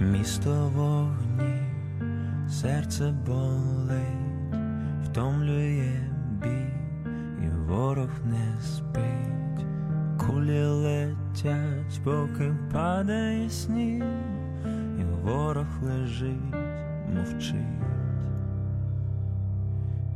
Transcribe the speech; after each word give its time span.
Місто 0.00 0.70
вогні, 0.74 1.62
серце 2.48 3.14
болить, 3.26 4.54
втомлює 5.04 6.10
бій, 6.42 6.72
і 7.42 7.48
ворог 7.68 8.08
не 8.24 8.62
спить, 8.62 9.66
кулі 10.18 10.64
летять, 10.64 12.00
поки 12.04 12.54
падає 12.72 13.50
сніг, 13.50 14.04
і 14.98 15.04
ворог 15.22 15.66
лежить, 15.82 16.54
мовчить. 17.14 17.54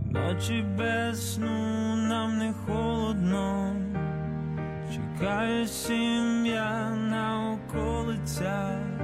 Ночі 0.05 0.65
без 0.79 1.35
сну 1.35 1.97
нам 1.97 2.39
не 2.39 2.53
холодно, 2.67 3.73
чекає 4.93 5.67
сім'я 5.67 6.91
на 7.11 7.51
околицях. 7.53 8.98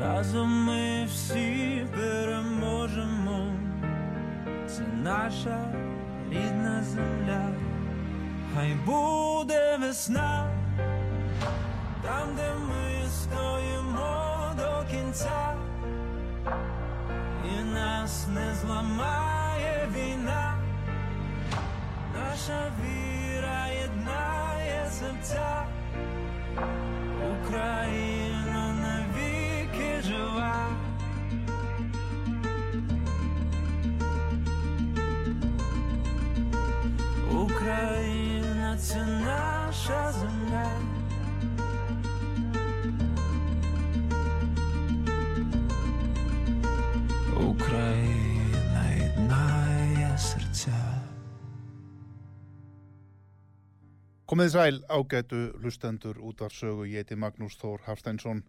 Разом 0.00 0.64
ми 0.64 1.04
всі 1.04 1.86
переможемо, 1.94 3.52
це 4.68 4.82
наша 5.02 5.72
рідна 6.30 6.82
земля, 6.82 7.48
хай 8.54 8.74
буде 8.86 9.76
весна, 9.80 10.50
там, 12.02 12.28
де 12.36 12.50
ми 12.54 13.08
стоїмо 13.08 14.52
до 14.56 14.90
кінця, 14.90 15.54
і 17.44 17.64
нас 17.74 18.26
не 18.34 18.54
зламає 18.54 19.88
війна, 19.96 20.54
наша 22.14 22.72
віра 22.80 23.66
єднає 23.66 24.90
серця, 24.90 25.64
Україна 27.40 28.15
Україна 37.75 38.77
це 38.77 39.05
наша 39.05 40.11
земля. 40.11 40.71
Україна 47.49 48.83
єднає 48.99 50.17
серця. 50.17 51.01
Komið 54.25 54.47
þið 54.47 54.53
sæl 54.55 54.77
ágætu 54.87 55.39
hlustendur 55.59 56.15
útvarsögu, 56.23 56.87
ég 56.87 57.03
heiti 57.03 57.19
Magnús 57.19 57.59
Þór 57.59 57.83
Hafsteinsson 57.83 58.45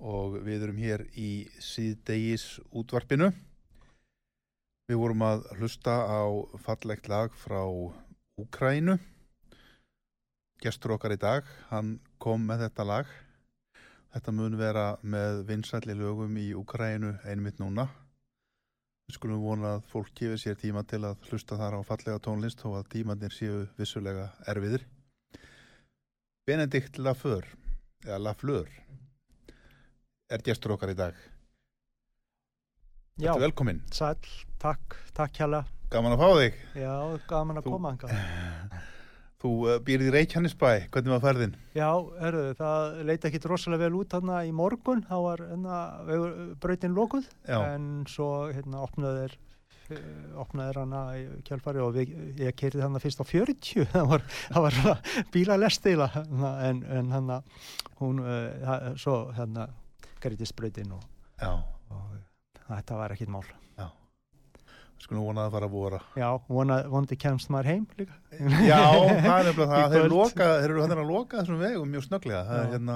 og 0.00 0.40
við 0.40 0.64
erum 0.64 0.80
hér 0.80 1.04
í 1.12 1.44
síðdegis 1.60 2.62
útvarpinu. 2.72 3.28
Við 4.88 4.96
vorum 5.04 5.26
að 5.28 5.44
hlusta 5.60 6.00
á 6.08 6.24
fallegt 6.64 7.12
lag 7.12 7.36
frá 7.36 7.60
Úkrænu. 8.33 8.95
Gestur 10.63 10.95
okkar 10.95 11.13
í 11.13 11.19
dag, 11.21 11.45
hann 11.69 11.99
kom 12.17 12.47
með 12.49 12.63
þetta 12.65 12.85
lag. 12.87 13.09
Þetta 14.13 14.33
mun 14.33 14.55
vera 14.57 14.85
með 15.01 15.43
vinsælli 15.49 15.93
lögum 15.97 16.33
í 16.41 16.47
Úkrænu 16.57 17.11
einmitt 17.29 17.61
núna. 17.61 17.85
Við 19.05 19.17
skulum 19.19 19.43
vona 19.43 19.75
að 19.77 19.85
fólk 19.91 20.09
gefið 20.17 20.41
sér 20.41 20.57
tíma 20.57 20.81
til 20.89 21.03
að 21.05 21.27
hlusta 21.29 21.59
þar 21.59 21.77
á 21.77 21.81
fallega 21.85 22.23
tónlist 22.25 22.63
og 22.65 22.79
að 22.79 22.89
tímanir 22.95 23.35
séu 23.35 23.67
vissulega 23.77 24.31
erfiðir. 24.49 24.87
Benedikt 26.47 26.97
Lafleur 26.97 27.45
eða 28.07 28.21
Lafleur 28.29 28.71
er 30.33 30.41
gestur 30.41 30.73
okkar 30.73 30.95
í 30.95 30.97
dag 30.97 31.19
Þetta 33.13 33.43
velkomin, 33.43 33.79
sæl, 33.93 34.15
takk, 34.57 34.95
takk 35.13 35.35
hjá 35.37 35.45
gaman 35.93 36.15
að 36.15 36.21
fá 36.23 36.29
þig. 36.39 36.55
Já, 36.81 36.93
gaman 37.29 37.59
að 37.59 37.67
Þú- 37.67 37.73
koma 37.75 37.91
hanga 37.93 38.79
Þú 39.43 39.49
uh, 39.67 39.73
býrð 39.85 40.07
í 40.07 40.11
Reykjanesbæ, 40.15 40.69
hvernig 40.89 41.11
var 41.13 41.21
ferðin? 41.21 41.53
Já, 41.75 41.89
herru, 42.23 42.43
það 42.57 43.01
leiti 43.09 43.27
ekkit 43.29 43.45
rosalega 43.51 43.83
vel 43.83 43.97
út 43.99 44.15
þarna 44.15 44.37
í 44.47 44.53
morgun. 44.55 45.03
Þá 45.05 45.17
var 45.25 45.43
hérna, 45.43 45.81
brautin 46.63 46.95
lokuð 46.95 47.27
Já, 47.43 47.57
en 47.75 47.89
svo 48.09 48.29
hérna 48.55 48.81
opnaði 48.87 49.27
þeir 49.27 49.35
opnaði 50.39 50.77
hana 50.79 51.01
í 51.19 51.27
kjálfari 51.45 51.83
og 51.83 51.91
við, 51.99 52.15
ég 52.39 52.55
keirði 52.57 52.81
hana 52.85 53.03
fyrst 53.03 53.19
á 53.21 53.25
40 53.27 53.83
það 53.93 54.09
var, 54.09 54.25
það 54.55 54.65
var 54.65 54.79
bílalestila 55.35 56.07
en, 56.63 56.81
en 56.87 57.11
hana 57.13 57.41
hún, 57.99 58.23
uh, 58.23 58.89
svo 58.97 59.19
hérna 59.35 59.67
greiðist 60.23 60.55
brautin 60.57 60.95
og, 60.95 61.03
já, 61.37 61.51
þetta 62.69 62.95
var 63.03 63.11
ekkit 63.17 63.29
mál. 63.33 63.43
Við 64.93 65.07
skulum 65.09 65.23
vona 65.25 65.43
að 65.49 65.55
fara 65.57 65.67
að 65.67 65.73
vora. 65.73 65.97
Já, 66.15 66.27
vona, 66.47 66.75
vondi 66.87 67.15
kemst 67.19 67.49
maður 67.51 67.67
heim 67.73 67.87
líka. 67.97 68.13
Já, 68.63 68.77
það 68.93 69.33
er 69.33 69.47
nefnilega 69.49 69.65
það, 69.73 69.89
þeir 69.91 70.69
eru 70.69 70.83
þannig 70.85 71.01
að 71.01 71.09
loka 71.09 71.41
þessum 71.41 71.59
vegum 71.59 71.89
mjög 71.91 72.05
snögglega, 72.05 72.43
það 72.47 72.59
er 72.59 72.63
Já. 72.63 72.71
hérna 72.77 72.95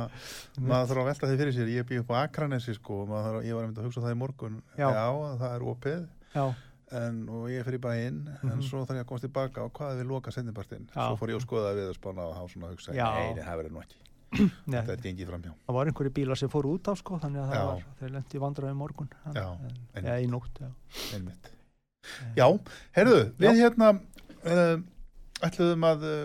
maður 0.70 0.88
þarf 0.94 1.02
að 1.02 1.10
velta 1.10 1.28
því 1.32 1.40
fyrir 1.42 1.56
sér, 1.58 1.74
ég 1.74 1.90
bý 1.90 2.00
upp 2.00 2.14
á 2.14 2.16
Akranesi 2.22 2.78
sko, 2.78 3.02
maður 3.10 3.28
þarf, 3.28 3.44
ég 3.50 3.58
var 3.58 3.66
einmitt 3.68 3.82
að 3.84 3.90
hugsa 3.90 4.06
það 4.06 4.16
í 4.16 4.20
morgun. 4.22 4.56
Já. 4.80 4.88
það 5.42 5.46
er 5.58 5.68
opið. 5.74 6.08
Já, 6.38 6.46
en, 7.02 7.20
og 7.28 7.46
ég 7.52 7.68
fyrir 7.68 7.84
bæinn 7.84 8.22
en 8.38 8.54
Mhm. 8.54 8.64
svo 8.70 8.86
þarf 8.88 9.02
ég 9.02 9.04
að 9.04 9.10
komast 9.12 9.28
tilbaka 9.28 9.66
og 9.68 9.74
hvað 9.76 9.92
er 9.98 10.04
við 10.06 10.12
loka 10.14 10.32
sendipartinn, 10.32 10.88
Já. 10.96 11.02
svo 11.10 11.18
fór 11.20 11.34
ég 11.34 11.42
að 11.42 11.48
skoða 11.50 11.76
við 11.76 11.90
að 11.92 11.98
spána 12.00 12.30
og 12.30 12.38
hafa 12.40 12.54
svona 12.56 12.70
að 12.70 12.78
hugsa, 12.78 12.96
Já. 12.96 13.10
nei, 13.20 13.44
það 13.44 13.58
verður 13.66 13.74
nú 13.76 13.84
ekki 13.84 14.00
þetta 14.36 14.94
er 14.94 15.04
gengið 15.04 15.30
framhjá. 15.32 15.54
Það 15.68 15.78
var 15.78 15.92
einhverju 15.92 16.14
bílar 16.18 16.40
sem 16.40 16.52
fóru 16.52 16.74
út 16.78 16.90
á 16.92 16.94
sko 17.00 17.20
þannig 17.22 17.44
að 17.44 17.54
það 17.54 17.70
var, 17.70 17.86
þeir 18.00 18.12
lendi 18.16 18.38
í 18.38 18.42
vandræði 18.44 18.78
morgun 18.78 19.14
Já, 19.24 19.46
en, 19.46 19.78
einmitt. 19.94 20.04
eða 20.04 20.18
í 20.20 20.28
nótt 20.32 20.60
já. 20.64 20.70
einmitt. 21.16 21.54
Já, 22.38 22.48
heyrðu, 22.98 23.22
við 23.40 23.50
Já. 23.50 23.62
hérna 23.64 23.90
uh, 23.96 24.76
ætluðum 25.48 25.88
að 25.90 26.06
uh, 26.08 26.22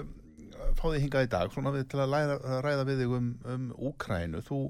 fá 0.79 0.85
þig 0.87 1.01
hingað 1.07 1.27
í 1.27 1.31
dag 1.33 1.55
svona 1.55 1.75
við 1.75 1.89
til 1.93 2.01
að 2.03 2.12
læra, 2.15 2.39
ræða 2.65 2.87
við 2.91 3.03
þig 3.03 3.15
um, 3.19 3.29
um 3.55 3.69
Úkrænu, 3.91 4.43
þú 4.47 4.62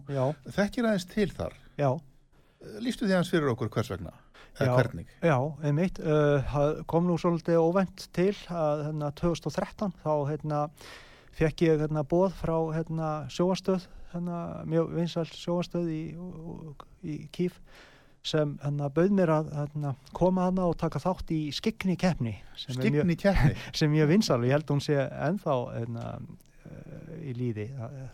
þekkir 0.56 0.88
aðeins 0.88 1.08
til 1.12 1.28
þar. 1.32 1.56
Lýstu 2.82 3.08
því 3.08 3.16
aðeins 3.16 3.32
fyrir 3.32 3.52
okkur 3.52 3.72
hvers 3.74 3.90
vegna? 3.92 4.12
Eða 4.60 4.74
hvernig? 4.76 5.08
Já, 5.24 5.36
einmitt. 5.64 5.98
Uh, 6.04 6.82
kom 6.90 7.08
nú 7.08 7.16
svolítið 7.20 7.60
óvænt 7.62 8.06
til 8.14 8.34
að 8.52 8.84
hérna 8.88 9.08
2013 9.16 9.94
þá 10.02 10.12
hérna 10.28 10.60
fekk 11.36 11.66
ég 11.68 11.82
hérna 11.82 12.04
bóð 12.08 12.34
frá 12.38 12.56
hérna 12.74 13.12
sjóastöð 13.32 13.88
hérna 14.12 14.42
mjög 14.68 14.92
vinsæl 14.96 15.24
sjóastöð 15.30 15.88
í, 15.92 16.02
í 17.02 17.16
Kíf 17.32 17.58
sem 18.26 18.54
hérna 18.62 18.90
bauð 18.94 19.16
mér 19.16 19.32
að 19.34 19.50
hérna, 19.56 19.96
koma 20.14 20.46
hana 20.46 20.68
og 20.70 20.76
taka 20.80 21.00
þátt 21.02 21.32
í 21.34 21.42
skikni 21.54 21.96
keppni 21.98 22.36
sem 22.58 22.78
sem 23.78 23.90
mjög 23.90 24.12
vinsæl 24.12 24.38
og 24.38 24.46
ég 24.46 24.56
held 24.56 24.70
hún 24.70 24.82
sé 24.84 24.98
ennþá 25.00 25.56
hérna, 25.72 26.06
uh, 26.20 27.16
í 27.22 27.34
líði 27.38 27.68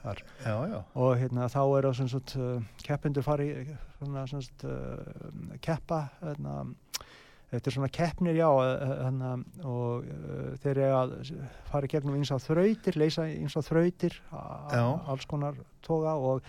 þar. 0.05 0.23
Já, 0.47 0.55
já, 0.73 0.79
og 1.05 1.15
hérna 1.21 1.51
þá 1.53 1.61
er 1.67 1.91
það 1.91 2.35
uh, 2.41 2.71
keppendur 2.87 3.27
fari 3.27 3.51
svona 3.99 4.25
svona 4.31 4.73
uh, 4.73 5.59
keppa 5.65 6.05
hérna, 6.23 6.61
þetta 7.49 7.71
er 7.71 7.77
svona 7.77 7.91
keppnir 7.93 8.37
já 8.37 8.49
hérna, 8.49 9.33
og 9.65 10.05
uh, 10.05 10.53
þeir 10.63 10.83
eru 10.85 10.99
að 10.99 11.15
fara 11.71 11.89
í 11.89 11.93
gegnum 11.95 12.19
eins 12.19 12.33
og 12.35 12.43
þrautir, 12.45 12.99
leysa 13.01 13.27
eins 13.29 13.57
og 13.57 13.67
þrautir 13.69 14.19
alls 14.35 15.27
konar 15.31 15.59
toga 15.87 16.15
og, 16.19 16.47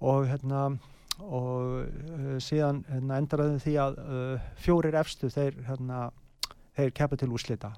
og 0.00 0.26
hérna 0.30 0.66
og 1.22 1.84
uh, 1.84 2.36
síðan 2.42 2.82
hérna, 2.88 3.20
endaraði 3.20 3.60
því 3.62 3.74
að 3.84 3.98
uh, 4.04 4.52
fjórir 4.64 4.96
efstu 4.98 5.30
þeir 5.30 5.60
hérna 5.68 6.08
þeir 6.74 6.90
keppa 6.96 7.16
til 7.18 7.28
úslita 7.34 7.70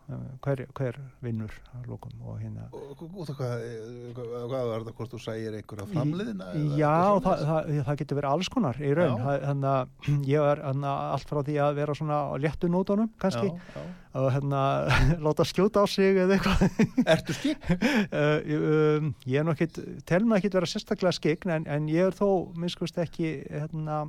hver, 0.44 0.62
hver 0.76 0.96
vinnur 1.24 1.52
að 1.76 1.88
lókum 1.90 2.14
og 2.24 2.38
hérna 2.40 2.68
út 2.72 3.28
af 3.28 3.36
hvað, 3.36 3.64
eh, 3.66 4.06
hvað 4.16 4.70
var 4.70 4.84
þetta, 4.86 4.94
hvort 4.96 5.12
þú 5.12 5.20
segir 5.20 5.56
einhverja 5.58 5.86
framliðina? 5.90 6.48
Já, 6.80 6.94
það, 7.26 7.42
það, 7.50 7.70
það 7.88 8.00
getur 8.00 8.20
verið 8.20 8.30
alls 8.30 8.50
konar 8.54 8.80
í 8.80 8.94
raun, 8.96 9.20
Já. 9.20 9.42
þannig 9.44 9.68
að 9.72 10.30
ég 10.32 10.48
er 10.52 10.64
hana, 10.64 10.94
allt 11.12 11.32
frá 11.32 11.42
því 11.44 11.58
að 11.66 11.78
vera 11.82 11.98
svona 12.00 12.20
léttu 12.40 12.72
nótunum 12.72 13.12
kannski 13.20 13.50
Já, 13.50 13.76
já. 13.76 13.84
og 14.22 14.28
hérna 14.38 14.62
láta 15.26 15.48
skjóta 15.48 15.84
á 15.84 15.86
sig 15.92 16.22
eða 16.24 16.38
eitthvað 16.38 17.06
Ertu 17.16 17.36
skip? 17.36 17.68
Uh, 17.68 18.38
um, 18.56 19.12
ég 19.28 19.42
er 19.42 19.44
nú 19.46 19.52
ekkit, 19.52 19.82
tel 20.08 20.24
mig 20.24 20.40
ekkit 20.40 20.56
vera 20.56 20.72
sérstaklega 20.72 21.16
skegn 21.16 21.52
en, 21.58 21.68
en 21.68 21.92
ég 21.92 22.08
er 22.08 22.16
þó, 22.16 22.54
minnskust 22.56 22.96
ekki, 23.02 23.42
hérna, 23.52 24.06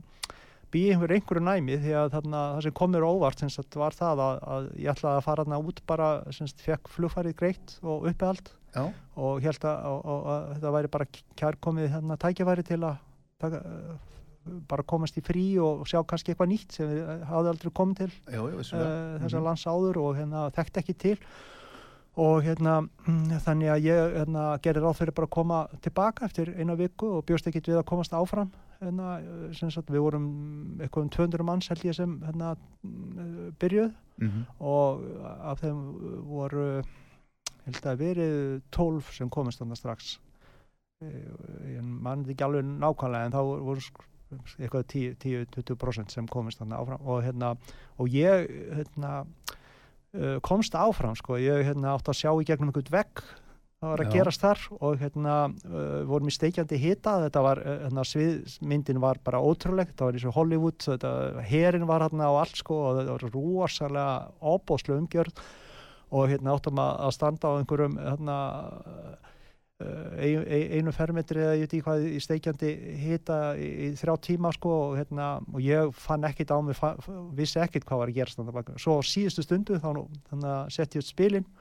býi 0.74 0.92
einhver 0.94 1.14
einhverju 1.16 1.44
næmi 1.46 1.78
því 1.84 1.94
að 2.02 2.14
þarna, 2.18 2.44
það 2.58 2.66
sem 2.66 2.76
kom 2.80 2.92
mér 2.92 3.06
á 3.08 3.10
óvart 3.10 3.44
sagt, 3.54 3.78
var 3.80 3.96
það 3.96 4.22
að, 4.26 4.40
að 4.56 4.70
ég 4.84 4.92
ætlaði 4.94 5.22
að 5.22 5.26
fara 5.28 5.46
þarna 5.46 5.60
út 5.64 5.82
bara, 5.88 6.10
sagt, 6.36 6.64
fekk 6.66 6.92
flugfærið 6.96 7.38
greitt 7.40 7.78
og 7.84 8.08
uppehald 8.12 8.52
Já, 8.76 8.84
og 9.16 9.42
held 9.42 9.64
að, 9.66 9.88
og, 9.88 10.28
að 10.34 10.48
þetta 10.58 10.74
væri 10.76 10.94
bara 10.98 11.10
kærkomið 11.40 11.90
hérna 11.96 12.18
tækifæri 12.22 12.66
til 12.68 12.82
að 12.84 13.00
taka, 13.42 13.62
bara 14.68 14.84
komast 14.88 15.18
í 15.20 15.24
frí 15.26 15.46
og 15.64 15.88
sjá 15.90 16.02
kannski 16.08 16.34
eitthvað 16.34 16.52
nýtt 16.54 16.76
sem 16.78 16.90
við 16.92 17.04
uh, 17.04 17.24
hafði 17.32 17.54
aldrei 17.54 17.72
komið 17.80 18.02
til 18.04 18.10
já, 18.12 18.42
uh, 18.44 18.52
vissulega. 18.60 18.98
þessar 19.24 19.40
Mhm. 19.40 19.48
lands 19.48 19.66
áður 19.68 20.02
og 20.04 20.16
hérna 20.20 20.44
þekkti 20.56 20.84
ekki 20.84 20.98
til 21.06 21.18
og 22.18 22.44
hérna 22.44 22.78
þannig 23.46 23.70
að 23.72 23.84
ég 23.86 24.16
hérna, 24.18 24.46
gerir 24.64 24.82
ráð 24.82 24.96
fyrir 25.02 25.14
bara 25.14 25.28
að 25.28 25.36
koma 25.36 25.60
tilbaka 25.86 26.26
eftir 26.26 26.54
eina 26.58 26.76
viku 26.76 27.18
og 27.18 27.26
bjóst 27.26 27.48
ekkit 27.48 27.68
við 27.70 27.82
að 27.82 27.90
komast 27.92 28.16
áfram 28.18 28.52
hérna, 28.82 29.08
sem 29.58 29.72
sagt 29.74 29.90
við 29.94 30.04
vorum 30.06 30.28
eitthvað 30.82 31.04
um 31.08 31.10
200 31.16 31.44
manns 31.48 31.68
held 31.72 31.86
ég 31.88 31.96
sem 31.98 32.20
hérna 32.26 32.56
mm, 32.84 33.56
byrjuð 33.62 33.94
Mhm. 34.18 34.46
og 34.66 35.02
af 35.46 35.60
þeim 35.62 35.82
voru 36.26 36.82
held 37.68 37.84
að 37.86 38.00
verið 38.02 38.62
12 38.72 39.12
sem 39.14 39.30
komist 39.30 39.60
þannig 39.62 39.78
strax. 39.78 40.18
Eh, 41.06 41.76
ég 41.78 41.84
mann 41.84 42.26
ekki 42.26 42.42
alveg 42.44 42.66
nákvæmlega 42.66 43.26
en 43.26 43.32
þá 43.36 43.44
voru 43.62 43.80
eitthvað 44.58 44.88
10-20% 44.90 46.12
sem 46.12 46.28
komist 46.28 46.60
þannig 46.60 46.80
áfram. 46.80 47.06
Og 47.06 47.22
hérna 47.24 47.56
og 48.00 48.08
ég 48.10 48.50
hérna 48.74 49.28
komst 50.42 50.74
áfram 50.74 51.16
sko, 51.16 51.38
ég 51.38 51.62
hérna 51.68 51.94
átti 51.94 52.10
að 52.10 52.18
sjá 52.24 52.32
í 52.42 52.46
gegnum 52.48 52.72
einhvern 52.72 52.90
vegg 52.92 53.22
það 53.78 53.92
var 53.92 54.02
að 54.02 54.10
Já. 54.10 54.14
gerast 54.16 54.44
þar 54.44 54.64
og 54.80 54.98
hérna 55.02 55.36
uh, 55.52 56.02
vorum 56.10 56.32
í 56.32 56.34
steikjandi 56.34 56.80
hita 56.82 57.20
þetta 57.28 57.44
var, 57.46 57.62
hérna 57.86 58.06
sviðmyndin 58.10 59.04
var 59.04 59.22
bara 59.26 59.44
ótrúlegt, 59.44 59.94
það 60.00 60.10
var 60.10 60.18
eins 60.18 60.28
og 60.32 60.36
Hollywood 60.40 60.82
þetta, 60.82 61.14
herin 61.46 61.88
var 61.90 62.08
hérna 62.08 62.32
á 62.32 62.34
allt 62.42 62.58
sko 62.58 62.82
og 62.90 63.00
þetta 63.02 63.16
var 63.18 63.38
rosalega 63.38 64.18
óbóðslu 64.42 64.98
umgjörð 64.98 65.46
og 66.18 66.30
hérna 66.32 66.56
áttum 66.56 66.82
að, 66.82 66.94
að 67.06 67.16
standa 67.18 67.54
á 67.54 67.58
einhverjum 67.60 67.98
hérna 68.00 68.38
uh, 68.58 69.16
ein, 70.18 70.42
ein, 70.42 70.68
einu 70.80 70.94
fermetri 70.96 71.44
eða 71.44 71.56
ég 71.58 71.66
veit 71.68 71.74
ekki 71.78 71.86
hvað 71.86 72.06
í 72.10 72.22
steikjandi 72.24 72.76
hita 73.04 73.40
í, 73.60 73.68
í 73.86 73.90
þrjá 74.00 74.16
tíma 74.26 74.54
sko 74.56 74.74
og, 74.88 74.94
hérna, 74.98 75.36
og 75.54 75.62
ég 75.62 75.92
fann 76.02 76.26
ekkit 76.26 76.54
á 76.54 76.58
mig, 76.66 76.78
fa, 76.80 76.96
vissi 77.38 77.62
ekkit 77.62 77.86
hvað 77.86 78.02
var 78.04 78.14
að 78.14 78.22
gerast 78.22 78.42
þarna 78.42 78.56
bak. 78.58 78.72
svo 78.82 78.98
á 78.98 79.02
síðustu 79.06 79.46
stundu 79.46 79.78
þá 79.78 79.92
þannig 80.32 80.54
að 80.54 80.72
setja 80.74 80.98
ég 80.98 81.06
út 81.06 81.12
spilin 81.12 81.52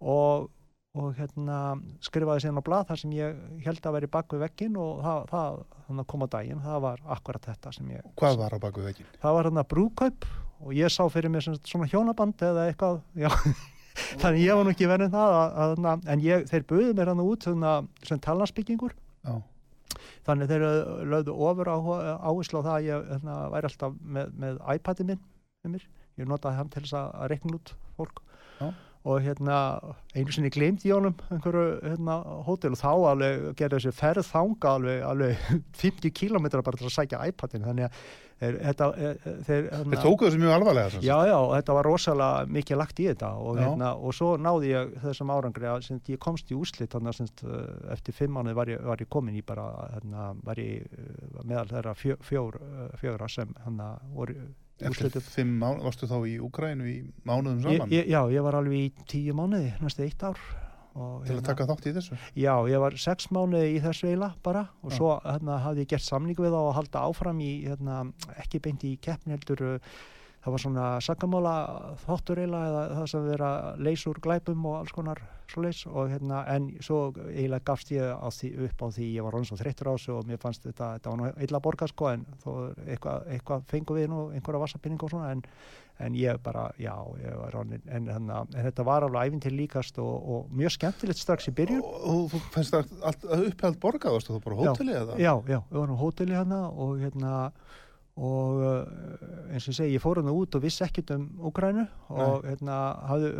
og, 0.00 0.48
og 0.98 1.10
hérna 1.14 1.56
skrifaði 2.02 2.44
síðan 2.44 2.58
á 2.58 2.66
blað 2.66 2.86
þar 2.88 3.00
sem 3.02 3.10
ég 3.14 3.42
held 3.62 3.84
að 3.86 3.96
vera 3.96 4.10
bak 4.16 4.32
við 4.34 4.42
veggin 4.42 4.78
og 4.80 5.02
það, 5.04 5.20
það 5.30 5.58
þannig 5.86 6.02
að 6.02 6.08
koma 6.12 6.26
á 6.26 6.32
daginn, 6.34 6.62
það 6.64 6.80
var 6.86 7.02
akkurat 7.16 7.46
þetta 7.46 7.74
sem 7.76 7.92
ég 7.94 8.08
Hvað 8.18 8.40
var 8.40 8.56
á 8.56 8.58
baku 8.64 8.86
veginn? 8.86 9.12
það 9.22 9.36
var 9.36 9.48
hérna 9.48 9.66
brúkaup 9.70 10.26
og 10.60 10.72
ég 10.76 10.90
sá 10.92 11.04
fyrir 11.12 11.36
sagt 11.46 11.70
svona 11.70 11.90
hjónaband 11.90 12.42
eða 12.42 12.66
eitthvað 12.70 12.98
þannig 14.22 14.42
ég 14.42 14.58
var 14.58 14.66
nú 14.66 14.74
ekki 14.74 14.90
verið 14.90 15.14
það 15.14 15.36
að, 15.38 15.78
að, 15.78 16.04
en 16.10 16.26
ég, 16.26 16.44
þeir 16.50 16.66
buðu 16.72 16.92
mér 16.98 17.12
hann 17.12 17.22
út 17.22 17.46
svona, 17.46 17.76
sem 18.06 18.20
talnansbyggingur 18.26 18.96
Já, 19.26 19.38
þannig 20.26 20.50
þeir 20.50 20.66
lögðu 21.12 21.38
ofur 21.46 21.70
áherslu 21.70 22.62
á 22.62 22.66
það 22.66 22.74
að 22.74 22.86
ég 22.88 23.08
hérna, 23.14 23.38
væri 23.54 23.70
alltaf 23.70 23.98
með, 24.00 24.34
með 24.42 24.62
iPad-i 24.74 25.06
minn 25.12 25.80
ég 26.20 26.28
notaði 26.28 26.58
hann 26.58 26.70
til 26.72 26.82
þess 26.84 26.96
að, 26.98 27.08
reikna 27.32 27.56
út 27.58 27.72
fólk. 27.98 28.22
Og 29.08 29.20
hérna 29.24 29.58
einu 30.12 30.32
sinni 30.34 30.50
gleymdi 30.52 30.90
ég 30.90 30.98
honum 30.98 31.14
einhverju 31.32 31.78
hérna, 31.86 32.18
hótel 32.44 32.74
og 32.76 32.80
þá 32.80 32.90
alveg 33.12 33.44
gerði 33.56 33.78
þessi 33.78 33.96
ferð 33.96 34.26
þanga 34.28 34.74
alveg, 34.76 35.04
alveg 35.08 35.46
50 35.84 36.12
kílómetra 36.18 36.64
bara 36.66 36.80
til 36.80 36.90
að 36.90 36.96
sækja 36.98 37.22
iPad-in 37.30 37.64
þannig 37.64 37.88
að 37.88 38.02
þeir, 38.40 38.58
þetta, 38.66 38.88
e- 38.90 39.08
e- 39.12 39.34
þeir, 39.46 39.66
hérna, 39.72 39.90
þeir 39.94 40.04
tóku 40.04 40.26
þessu 40.26 40.40
mjög 40.42 40.54
alvarlega 40.58 40.92
sagt. 40.94 41.06
Já, 41.06 41.16
já, 41.28 41.36
og 41.38 41.50
þetta 41.56 41.76
var 41.78 41.88
rosalega 41.88 42.54
mikið 42.58 42.80
lagt 42.80 43.00
í 43.00 43.08
þetta 43.10 43.32
og, 43.40 43.60
hérna, 43.60 43.90
og 43.96 44.16
svo 44.16 44.30
náði 44.40 44.72
ég 44.74 44.94
þessum 45.04 45.34
árangri 45.34 45.68
að 45.72 45.84
sem, 45.88 46.00
ég 46.12 46.22
komst 46.22 46.52
í 46.52 46.56
úslit 46.60 46.92
þannig 46.92 47.24
að 47.24 47.44
eh, 47.48 47.68
eftir 47.96 48.16
fimm 48.16 48.36
mánuð 48.36 48.58
var 48.60 48.72
var 48.90 49.04
ég 49.04 49.12
komin 49.12 49.36
í 49.36 49.44
bara 49.44 49.68
hérna, 49.96 50.30
var 50.44 50.60
ég 50.60 50.88
meðal 51.44 51.68
þeirra 51.72 51.96
fjö, 51.96 52.16
fjór, 52.24 52.60
eh, 52.60 52.90
fjóra 53.00 53.28
sem 53.32 53.52
hérna, 53.64 53.94
voru 54.12 54.36
í 54.36 54.50
Eftir 54.88 55.20
fimm 55.24 55.58
mánu, 55.60 55.84
varstu 55.84 56.08
þá 56.10 56.16
í 56.30 56.38
Úkrænu 56.40 56.88
í 56.88 56.96
mánuðum 57.28 57.62
saman 57.66 57.92
ég, 57.92 58.08
já, 58.08 58.20
ég 58.32 58.44
var 58.46 58.56
alveg 58.60 58.88
í 58.88 59.06
tíu 59.10 59.36
mánuði, 59.36 59.74
næstu 59.82 60.06
eitt 60.06 60.24
ár 60.24 60.40
til 61.26 61.36
að 61.36 61.44
taka 61.46 61.66
þátt 61.68 61.86
í 61.86 61.92
þessu? 61.96 62.16
Já, 62.38 62.54
ég 62.70 62.82
var 62.82 62.96
sex 62.98 63.28
mánuði 63.34 63.76
í 63.76 63.82
þessu 63.84 64.10
eila 64.10 64.32
bara 64.44 64.66
og 64.82 64.90
Já. 64.90 64.96
svo 64.96 65.10
hérna, 65.22 65.60
hafði 65.64 65.84
ég 65.84 65.92
gert 65.92 66.06
samning 66.06 66.40
við 66.40 66.54
þá 66.54 66.60
að 66.62 66.72
halda 66.80 67.04
áfram 67.10 67.42
í, 67.44 67.50
hérna, 67.68 68.00
ekki 68.42 68.62
beint 68.64 68.86
í 68.88 68.96
keppni 69.02 69.36
heldur 69.36 69.62
uh, 69.68 69.92
það 70.40 70.54
var 70.54 70.62
svona 70.62 70.86
sakamála 71.04 71.54
þáttur 72.04 72.40
eila 72.44 72.62
eða 72.68 72.84
það 72.94 73.10
sem 73.12 73.26
vera 73.28 73.50
leys 73.76 74.06
úr 74.08 74.20
glæpum 74.24 74.64
og 74.70 74.78
alls 74.78 74.94
konar 74.96 75.20
svo 75.50 75.64
leys 75.64 75.82
og 75.90 76.08
hérna 76.12 76.44
en 76.54 76.70
svo 76.84 77.00
eiginlega 77.26 77.66
gafst 77.72 77.92
ég 77.92 78.08
á 78.08 78.28
því, 78.32 78.52
upp 78.68 78.84
á 78.84 78.86
því 78.96 79.10
ég 79.16 79.26
var 79.26 79.36
orðin 79.36 79.50
svo 79.50 79.60
þreyttur 79.60 79.90
á 79.90 79.94
þessu 79.96 80.16
og 80.16 80.30
mér 80.30 80.40
fannst 80.40 80.64
þetta, 80.64 80.94
þetta 80.96 81.12
var 81.12 81.20
nú 81.20 81.30
illa 81.46 81.62
borgað 81.66 81.92
sko 81.92 82.10
en 82.14 82.24
þó 82.44 82.50
eitthvað, 82.86 83.28
eitthvað 83.34 83.68
fengum 83.74 84.00
við 84.00 84.10
nú 84.12 84.24
einhverja 84.30 84.64
vassapinning 84.64 85.04
og 85.04 85.12
svona 85.12 85.32
en 85.34 85.44
en 86.00 86.14
ég 86.16 86.38
bara, 86.42 86.70
já, 86.80 86.94
ég 87.20 87.36
var 87.36 87.52
ránin 87.54 87.82
en, 87.92 88.08
en, 88.08 88.30
en 88.32 88.54
þetta 88.56 88.84
var 88.88 89.04
alveg 89.04 89.28
æfinn 89.28 89.42
til 89.44 89.52
líkast 89.56 89.98
og, 90.00 90.30
og 90.32 90.54
mjög 90.56 90.72
skemmtilegt 90.78 91.20
strax 91.20 91.50
í 91.50 91.54
byrjun. 91.56 91.82
Og, 91.84 92.22
þú 92.32 92.40
fannst 92.54 92.76
það 92.76 92.94
allt 93.10 93.26
upphæld 93.36 93.78
borgað, 93.82 94.16
varstu 94.16 94.36
þú 94.36 94.40
bara 94.46 94.60
hóteli 94.62 94.96
eða? 94.96 95.18
já, 95.20 95.32
já, 95.44 95.58
við 95.68 95.80
varum 95.82 96.00
hóteli 96.00 96.36
hérna 96.38 96.62
og 96.70 96.96
hérna 97.02 97.34
og 98.20 98.58
uh, 98.60 99.50
eins 99.50 99.64
og 99.64 99.72
ég 99.72 99.76
segi, 99.78 99.94
ég 99.96 100.02
fór 100.02 100.18
hérna 100.20 100.34
út 100.36 100.56
og 100.58 100.60
vissi 100.60 100.82
ekkert 100.84 101.12
um 101.14 101.22
Úgrænu 101.48 101.86
og 102.12 102.44
hérna 102.44 102.76
hafði 103.08 103.30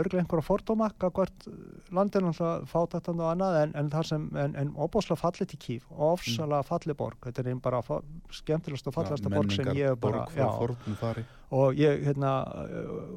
örglega 0.00 0.22
einhverja 0.22 0.46
fordóma 0.46 0.88
hvert 0.96 1.48
landinu 1.92 2.32
fátættan 2.70 3.20
og 3.20 3.28
annað 3.34 3.58
en, 3.64 3.74
en 3.76 3.90
það 3.92 4.06
sem, 4.10 4.24
en, 4.40 4.56
en 4.62 4.72
óbúslega 4.80 5.20
fallið 5.20 5.50
til 5.52 5.60
kýf, 5.64 5.90
ofsalega 5.92 6.64
fallið 6.70 6.98
borg. 7.02 7.20
Þetta 7.26 7.44
er 7.44 7.52
einn 7.52 7.60
bara 7.60 7.82
skemmtilegast 8.40 8.88
og 8.88 8.96
fallegasta 8.96 9.34
borg 9.34 9.52
sem 9.54 9.70
ég 9.76 9.92
hef 9.92 10.00
bara, 10.00 10.24
fari. 11.02 11.26
Og 11.60 11.76
ég 11.76 12.04
hérna 12.06 12.34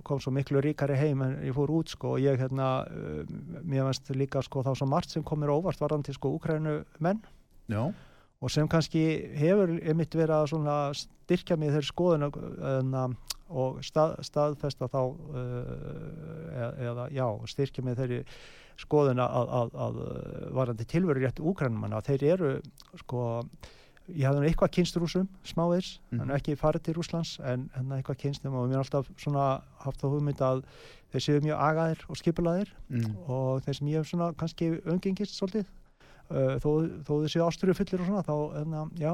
kom 0.03 0.19
svo 0.19 0.33
miklu 0.33 0.59
ríkari 0.65 0.97
heim 0.97 1.21
en 1.23 1.37
ég 1.45 1.55
fór 1.55 1.71
út 1.71 1.93
sko 1.93 2.17
og 2.17 2.23
ég 2.23 2.41
hérna 2.41 2.71
mér 3.61 3.87
finnst 3.87 4.11
líka 4.17 4.41
sko 4.43 4.65
þá 4.65 4.73
svo 4.75 4.89
margt 4.89 5.13
sem 5.13 5.23
kom 5.23 5.39
mér 5.39 5.53
á 5.53 5.59
óvart 5.61 5.79
varðandi 5.79 6.17
sko 6.17 6.33
Úkrænu 6.35 6.81
menn 6.99 7.21
Já, 7.71 7.93
og 8.43 8.51
sem 8.51 8.67
kannski 8.67 9.03
hefur 9.39 9.71
einmitt 9.79 10.15
verið 10.17 10.35
að 10.35 10.49
svona 10.51 10.77
styrkja 10.97 11.55
mig 11.59 11.71
þeirri 11.71 11.87
skoðun 11.87 12.25
en, 12.27 13.15
og 13.53 13.79
stað, 13.85 14.17
staðfesta 14.27 14.89
þá 14.91 14.99
uh, 15.03 15.37
eða, 16.51 16.71
eða 16.89 17.05
já, 17.15 17.27
styrkja 17.53 17.85
mig 17.85 17.95
þeirri 17.99 18.23
skoðun 18.83 19.21
að, 19.21 19.53
að, 19.61 19.77
að 19.85 20.01
varandi 20.57 20.87
tilveru 20.89 21.23
rétt 21.23 21.39
úgrænumanna 21.39 22.01
þeir 22.03 22.23
eru 22.33 22.51
sko 23.03 23.23
ég 24.11 24.25
hafði 24.27 24.49
eitthvað 24.49 24.73
kynst 24.75 24.97
rúsum 24.99 25.29
smávegis, 25.47 25.99
mm 26.11 26.17
Mhm. 26.17 26.23
-hmm. 26.23 26.35
ekki 26.35 26.55
farið 26.59 26.81
til 26.83 26.93
Rúslands 26.97 27.39
en, 27.39 27.69
en 27.77 27.91
eitthvað 27.91 28.17
kynst 28.17 28.41
þeim 28.43 28.53
og 28.53 28.67
mér 28.67 28.73
er 28.73 28.83
alltaf 28.83 29.07
svona 29.17 29.61
haft 29.85 30.03
á 30.03 30.07
hugmynd 30.11 30.41
að 30.41 30.63
þeir 31.13 31.21
séu 31.21 31.39
mjög 31.41 31.57
agaðir 31.69 31.99
og 32.09 32.17
skipulaðir 32.17 32.69
mm. 32.89 33.15
og 33.27 33.61
þeir 33.63 33.75
sem 33.75 33.87
ég 33.87 33.97
hef 33.97 34.07
svona 34.09 34.33
kannski 34.33 34.81
umgengist 34.85 35.37
svolítið 35.37 35.65
uh, 36.33 36.53
þó, 36.63 36.69
þó 37.07 37.13
þessi 37.23 37.43
ásturu 37.45 37.75
fullir 37.77 38.03
og 38.03 38.09
svona 38.09 38.25
þá, 38.27 38.35
en, 38.61 38.77
já. 38.99 39.13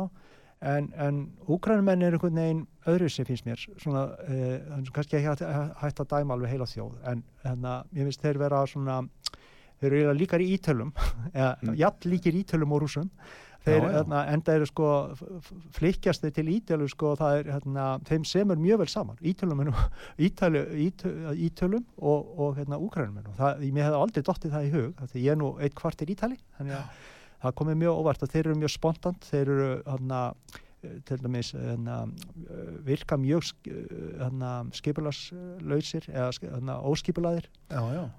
En, 0.60 0.90
en 1.00 1.20
úgrænumenn 1.48 2.02
er 2.04 2.18
einhvern 2.18 2.36
veginn 2.36 2.66
öðru 2.92 3.08
sem 3.14 3.28
finnst 3.28 3.46
mér. 3.48 3.62
Svona, 3.80 4.08
uh, 4.26 4.80
kannski 4.96 5.20
ekki 5.20 5.46
hægt, 5.80 6.02
að 6.04 6.10
dæma 6.12 6.36
alveg 6.36 6.52
heila 6.52 6.68
þjóð. 6.68 6.98
En 7.12 7.24
hérna, 7.46 7.78
ég 7.96 8.10
finnst 8.10 8.26
þeir 8.26 8.42
vera 8.42 8.66
svona 8.68 8.98
þeir 9.80 9.88
eru 9.94 10.00
eiginlega 10.00 10.20
líkar 10.20 10.44
í 10.44 10.50
ítölum 10.58 10.92
Mm. 11.40 11.76
jafn 11.78 12.10
líkir 12.12 12.36
ítölum 12.36 12.74
og 12.76 12.82
rúsum 12.84 13.10
þeir 13.66 13.78
Já, 13.78 13.84
já. 13.84 13.94
hérna, 13.98 14.24
enda 14.34 14.56
eru 14.56 14.68
sko 14.70 14.90
flikkjast 15.78 16.24
þeir 16.24 16.36
til 16.38 16.48
ítölu 16.56 16.90
sko 16.92 17.14
það 17.20 17.40
er 17.42 17.52
hérna, 17.58 17.88
þeim 18.08 18.26
semur 18.28 18.62
mjög 18.62 18.82
vel 18.84 18.90
saman. 18.92 19.20
Ítölum, 19.20 19.64
ítölu, 20.28 20.64
ítölum, 20.88 21.30
ítölum 21.50 21.86
og, 21.98 22.34
og 22.40 22.60
hérna 22.60 22.80
úkrænum 22.80 23.20
og 23.20 23.40
mér 23.40 23.90
hefði 23.90 24.02
aldrei 24.02 24.26
dottið 24.26 24.56
það 24.56 24.68
í 24.68 24.74
hug 24.76 25.06
því 25.14 25.26
ég 25.26 25.36
er 25.36 25.42
nú 25.42 25.54
eitt 25.60 25.78
kvartir 25.78 26.12
ítali 26.12 26.40
þannig 26.58 26.80
að 26.80 27.06
það 27.40 27.56
komið 27.62 27.80
mjög 27.84 28.02
óvart 28.02 28.26
að 28.26 28.34
þeir 28.34 28.46
eru 28.46 28.58
mjög 28.60 28.74
spontant 28.74 29.30
þeir 29.30 29.54
eru 29.56 29.70
hérna 29.86 30.24
til 31.06 31.22
dæmis 31.24 31.52
hérna, 31.52 31.98
eh, 32.50 32.86
virka 32.86 33.18
mjög 33.18 33.52
eh, 33.68 33.74
hérna, 34.22 34.52
skipulagslausir 34.74 36.08
eða 36.10 36.30
hérna, 36.42 36.78
óskipulaðir 36.88 37.50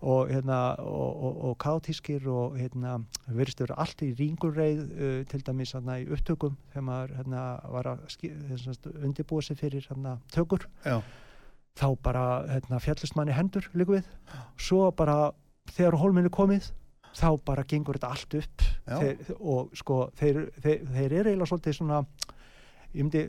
og, 0.00 0.30
og, 0.30 1.22
og, 1.24 1.44
og 1.44 1.56
kátískir 1.58 2.26
og 2.28 2.58
verðist 3.26 3.60
vera 3.60 3.78
allt 3.80 4.02
í 4.04 4.12
ringulreið 4.18 4.82
uh, 4.90 5.24
til 5.30 5.42
dæmis 5.46 5.74
hérna, 5.76 5.98
í 6.00 6.06
upptökum 6.12 6.56
þegar 6.72 6.86
maður 6.86 7.16
hérna, 7.20 7.44
var 7.72 7.90
að 7.94 8.04
undirbúa 9.00 9.42
sig 9.42 9.58
fyrir 9.58 9.88
tökur. 10.32 10.68
Já, 10.84 11.00
þá 11.80 11.88
bara 12.02 12.24
fjallist 12.82 13.16
manni 13.16 13.32
hendur 13.32 13.70
líka 13.74 13.98
við. 13.98 14.12
Svo 14.60 14.90
bara 14.96 15.30
þegar 15.70 15.98
hólminu 16.00 16.32
komið 16.32 16.70
þá 17.16 17.30
bara 17.46 17.64
gengur 17.68 17.98
þetta 17.98 18.12
allt 18.14 18.36
upp. 18.40 18.66
Þeir, 18.90 19.32
og 19.38 19.72
sko 19.78 20.00
þeir, 20.18 20.44
þeir, 20.62 20.84
þeir 20.94 21.14
eru 21.20 21.30
eiginlega 21.30 21.50
svolítið 21.50 21.76
svona 21.78 22.00
ég 22.94 23.04
myndi, 23.06 23.23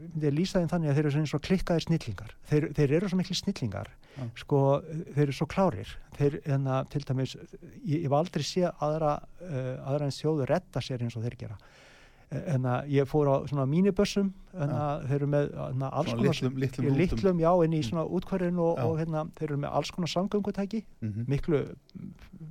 myndi 0.00 0.32
lýsa 0.34 0.60
þeim 0.60 0.70
þannig 0.72 0.90
að 0.90 0.98
þeir 0.98 1.08
eru 1.08 1.26
svona 1.30 1.46
klikkaðir 1.48 1.86
snillingar. 1.86 2.34
Þeir, 2.50 2.66
þeir 2.78 2.94
eru 2.98 3.10
svo 3.10 3.18
miklu 3.20 3.36
snillingar 3.38 3.90
Já. 4.14 4.26
sko 4.42 4.60
þeir 4.88 5.22
eru 5.26 5.36
svo 5.38 5.48
klárir. 5.50 5.94
Þeir 6.18 6.40
enna 6.56 6.80
til 6.90 7.04
dæmis 7.06 7.36
ég, 7.36 8.04
ég 8.04 8.10
var 8.10 8.24
aldrei 8.24 8.46
sé 8.46 8.66
aðra 8.68 9.16
uh, 9.22 9.74
aðra 9.86 10.08
en 10.08 10.16
þjóðu 10.18 10.48
redda 10.50 10.82
sér 10.84 11.06
eins 11.06 11.18
og 11.18 11.26
þeir 11.26 11.38
gera 11.44 11.58
en 12.30 12.62
að 12.66 12.88
ég 12.90 13.06
fór 13.06 13.28
á 13.30 13.36
svona 13.46 13.66
mínibössum 13.66 14.32
en 14.54 14.70
að 14.70 15.04
þeir 15.08 15.14
eru 15.16 15.26
með 15.26 15.50
enna, 15.70 15.88
alls 15.90 16.10
svona 16.10 16.22
konar 16.22 16.34
litlum, 16.34 16.56
litlum 16.62 16.86
rútum. 16.86 16.98
litlum, 16.98 17.38
já, 17.42 17.50
inn 17.64 17.72
í 17.72 17.82
svona 17.82 18.04
útkværin 18.06 18.58
og, 18.58 18.78
og 18.78 18.98
hérna, 18.98 19.24
þeir 19.38 19.50
eru 19.50 19.56
með 19.64 19.72
alls 19.74 19.90
konar 19.90 20.08
samgöngutæki, 20.08 20.84
Mhm. 21.02 21.24
miklu 21.28 21.60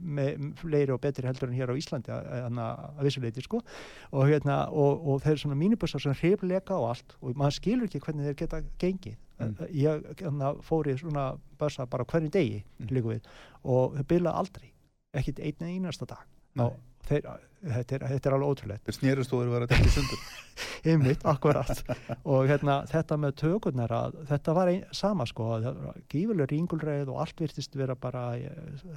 með 0.04 0.54
fleiri 0.60 0.94
og 0.94 1.02
betri 1.04 1.26
heldur 1.28 1.50
en 1.50 1.56
hér 1.58 1.72
á 1.72 1.76
Íslandi 1.80 2.12
að, 2.12 2.26
vissuleiti, 3.04 3.42
sko 3.42 3.62
og 4.12 4.28
hérna, 4.28 4.68
og, 4.72 5.08
og 5.08 5.22
þeir 5.24 5.32
eru 5.36 5.44
svona 5.44 5.60
mínibussar 5.60 6.02
sem 6.04 6.14
hrifleika 6.14 6.76
og 6.78 6.90
allt 6.94 7.16
og 7.22 7.36
maður 7.40 7.58
skilur 7.60 7.88
ekki 7.90 8.00
hvernig 8.04 8.30
þeir 8.32 8.40
geta 8.46 8.62
gengið 8.80 9.16
Mm. 9.44 9.56
ég 9.74 10.04
hérna, 10.22 10.54
fór 10.62 10.86
í 10.88 10.94
svona 10.96 11.38
bussa 11.60 11.86
bara 11.90 12.06
hvernig 12.06 12.30
degi 12.32 12.64
Mm. 12.80 13.20
og 13.66 13.96
þeir 13.96 14.04
bila 14.08 14.32
aldrei 14.38 14.70
ekkit 15.14 15.40
einn 15.40 15.68
einasta 15.68 16.06
dag 16.06 16.24
og 16.60 16.76
þeir, 17.10 17.24
þetta, 17.64 17.96
er, 17.96 18.06
þetta 18.14 18.30
er 18.30 18.36
alveg 18.38 18.94
snerust 18.96 19.34
og 19.34 19.44
þeir 19.44 19.54
var 19.54 19.66
að 19.66 19.74
dekka 19.74 19.94
sundur. 19.94 20.26
einmitt, 20.92 21.24
akkurat 21.28 21.72
og 22.30 22.48
hérna, 22.50 22.76
þetta 22.90 23.18
með 23.20 23.36
tökurnar 23.42 23.94
að 23.96 24.18
þetta 24.30 24.56
var 24.58 24.72
ein, 24.72 24.84
sama 24.96 25.26
sko 25.30 25.48
gífuleg 26.12 26.52
ringulreið 26.52 27.12
og 27.14 27.22
allt 27.24 27.44
virtist 27.44 27.78
vera 27.80 27.96
bara 27.96 28.26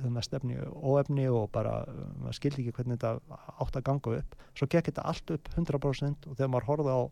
þannig 0.03 0.27
stefni 0.27 0.59
óefni 0.61 1.29
og 1.31 1.49
bara, 1.55 1.79
uh, 1.87 2.13
maður 2.25 2.39
skildi 2.41 2.65
ekki 2.65 2.77
hvernig 2.81 3.01
þetta 3.01 3.41
átt 3.63 3.79
að 3.79 3.87
ganga 3.89 4.19
upp. 4.21 4.37
Svo 4.57 4.69
gekk 4.71 4.91
þetta 4.91 5.07
allt 5.13 5.35
upp 5.37 5.51
100% 5.55 6.31
og 6.31 6.39
þegar 6.39 6.53
maður 6.53 6.71
horfði 6.73 6.97
á 6.97 7.03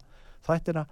þættina 0.49 0.87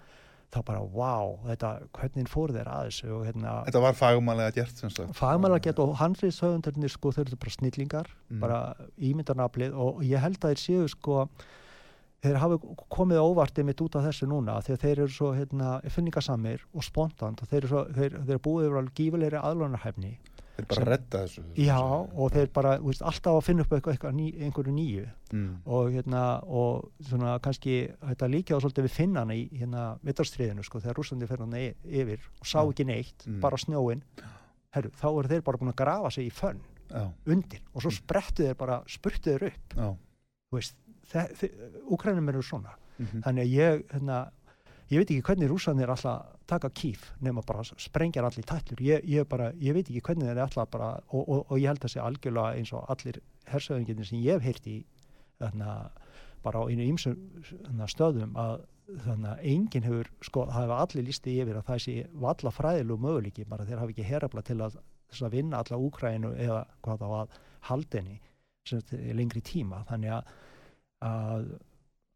þá 0.52 0.58
bara, 0.68 0.82
wow, 0.84 1.38
þetta, 1.48 1.68
hvernig 1.96 2.28
fór 2.28 2.52
þeir 2.52 2.68
að 2.68 2.82
þessu 2.90 3.08
og 3.16 3.22
hérna 3.24 3.52
Þetta 3.70 3.80
var 3.86 3.94
fagmálega 3.96 4.52
gert, 4.58 4.76
sem 4.76 4.90
sagt. 4.92 5.14
fagmæla 5.16 5.58
gett 5.64 5.78
og 5.80 5.94
handrið 5.96 6.36
höfundurnir 6.44 6.92
sko 6.92 7.12
þau 7.16 7.22
eru 7.24 7.36
bara 7.40 7.54
snillingar 7.56 8.10
Mm. 8.32 8.40
bara 8.40 8.58
ímyndarnaflið 9.00 9.74
og 9.76 10.02
ég 10.04 10.20
held 10.20 10.38
að 10.44 10.52
þeir 10.52 10.60
séu 10.62 10.88
sko 10.88 11.28
þeir 12.22 12.36
hafi 12.38 12.58
komið 12.94 13.18
óvart 13.18 13.58
einmitt 13.58 13.80
út 13.82 13.96
af 13.98 14.04
þessu 14.06 14.28
núna 14.30 14.58
að 14.60 14.76
þeir 14.78 14.98
eru 15.02 15.08
svo 15.10 15.32
hérna, 15.34 15.80
finningasamir 15.90 16.60
og 16.74 16.84
spontant 16.86 17.42
og 17.42 17.48
þeir 17.50 17.64
eru, 17.64 17.68
svo, 17.72 17.82
þeir, 17.96 18.18
þeir 18.28 18.38
búið 18.44 18.68
yfir 18.68 18.78
alveg 18.78 18.94
gífulegri 19.00 19.40
aðlunarhæfni 19.42 20.12
Þeir 20.56 20.66
bara 20.68 20.84
redda 20.84 21.18
þessu. 21.24 21.42
já 21.56 21.78
og 21.80 22.32
þeir 22.32 22.48
bara 22.52 22.78
veist, 22.78 23.00
alltaf 23.02 23.38
að 23.38 23.44
finna 23.46 23.62
upp 23.62 23.70
eitthvað, 23.72 23.94
eitthvað 23.96 24.14
ný, 24.18 24.26
einhverju 24.42 24.72
nýju 24.76 25.06
Mm. 25.32 25.56
og 25.64 25.90
hérna 25.94 26.42
og 26.44 26.90
svona 27.00 27.38
kannski 27.40 27.88
þetta 28.04 28.28
líka 28.28 28.52
á 28.52 28.60
svolítið 28.60 28.84
við 28.84 28.90
finnana 28.98 29.32
í 29.32 29.48
hérna 29.50 29.98
vittarstriðinu 30.04 30.62
sko 30.62 30.78
þegar 30.80 30.94
rússandi 30.98 31.26
fer 31.26 31.38
hann 31.38 31.52
yfir 31.56 32.20
og 32.40 32.44
sá 32.46 32.60
Já. 32.60 32.68
ekki 32.68 32.84
neitt, 32.84 33.24
Mm. 33.26 33.40
bara 33.40 33.56
snjóin 33.56 34.02
herru, 34.74 34.90
þá 34.90 35.06
eru 35.18 35.28
þeir 35.28 35.42
bara 35.42 35.58
búin 35.58 35.72
að 35.72 35.76
grafa 35.76 36.10
sig 36.12 36.26
í 36.26 36.30
fönn 36.30 36.60
Já, 36.90 37.08
undir 37.26 37.60
og 37.74 37.80
svo 37.82 37.88
Mm. 37.90 37.96
sprettu 38.02 38.44
þeir 38.44 38.56
bara 38.58 38.82
spurtu 38.86 39.30
þeir 39.38 39.46
upp 39.46 39.74
já. 39.74 39.96
þú 40.52 40.56
veist, 40.58 40.74
Úkrænum 41.90 42.28
eru 42.28 42.42
svona 42.42 42.70
Mhm. 42.98 43.22
þannig 43.22 43.42
að 43.42 43.52
ég 43.56 43.84
hérna, 43.90 44.30
ég 44.92 45.00
veit 45.00 45.10
ekki 45.10 45.24
hvernig 45.24 45.48
rússanir 45.48 45.90
alltaf 45.92 46.34
taka 46.50 46.68
kýf 46.76 47.06
nema 47.24 47.42
bara 47.46 47.64
sprengjar 47.64 48.26
allir 48.28 48.44
tætlur. 48.44 48.82
Ég, 48.84 49.06
ég, 49.08 49.26
bara, 49.28 49.50
ég 49.56 49.76
veit 49.76 49.88
ekki 49.88 50.02
hvernig 50.04 50.28
þeir 50.28 50.42
alltaf 50.44 50.68
bara 50.72 50.90
og, 51.08 51.22
og, 51.22 51.46
og 51.48 51.60
ég 51.60 51.70
held 51.70 51.86
að 51.86 51.94
sé 51.94 52.02
algjörlega 52.02 52.58
eins 52.58 52.72
og 52.76 52.90
allir 52.92 53.22
hersöðinginir 53.48 54.08
sem 54.08 54.20
ég 54.20 54.36
hef 54.36 54.46
heyrt 54.50 54.68
í 54.68 54.76
þarna, 55.40 55.78
bara 56.44 56.60
á 56.60 56.64
einu 56.68 56.84
þarna, 57.00 57.88
stöðum 57.88 58.36
að 58.38 58.54
þannig 59.06 59.30
að 59.30 59.44
enginn 59.54 59.86
hefur, 59.86 60.10
sko, 60.26 60.46
það 60.50 60.64
hefur 60.66 60.84
allir 60.84 61.06
lísti 61.06 61.36
yfir 61.40 61.58
að 61.58 61.68
það 61.70 61.82
sé 61.86 61.94
valla 62.24 62.52
fræðilegu 62.52 63.04
möguleiki 63.06 63.48
bara 63.48 63.66
þeir 63.68 63.80
hafi 63.80 63.94
ekki 63.96 64.08
herabla 64.08 64.44
til 64.44 64.58
að, 64.66 64.78
að 65.22 65.36
vinna 65.36 65.62
alla 65.62 65.78
Úkrænu 65.86 66.32
eða 66.36 66.62
hvað 66.84 67.04
þá 67.04 67.06
að 67.22 67.36
haldinni 67.70 68.18
lengri 69.16 69.40
tíma. 69.42 69.84
Þannig 69.88 70.16
að, 70.18 70.32
að, 71.08 71.46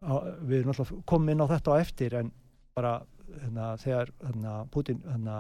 að 0.05 0.27
við 0.43 0.59
erum 0.59 0.75
alltaf 0.75 0.93
komum 1.09 1.33
inn 1.33 1.47
á 1.47 1.53
þetta 1.55 1.73
á 1.73 1.81
eftir 1.81 2.19
en 2.21 2.35
bara 2.77 2.93
hérna, 3.41 3.71
þegar 3.81 4.11
hérna, 4.27 4.55
Putin 4.73 5.01
hérna, 5.09 5.37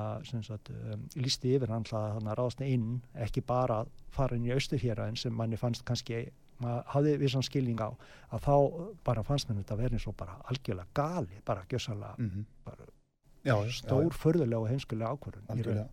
sagt, 0.47 0.71
um, 0.73 1.05
lísti 1.21 1.53
yfir 1.57 1.71
hann 1.73 1.85
að 1.87 2.33
ráðast 2.39 2.63
inn 2.65 2.99
ekki 3.27 3.43
bara 3.47 3.83
fara 4.17 4.37
inn 4.39 4.49
í 4.49 4.55
austurhéraðin 4.57 5.19
sem 5.21 5.37
manni 5.37 5.59
fannst 5.61 5.85
kannski 5.89 6.25
maður 6.63 6.87
hafði 6.95 7.15
vissan 7.21 7.45
skilning 7.45 7.81
á 7.85 7.93
að 8.33 8.47
þá 8.47 8.55
bara 9.05 9.25
fannst 9.29 9.51
mér 9.51 9.61
þetta 9.61 9.77
verið 9.83 10.05
svo 10.07 10.15
bara 10.17 10.39
algjörlega 10.49 10.89
gali, 10.97 11.41
bara 11.45 11.67
gjössalega 11.69 12.15
Mhm. 12.19 12.47
bara 12.65 12.93
Já, 13.47 13.55
stór, 13.71 14.11
förðulega 14.11 14.59
og 14.59 14.67
heimskulega. 14.67 15.13
Algjörlega. 15.53 15.85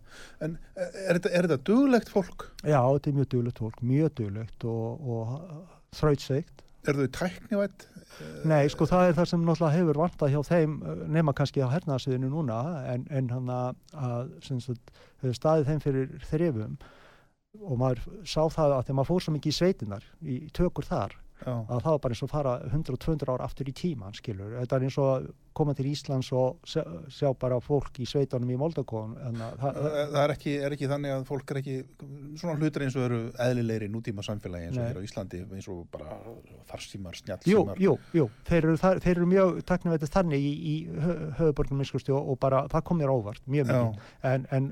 En 0.42 0.56
er 0.74 1.14
þetta, 1.20 1.30
er 1.30 1.46
þetta 1.46 1.58
duglegt 1.62 2.08
fólk? 2.10 2.48
Já, 2.66 2.80
þetta 2.82 3.06
er 3.06 3.14
mjög 3.20 3.28
duglegt 3.30 3.58
fólk, 3.62 3.76
mjög 3.80 4.10
duglegt 4.18 4.64
og, 4.64 5.06
og 5.06 5.68
þrautseikt 5.94 6.64
Er 6.88 6.94
þau 6.98 7.06
tæknivætt? 7.14 7.86
Nei, 8.46 8.68
sko 8.72 8.86
það 8.88 9.08
er 9.08 9.16
það 9.18 9.30
sem 9.30 9.46
náttúrulega 9.46 9.78
hefur 9.78 10.00
vantað 10.02 10.34
hjá 10.34 10.40
þeim 10.50 10.76
eh, 10.82 11.02
nema 11.16 11.34
kannski 11.36 11.64
á 11.64 11.68
hernaðsviðinu 11.72 12.30
núna 12.32 12.58
en, 12.92 13.06
en 13.10 13.30
hann 13.32 13.50
að, 13.54 14.30
hefur 14.44 15.38
staðið 15.38 15.70
þeim 15.70 15.82
fyrir 15.84 16.14
þrifum. 16.30 16.78
Og 17.62 17.78
maður 17.78 18.02
sá 18.26 18.42
það 18.50 18.72
að 18.74 18.80
þegar 18.86 18.96
maður 18.98 19.10
fór 19.12 19.24
svo 19.24 19.34
mikið 19.36 19.52
í 19.52 19.58
sveitinar 19.58 20.08
í 20.20 20.38
tökur 20.56 20.88
þar 20.88 21.14
að 21.44 21.80
það 21.84 21.90
var 21.90 22.02
bara 22.04 22.16
eins 22.16 22.24
og 22.24 22.30
fara 22.32 22.54
100-200 22.70 23.32
ár 23.34 23.44
aftur 23.44 23.70
í 23.70 23.74
tíman 23.76 24.16
skilur, 24.16 24.56
þetta 24.60 24.78
er 24.78 24.86
eins 24.88 24.98
og 25.02 25.32
koma 25.54 25.74
til 25.78 25.86
Íslands 25.86 26.30
og 26.34 26.64
sjá, 26.66 27.28
bara 27.38 27.60
fólk 27.62 28.00
í 28.02 28.06
sveitunum 28.08 28.50
í 28.50 28.56
Moldakon 28.58 29.14
það, 29.20 29.58
það, 29.60 29.76
það 29.86 30.20
er, 30.24 30.32
ekki, 30.34 30.54
er 30.66 30.74
ekki 30.74 30.88
þannig 30.90 31.14
að 31.14 31.26
fólk 31.28 31.52
er 31.52 31.60
ekki 31.60 31.76
svona 32.40 32.56
hlutur 32.58 32.86
eins 32.86 32.96
og 32.98 33.06
eru 33.06 33.20
eðlilegri 33.44 33.90
nútíma 33.92 34.24
samfélagi 34.26 34.70
eins 34.70 34.80
og 34.80 34.88
hér 34.88 34.98
á 34.98 35.06
Íslandi 35.06 35.42
eins 35.44 35.68
og 35.70 35.84
bara 35.94 36.18
farsímar, 36.70 37.14
Jú, 37.14 37.22
snjallsímar. 37.22 37.82
Jú, 37.84 37.94
jú, 38.16 38.26
þeir 38.48 38.60
eru, 38.62 38.76
þar, 38.80 39.02
þeir 39.04 39.14
eru 39.14 39.28
mjög 39.30 39.60
taknum 39.68 39.98
þannig 40.14 40.48
í, 40.48 40.54
í 40.72 40.74
höfuborgum 41.38 41.80
minnskustjó 41.80 42.18
og 42.18 42.40
bara 42.42 42.64
það 42.72 42.86
kom 42.88 43.00
mér 43.02 43.12
óvart 43.14 43.46
mjög 43.50 43.70
mikið. 43.70 44.10
En, 44.32 44.48
en 44.54 44.68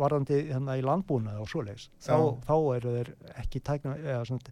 varðandi 0.00 0.40
hérna 0.48 0.78
í 0.78 0.84
landbúnaði 0.86 1.44
og 1.44 1.52
svoleiðis 1.52 1.88
þá, 2.02 2.16
þá 2.48 2.54
eru 2.78 2.96
þeir 2.98 3.12
ekki 3.44 3.62
svona, 3.68 4.42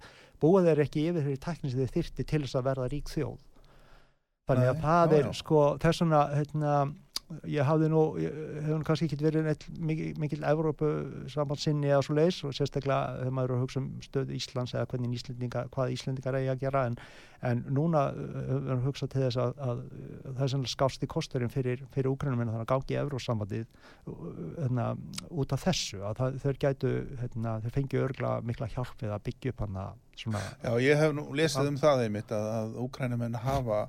búa 0.43 0.63
þeir 0.67 0.83
ekki 0.87 1.09
yfir 1.11 1.25
þeirri 1.25 1.43
tækni 1.47 1.73
sem 1.73 1.83
þeir 1.83 1.95
þyrti 1.97 2.27
til 2.27 2.43
þess 2.45 2.59
að 2.59 2.67
verða 2.71 2.89
rík 2.93 3.13
þjóð. 3.13 3.37
Þannig 4.47 4.71
að 4.71 4.83
það 4.85 5.15
er 5.19 5.29
sko 5.35 5.63
þess 5.83 6.03
vegna 6.05 6.23
hérna, 6.37 6.75
ég 7.51 7.67
hafði 7.67 7.89
nú 7.91 8.01
ég 8.21 8.35
hef 8.63 8.71
nú 8.71 8.85
kannski 8.87 9.09
ekki 9.09 9.19
verið 9.19 9.49
neitt 9.49 9.65
mikil, 9.83 10.43
Evrópu 10.47 10.89
sambandssinni 11.33 11.91
eða 11.91 12.05
svo 12.07 12.15
leis 12.15 12.39
og 12.47 12.55
sérstaklega 12.55 13.17
þegar 13.21 13.35
maður 13.35 13.53
er 13.53 13.57
að 13.57 13.65
hugsa 13.65 13.81
um 13.81 13.89
stöðu 14.05 14.37
Íslands 14.37 14.75
eða 14.77 14.87
hvernig 14.93 15.17
Íslendinga, 15.19 15.65
hvað 15.75 15.95
Íslendingar 15.97 16.39
eigi 16.39 16.53
að 16.53 16.63
gera 16.63 16.85
en, 16.91 16.99
en 17.51 17.65
núna 17.75 18.05
uh, 18.15 18.39
höfum 18.47 18.63
við 18.69 18.73
að 18.77 18.87
hugsa 18.87 19.11
til 19.11 19.25
þess 19.25 19.41
að, 19.43 19.59
að, 19.67 19.83
að 19.83 20.31
það 20.31 20.45
er 20.47 20.53
sannlega 20.55 20.75
skásti 20.77 21.11
kosturinn 21.17 21.53
fyrir, 21.53 21.85
fyrir 21.97 22.13
úkrænum 22.13 22.45
en 22.45 22.53
þannig 22.53 22.65
að 22.65 22.73
gangi 22.75 23.01
Evrósambandið 23.03 23.67
hérna, 24.07 24.89
út 25.35 25.59
af 25.59 25.67
þessu 25.67 26.03
að 26.07 26.23
það, 26.23 26.41
þeir 26.47 26.63
gætu, 26.67 26.97
hérna, 27.25 27.59
þeir 27.67 27.79
fengi 27.81 28.03
örgla 28.07 28.35
mikla 28.47 28.71
hjálp 28.71 29.03
við 29.03 29.17
að 29.19 29.27
byggja 29.31 29.57
upp 29.57 29.67
hann 29.67 29.85
svona, 30.17 30.47
Já, 30.63 30.73
ég 30.87 31.03
hef 31.03 31.17
nú 31.17 31.29
lesið 31.35 31.75
um 31.75 31.81
það 31.83 32.07
einmitt 32.07 32.31
að, 32.35 32.51
að 32.55 32.83
Úkrænumenn 32.87 33.43
hafa 33.43 33.89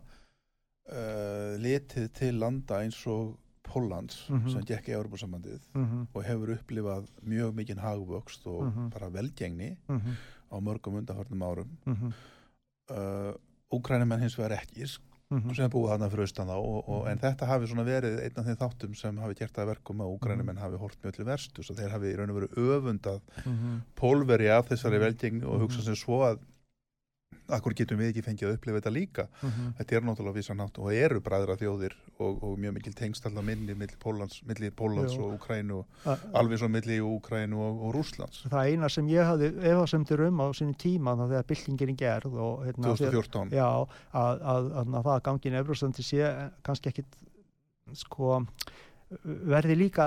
uh, 0.91 1.57
litið 1.61 2.09
til 2.13 2.39
landa 2.39 2.81
eins 2.83 3.01
og 3.07 3.35
Póllands 3.67 4.29
Mhm. 4.29 4.49
sem 4.49 4.61
gekk 4.63 4.87
í 4.87 4.95
Európa-sambandið 4.95 5.59
mm 5.75 6.07
og 6.15 6.23
hefur 6.23 6.53
upplifað 6.55 7.07
mjög 7.27 7.53
mikinn 7.55 7.77
hagvöxt 7.83 8.45
og 8.47 8.63
Mhm. 8.63 8.89
bara 8.93 9.09
velgengni 9.09 9.77
-hmm, 9.89 10.15
á 10.51 10.55
mörgum 10.61 10.95
undanfarnum 10.97 11.41
árum. 11.43 11.67
mm 11.85 12.13
Uh, 12.89 13.33
Úkrænumenn 13.73 14.21
hins 14.21 14.37
vegar 14.37 14.51
ekki 14.61 14.83
-hmm, 15.29 15.55
sem 15.55 15.69
búið 15.69 15.89
þarna 15.91 16.09
fyrir 16.09 16.21
austan 16.23 16.47
þá 16.47 16.51
og, 16.55 16.87
og, 16.89 17.01
Mhm. 17.03 17.11
en 17.11 17.17
þetta 17.19 17.45
hafi 17.47 17.67
svona 17.67 17.83
verið 17.83 18.19
einn 18.23 18.37
af 18.37 18.45
þeim 18.45 18.55
þáttum 18.55 18.95
sem 18.95 19.17
hafi 19.17 19.33
gert 19.35 19.53
að 19.57 19.65
verkum 19.67 19.97
að 19.99 20.17
Úkrænumenn 20.19 20.57
hafi 20.57 20.77
hort 20.77 20.97
mjög 21.03 21.13
til 21.13 21.25
verstu 21.25 21.61
þeir 21.75 21.89
hafi 21.91 22.13
í 22.13 22.15
raun 22.17 22.29
og 22.29 22.35
veru 22.35 22.47
öfundað 22.55 23.19
-hmm, 23.43 23.81
pólveri 23.97 24.47
af 24.49 24.69
þessari 24.69 24.95
Mhm. 24.97 25.03
velgengni 25.03 25.43
og 25.45 25.59
hugsa 25.59 25.77
Mhm. 25.79 25.83
sem 25.85 25.95
svo 25.95 26.23
að 26.23 26.39
akkur 27.47 27.75
getum 27.77 27.99
við 28.01 28.11
ekki 28.11 28.23
fengið 28.25 28.49
að 28.49 28.55
upplifa 28.57 28.79
þetta 28.79 28.91
líka? 28.93 29.25
Þetta 29.77 29.95
er 29.97 30.05
náttúrulega 30.07 30.37
vissan 30.37 30.59
nátt 30.59 30.79
og 30.81 30.91
eru 30.93 31.21
bræðra 31.23 31.55
þjóðir 31.59 31.95
og, 32.17 32.41
og 32.43 32.55
mjög 32.59 32.75
mikil 32.77 32.93
tengst 32.97 33.27
alltaf 33.27 33.45
minni 33.47 33.75
milli 33.77 33.99
Pólans, 34.01 34.41
milli 34.47 34.71
Pólans 34.75 35.15
og 35.15 35.37
Ukrænu 35.37 35.83
alveg 36.37 36.61
svo 36.61 36.69
milli 36.71 36.99
Ukrænu 37.03 37.61
og, 37.63 37.83
og 37.87 37.95
Rússlands. 37.95 38.43
Það 38.51 38.73
eina 38.73 38.91
sem 38.91 39.11
ég 39.11 39.29
hafði 39.31 39.51
efasemtur 39.71 40.25
um 40.27 40.43
á 40.43 40.47
sinni 40.57 40.75
tíma 40.79 41.15
þá 41.15 41.23
þegar 41.27 41.47
byltingin 41.53 41.93
er 41.93 42.01
gerð 42.03 42.41
og 42.47 42.65
hérna, 42.67 42.91
2014 42.91 43.55
já, 43.55 43.67
að, 43.67 43.87
að, 44.11 44.43
að, 44.51 44.71
að 44.83 44.99
það 44.99 45.13
að 45.15 45.23
gangin 45.29 45.59
Evrosandi 45.61 46.07
sé 46.07 46.33
kannski 46.67 46.91
ekkit 46.91 47.21
sko 47.95 48.41
verði 49.47 49.75
líka 49.79 50.05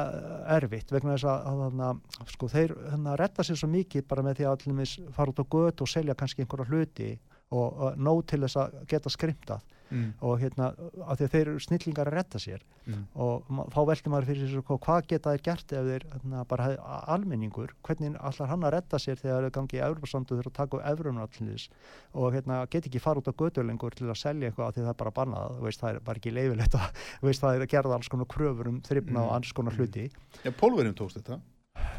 erfitt 0.57 0.93
vegna 0.93 1.15
þess 1.17 1.29
að, 1.31 1.61
að, 1.67 1.83
að 2.21 2.33
sko, 2.35 2.49
þeir 2.53 2.75
hérna, 2.91 3.17
retta 3.17 3.45
sér 3.47 3.57
svo 3.57 3.71
mikið 3.73 4.07
bara 4.11 4.25
með 4.27 4.41
því 4.41 4.47
að 4.47 4.57
allumis 4.57 4.95
fara 5.17 5.33
út 5.33 5.41
á 5.41 5.53
götu 5.57 5.87
og 5.87 5.91
selja 5.91 6.17
kannski 6.19 6.45
einhverja 6.45 6.69
hluti 6.69 7.11
og, 7.49 7.69
og 7.69 7.97
nóg 7.97 8.27
til 8.29 8.43
þess 8.45 8.61
að 8.61 8.77
geta 8.91 9.13
skrimtað 9.13 9.65
mm, 9.91 10.09
og 10.27 10.41
hérna 10.41 10.71
að 10.73 11.21
því 11.21 11.29
að 11.29 11.35
þeir 11.35 11.43
eru 11.43 11.65
snillingar 11.67 12.11
að 12.11 12.17
retta 12.19 12.43
sér. 12.43 12.65
Mm, 12.89 13.05
og 13.23 13.51
þá 13.75 13.81
velti 13.91 14.13
maður 14.13 14.29
fyrir 14.31 14.51
sér 14.51 14.65
sko, 14.65 14.79
hvað 14.87 15.11
geta 15.13 15.35
þeir 15.35 15.45
gert 15.51 15.75
ef 15.77 15.91
þeir 15.91 16.07
hérna, 16.15 16.45
bara 16.51 16.67
hef, 16.71 16.81
almenningur, 17.15 17.75
hvernig 17.87 18.17
allar 18.19 18.51
hann 18.51 18.67
að 18.67 18.75
retta 18.79 19.01
sér 19.03 19.21
þegar 19.21 19.47
þeir 19.47 19.55
gangi 19.59 19.79
í 19.79 19.85
Európa-samtu 19.87 20.39
þegar 20.39 20.51
að 20.51 20.57
taka 20.59 20.81
upp 20.81 20.89
Evrunum 20.91 21.23
allir 21.27 21.69
og 22.17 22.35
hérna, 22.35 22.61
get 22.73 22.89
ekki 22.89 23.03
fara 23.03 23.21
út 23.21 23.31
á 23.31 23.35
götu 23.37 23.63
lengur 23.67 23.95
til 23.95 24.09
að 24.09 24.19
selja 24.19 24.51
eitthvað 24.51 24.71
af 24.71 24.75
því 24.75 24.87
það 24.87 24.93
er 24.95 25.01
bara 25.05 25.15
bannað, 25.21 25.57
þú 25.61 25.69
veist, 25.69 25.85
það 25.85 25.93
er 25.93 26.03
bara 26.09 26.23
ekki 26.23 26.35
leifilegt 26.35 26.79
að, 26.81 27.05
þú 27.21 27.31
veist, 27.31 27.45
það 27.45 27.59
er 27.59 27.67
að 27.67 27.73
gerða 27.77 27.99
alls 28.01 28.11
konar 28.11 28.31
kröfur 28.31 28.73
um 28.73 28.83
þrifna 28.87 29.21
Mm, 29.21 29.27
og 29.29 29.37
alls 29.37 29.53
konar 29.53 29.77
mm. 29.77 29.81
hluti. 29.81 30.11
Já, 30.45 30.53
Pólverjum 30.57 30.97
tókst 30.97 31.21
þetta 31.21 31.41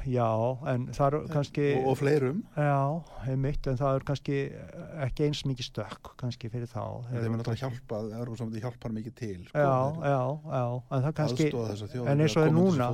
já, 0.10 0.28
en 0.72 0.88
það 0.96 1.08
er 1.08 1.28
kannski 1.32 1.66
og, 1.78 1.88
og 1.92 1.98
fleirum. 2.00 2.40
Já, 2.56 2.80
einmitt, 3.30 3.68
en 3.70 3.78
það 3.80 3.98
er 3.98 4.06
kannski 4.08 4.40
ekki 5.06 5.28
eins 5.28 5.44
mikið 5.48 5.68
stökk 5.68 6.12
kannski 6.22 6.50
fyrir 6.54 6.70
þá. 6.70 6.84
Þeir 7.10 7.22
eru 7.22 7.34
náttúrulega 7.36 7.62
hjálpað, 7.62 8.10
Európa-samandi 8.20 8.64
hjálpar 8.64 8.96
mikið 8.98 9.16
til 9.22 9.38
sko, 9.48 9.62
já, 9.62 9.78
já, 10.02 10.20
já, 10.56 10.66
en 10.98 11.06
það 11.06 11.16
kannski 11.22 11.48
aðstoða 11.48 11.72
þessa 11.72 11.90
þjóð 11.94 12.12
en 12.14 12.26
eins 12.26 12.38
og 12.38 12.48
er 12.48 12.54
núna-. 12.58 12.92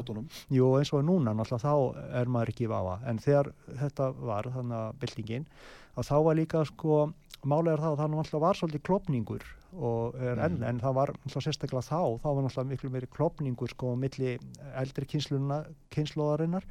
Jú, 0.59 0.69
eins 0.79 0.93
og 0.93 1.01
er 1.01 1.09
núna 1.09 1.35
náttúrulega 1.37 1.65
þá 1.65 2.13
er 2.21 2.31
maður 2.35 2.53
ekki 2.53 2.67
í 2.67 2.71
vafa 2.71 2.99
en 3.07 3.23
þegar 3.23 3.51
þetta 3.83 4.13
var 4.31 4.53
þannig 4.57 4.79
að 4.81 5.03
byltingin 5.03 5.51
að 5.97 6.09
þá 6.11 6.15
var 6.27 6.35
líka 6.39 6.63
sko 6.69 6.97
málega 7.47 7.73
er 7.77 7.83
það 7.83 7.93
að 7.93 8.01
það 8.01 8.11
náttúrulega 8.15 8.45
var 8.47 8.59
svolítið 8.61 8.85
klopningur 8.87 9.45
og 9.77 10.15
er 10.23 10.39
enn, 10.41 10.57
Mm. 10.57 10.63
en 10.69 10.79
það 10.79 10.93
var 10.95 11.11
náttúrulega 11.13 11.45
sérstaklega 11.45 11.83
þá, 11.85 11.99
þá 12.23 12.27
var 12.33 12.43
náttúrulega 12.47 12.71
miklu 12.71 12.89
meiri 12.93 13.07
klopningur 13.13 13.69
sko 13.73 13.93
á 13.93 13.95
milli 13.99 14.37
eldri 14.79 15.05
kynnslóðarinnar 15.93 16.65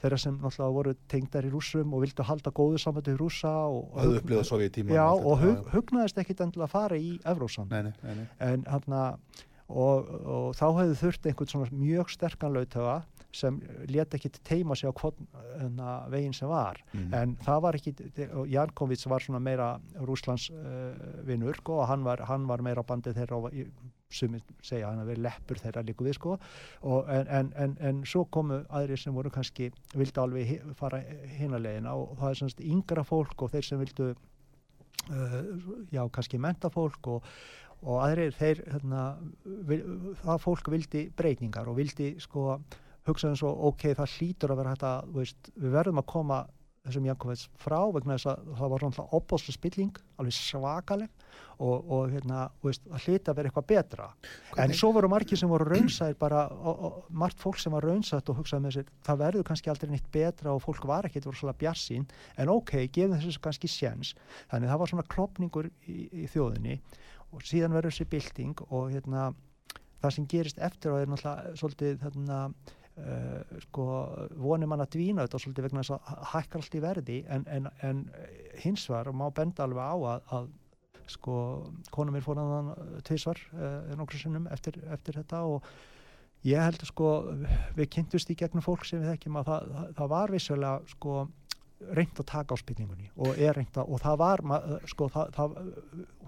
þeirra 0.00 0.18
sem 0.18 0.38
náttúrulega 0.40 0.72
voru 0.78 0.94
tengdar 1.12 1.44
í 1.44 1.50
rússum 1.52 1.92
og 1.92 2.00
vildu 2.06 2.24
halda 2.24 2.50
góðu 2.56 2.78
sambandi 2.80 3.12
í 3.12 3.18
rússa 3.20 3.50
og, 3.68 3.90
og 3.92 4.00
og 5.26 5.42
hug, 5.42 5.70
hugnaðist 5.74 6.18
ekkit 6.22 6.40
endilega 6.46 6.68
að 6.70 6.74
fara 6.76 6.96
í 6.96 7.10
Evrósand 7.24 7.70
Nei, 7.74 7.82
nei, 7.82 7.92
nei, 8.02 8.14
nei. 8.22 8.26
en 8.40 8.64
hann 8.70 8.96
og, 9.70 10.08
og 10.24 10.54
þá 10.56 10.64
hefði 10.80 10.96
þurft 11.02 11.26
einhvern 11.30 11.52
svona 11.52 11.68
mjög 11.84 12.08
sterkan 12.16 12.56
lautöga 12.56 12.96
sem 13.32 13.60
let 13.88 14.14
ekki 14.14 14.30
teima 14.42 14.74
sig 14.76 14.90
á 14.90 14.94
hana, 15.60 15.92
veginn 16.10 16.34
sem 16.34 16.48
var 16.48 16.80
Mm. 16.92 17.14
en 17.14 17.36
það 17.44 17.60
var 17.62 17.74
ekki, 17.74 17.94
og 18.34 18.48
Jankovic 18.48 19.06
var 19.06 19.20
svona 19.20 19.38
meira 19.38 19.80
Rúslands 20.00 20.50
uh, 20.50 21.26
vinnur 21.26 21.54
sko, 21.54 21.80
og 21.80 21.88
hann 21.88 22.04
var, 22.04 22.24
hann 22.26 22.46
var 22.48 22.62
meira 22.62 22.82
á 22.82 22.86
bandi 22.86 23.12
þeirra 23.14 23.52
sem 24.10 24.34
segja 24.62 24.88
hann 24.90 24.98
að 25.04 25.12
vera 25.12 25.22
leppur 25.28 25.60
þeirra 25.62 25.84
líku 25.86 26.04
við 26.04 26.16
sko 26.18 26.32
og, 26.82 27.08
en, 27.08 27.28
en, 27.28 27.52
en, 27.56 27.76
en 27.80 28.02
svo 28.04 28.24
komu 28.24 28.64
aðrir 28.68 28.98
sem 28.98 29.14
voru 29.14 29.30
kannski 29.30 29.70
vildi 29.94 30.20
alveg 30.20 30.74
fara 30.74 30.98
hinalegina 31.38 31.94
og 31.94 32.16
það 32.18 32.30
er 32.30 32.40
semst 32.42 32.60
yngra 32.60 33.04
fólk 33.06 33.42
og 33.46 33.52
þeir 33.54 33.68
sem 33.68 33.78
vildu 33.78 34.10
uh, 34.10 35.40
já, 35.94 36.02
kannski 36.10 36.40
mentafólk 36.42 37.06
og, 37.14 37.30
og 37.86 38.02
aðrir 38.04 38.34
þeir 38.36 38.64
hérna, 38.72 39.06
vil, 39.70 39.82
það 40.24 40.42
fólk 40.42 40.70
vildi 40.74 41.06
breytingar 41.16 41.70
og 41.70 41.78
vildi 41.78 42.16
sko 42.20 42.58
hugsa 43.08 43.30
eins 43.30 43.42
og 43.46 43.66
ok, 43.72 43.90
það 43.98 44.16
hlýtur 44.18 44.54
að 44.54 44.62
vera 44.62 44.72
hægt 44.74 44.88
að 44.88 45.12
veist, 45.16 45.52
við 45.56 45.76
verðum 45.76 46.02
að 46.02 46.10
koma 46.12 46.40
þessum 46.80 47.06
Jankovits 47.10 47.48
frá 47.60 47.78
vegna 47.92 48.16
þess 48.16 48.28
að 48.30 48.46
það 48.56 48.70
var 48.72 48.84
náttúrulega 48.86 49.18
opbóðslega 49.18 49.56
spilling, 49.56 49.98
alveg 50.20 50.36
svakaleg 50.36 51.24
og, 51.60 51.90
og 51.92 52.14
hérna, 52.14 52.46
veist, 52.64 52.86
það 52.88 53.04
hlýta 53.04 53.32
að 53.32 53.36
vera 53.36 53.50
eitthvað 53.50 53.66
betra. 53.68 54.06
En 54.06 54.54
Hvernig- 54.54 54.78
svo 54.80 54.90
voru 54.96 55.10
margir 55.12 55.40
sem 55.40 55.52
voru 55.52 55.66
raunsæðir 55.68 56.16
bara, 56.22 56.46
og, 56.48 56.80
og, 56.88 57.02
margt 57.12 57.42
fólk 57.42 57.60
sem 57.60 57.76
var 57.76 57.84
raunsætt 57.84 58.32
og 58.32 58.40
hugsaði 58.40 58.64
með 58.64 58.78
sér, 58.78 58.88
það 59.04 59.20
verður 59.26 59.46
kannski 59.50 59.72
aldrei 59.74 59.90
neitt 59.92 60.08
betra 60.10 60.54
og 60.54 60.64
fólk 60.64 60.88
var 60.88 61.10
ekkert 61.10 61.28
voru 61.28 61.36
svolítið 61.36 61.60
bjarsín 61.66 62.08
en 62.40 62.54
ok, 62.56 62.74
gefum 62.88 63.16
þessu 63.18 63.44
kannski 63.44 63.68
séns. 63.68 64.14
Þannig 64.48 64.72
það 64.72 64.80
var 64.80 64.94
svona 64.94 65.08
klopningur 65.12 65.70
í, 65.84 66.08
í 66.24 66.26
þjóðinni 66.32 66.80
og 67.30 67.44
síðan 67.44 67.76
verður 67.76 67.92
þessi 67.92 68.08
bylting 68.08 68.64
og 68.70 68.88
hérna 68.94 69.30
það 70.00 70.16
sem 70.16 70.26
gerist 70.32 70.58
eftir 70.64 70.94
og 70.94 71.02
er 71.02 71.10
náttúrulega 71.12 71.56
svolítið 71.60 71.98
þarna 72.06 72.40
Uh, 73.00 73.60
sko 73.64 73.84
vonir 74.36 74.68
mann 74.68 74.82
að 74.84 74.90
dvína 74.96 75.24
þetta 75.24 75.38
svolítið 75.40 75.66
vegna 75.68 75.84
þess 75.84 75.94
að 75.96 76.24
hækkar 76.34 76.60
allt 76.60 76.74
í 76.76 76.82
verði 76.84 77.18
en, 77.32 77.46
en, 77.48 77.68
en 77.86 78.02
hins 78.60 78.84
var 78.92 79.08
má 79.16 79.24
benda 79.32 79.64
alveg 79.64 79.80
á 79.80 79.96
að, 79.96 80.34
að 80.36 80.50
sko 81.10 81.36
konum 81.94 82.14
mér 82.14 82.26
fór 82.26 82.40
hann 82.42 82.72
tvisvar 83.08 83.40
uh, 83.56 83.94
nokkur 83.98 84.20
sinnum 84.20 84.48
eftir, 84.52 84.76
eftir 84.92 85.16
þetta 85.20 85.40
og 85.48 85.70
ég 86.46 86.60
held 86.60 86.84
sko 86.88 87.12
við 87.78 87.88
kynntust 87.96 88.30
í 88.32 88.36
gegnum 88.38 88.64
fólk 88.64 88.84
sem 88.88 89.00
við 89.02 89.14
þekkjum 89.14 89.40
að 89.40 89.48
það, 89.50 89.70
það, 89.76 89.88
það 90.00 90.12
var 90.14 90.34
vissulega 90.36 90.92
sko 90.92 91.16
reynd 91.96 92.20
að 92.20 92.28
taka 92.28 92.56
á 92.56 92.60
spilningunni 92.60 93.08
og 93.16 93.40
er 93.40 93.56
reynd 93.56 93.80
að 93.80 93.94
og 93.94 94.02
það 94.04 94.20
var 94.20 94.44
ma- 94.44 94.60
sko 94.92 95.08
það, 95.14 95.56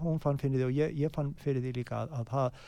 hún 0.01 0.17
fann 0.23 0.41
fyrir 0.41 0.63
því 0.63 0.67
og 0.71 0.75
ég, 0.79 0.97
ég 1.03 1.13
fann 1.13 1.35
fyrir 1.43 1.61
því 1.61 1.75
líka 1.77 2.01
að 2.07 2.33
það 2.33 2.65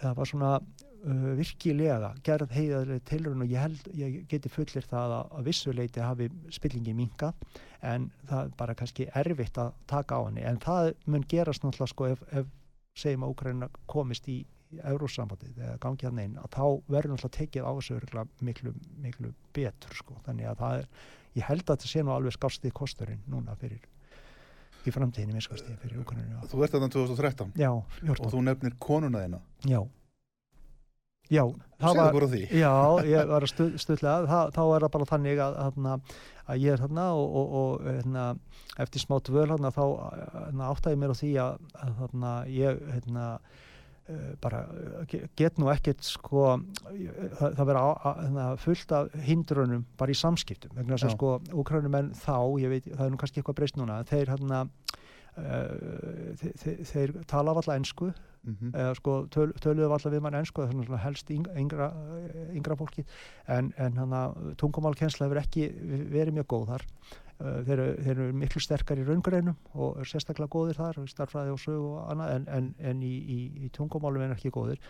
það 0.00 0.16
var 0.18 0.30
svona 0.30 0.52
uh, 0.58 1.28
virkilega 1.38 2.12
gerð 2.26 2.54
heiðarlega 2.56 3.04
tilrun 3.08 3.44
og 3.44 3.52
ég 3.52 3.66
held, 3.66 3.90
ég 3.98 4.16
geti 4.30 4.52
fullir 4.52 4.86
það 4.88 5.16
að, 5.18 5.28
að 5.38 5.50
vissuleiti 5.50 6.04
hafi 6.04 6.30
spillingi 6.54 6.94
minkað 6.96 7.46
en 7.82 8.08
það 8.30 8.42
er 8.46 8.56
bara 8.58 8.76
kannski 8.78 9.08
erfitt 9.18 9.58
að 9.58 9.72
taka 9.90 10.18
á 10.18 10.20
henni. 10.28 10.44
En 10.46 10.60
það 10.62 10.92
mun 11.10 11.28
gerast 11.28 11.64
náttúrulega 11.64 11.94
sko 11.94 12.10
ef, 12.12 12.26
ef 12.30 12.50
segjum 12.98 13.26
að 13.26 13.34
Úkraina 13.34 13.70
komist 13.90 14.28
í 14.30 14.42
Eurósambandið 14.80 15.58
eða 15.60 15.80
gangi 15.82 16.08
hann 16.08 16.20
inn 16.22 16.38
að 16.40 16.54
þá 16.54 16.66
verður 16.94 17.14
náttúrulega 17.14 17.38
tekið 17.38 17.66
á 17.68 17.72
þessu 17.76 18.26
miklu, 18.46 18.74
miklu 19.04 19.32
betur 19.56 19.98
sko. 19.98 20.16
Þannig 20.26 20.48
að 20.52 20.62
það 20.62 20.78
er, 20.78 20.86
ég 21.36 21.48
held 21.50 21.64
að 21.66 21.74
þetta 21.74 21.90
sé 21.92 22.04
nú 22.04 22.14
alveg 22.14 22.36
skástið 22.38 22.76
kosturinn 22.78 23.26
núna 23.28 23.56
fyrir 23.60 23.82
í 24.88 24.94
framtíðinni 24.94 25.36
minnskostið 25.36 25.80
fyrir 25.82 26.02
Úkraina 26.02 26.44
Þú 26.50 26.62
ert 26.66 26.76
þarna 26.76 26.92
2013 26.92 27.52
Já, 27.60 27.70
og 27.72 27.98
14, 28.02 28.30
þú 28.34 28.44
nefnir 28.48 28.78
konuna 28.82 29.24
þína? 29.24 29.42
Já. 29.70 29.80
Já, 31.32 31.44
var 31.96 32.12
Já, 32.52 32.72
ég 33.08 33.30
var 33.30 33.46
að 33.46 33.50
stu, 33.52 33.66
stuðlega, 33.80 34.28
Þa, 34.28 34.40
þá 34.52 34.62
er 34.64 34.84
það 34.84 34.90
bara 34.96 35.08
þannig 35.08 35.40
að, 35.40 35.58
að, 35.62 36.16
að 36.44 36.64
ég 36.64 36.74
er 36.74 36.82
þarna 36.82 37.06
og, 37.16 37.36
og, 37.40 37.54
og 37.60 37.86
hérna, 37.86 38.24
eftir 38.84 39.04
smá 39.04 39.14
þarna, 39.28 39.72
þá 39.72 39.84
hérna, 39.86 40.68
áttaði 40.68 41.00
mér 41.00 41.14
á 41.14 41.16
því 41.22 41.30
að, 41.40 41.62
að 41.86 41.94
þarna, 42.02 42.32
ég 42.52 42.82
hérna, 42.90 43.26
bara 44.42 44.64
ge- 45.08 45.28
get 45.36 45.58
nú 45.62 45.68
ekkert 45.72 46.02
sko, 46.02 46.58
ég- 46.92 47.36
það, 47.38 47.54
það 47.58 47.66
vera 47.70 47.84
á, 47.86 47.90
að, 48.02 48.22
hérna, 48.26 48.46
fullt 48.58 48.92
af 48.92 49.12
hindrunum 49.28 49.84
bara 49.96 50.10
í 50.10 50.18
samskiptum 50.18 50.74
vegna 50.74 50.96
þess 50.98 51.06
að 51.10 51.14
sko 51.16 51.30
úkrænumenn 51.62 52.10
þá, 52.18 52.36
ég 52.60 52.68
veit, 52.74 52.84
það 52.90 53.06
er 53.06 53.10
nú 53.14 53.16
kannski 53.22 53.40
eitthvað 53.40 53.60
breyst 53.62 53.76
núna, 53.80 54.02
þeir 54.04 54.34
hérna 54.34 54.66
Uh, 55.32 56.34
þeir, 56.36 56.80
þeir, 56.84 57.12
tala 57.24 57.54
af 57.54 57.62
alla 57.62 57.78
ensku 57.80 58.10
Mhm. 58.44 58.72
eða 58.74 58.94
sko 58.98 59.12
töl, 59.32 59.52
töluðu 59.64 59.92
alltaf 59.94 60.12
við 60.12 60.20
mann 60.20 60.34
ennsku 60.34 60.60
það 60.60 60.74
er 60.82 60.84
svona 60.90 60.98
helst 61.00 61.30
yng, 61.30 61.46
yngra, 61.56 61.86
yngra 62.52 62.76
fólki 62.76 63.04
en, 63.48 63.72
en 63.78 63.96
hann 63.96 64.10
að 64.18 64.34
tungumálkensla 64.60 65.28
hefur 65.30 65.40
ekki 65.40 65.70
verið 66.12 66.34
mjög 66.36 66.48
góð 66.52 66.66
þar 66.72 66.84
þeir, 67.66 67.72
eru- 67.74 67.96
þeir 68.04 68.12
eru 68.12 68.34
miklu 68.38 68.60
sterkar 68.62 69.00
í 69.00 69.04
raungreinum 69.06 69.56
og 69.74 70.00
er 70.02 70.08
sérstaklega 70.08 70.52
góðir 70.52 70.78
þar 70.78 71.00
starfræði 71.10 71.54
og 71.54 71.60
sög 71.62 71.80
og 71.80 71.98
annað 72.12 72.34
en, 72.36 72.46
en, 72.56 72.68
en 72.90 73.02
í, 73.06 73.12
í, 73.20 73.38
í 73.66 73.70
tungumálum 73.74 74.24
er 74.26 74.34
ekki 74.36 74.52
góðir. 74.54 74.82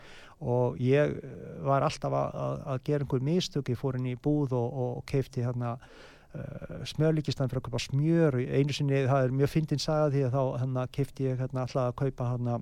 Og 0.42 0.80
ég 0.82 1.14
uh, 1.16 1.36
var 1.68 1.86
alltaf 1.86 2.16
að, 2.18 2.40
að, 2.44 2.56
að 2.74 2.82
gera 2.88 3.06
einhver 3.06 3.24
mistök 3.28 3.72
ég 3.72 3.80
fór 3.80 4.00
inn 4.00 4.10
í 4.12 4.16
búð 4.18 4.56
og, 4.58 4.68
og, 4.68 4.92
og 5.00 5.06
keifti 5.12 5.46
hérna 5.46 5.76
uh, 5.78 6.82
smjörlíkistan 6.92 7.50
fyrir 7.50 7.62
að 7.62 7.68
kaupa 7.70 7.82
smjör. 7.86 8.40
Einu 8.42 8.76
sinni, 8.76 9.04
það 9.08 9.28
er 9.28 9.36
mjög 9.40 9.54
fyndin 9.56 9.82
saga 9.82 10.12
því 10.12 10.26
að 10.28 10.36
þá 10.36 10.42
hérna 10.64 10.86
keifti 10.98 11.30
ég 11.30 11.42
hérna 11.42 11.66
alltaf 11.66 11.88
að 11.88 11.98
kaupa 12.04 12.30
hérna 12.34 12.60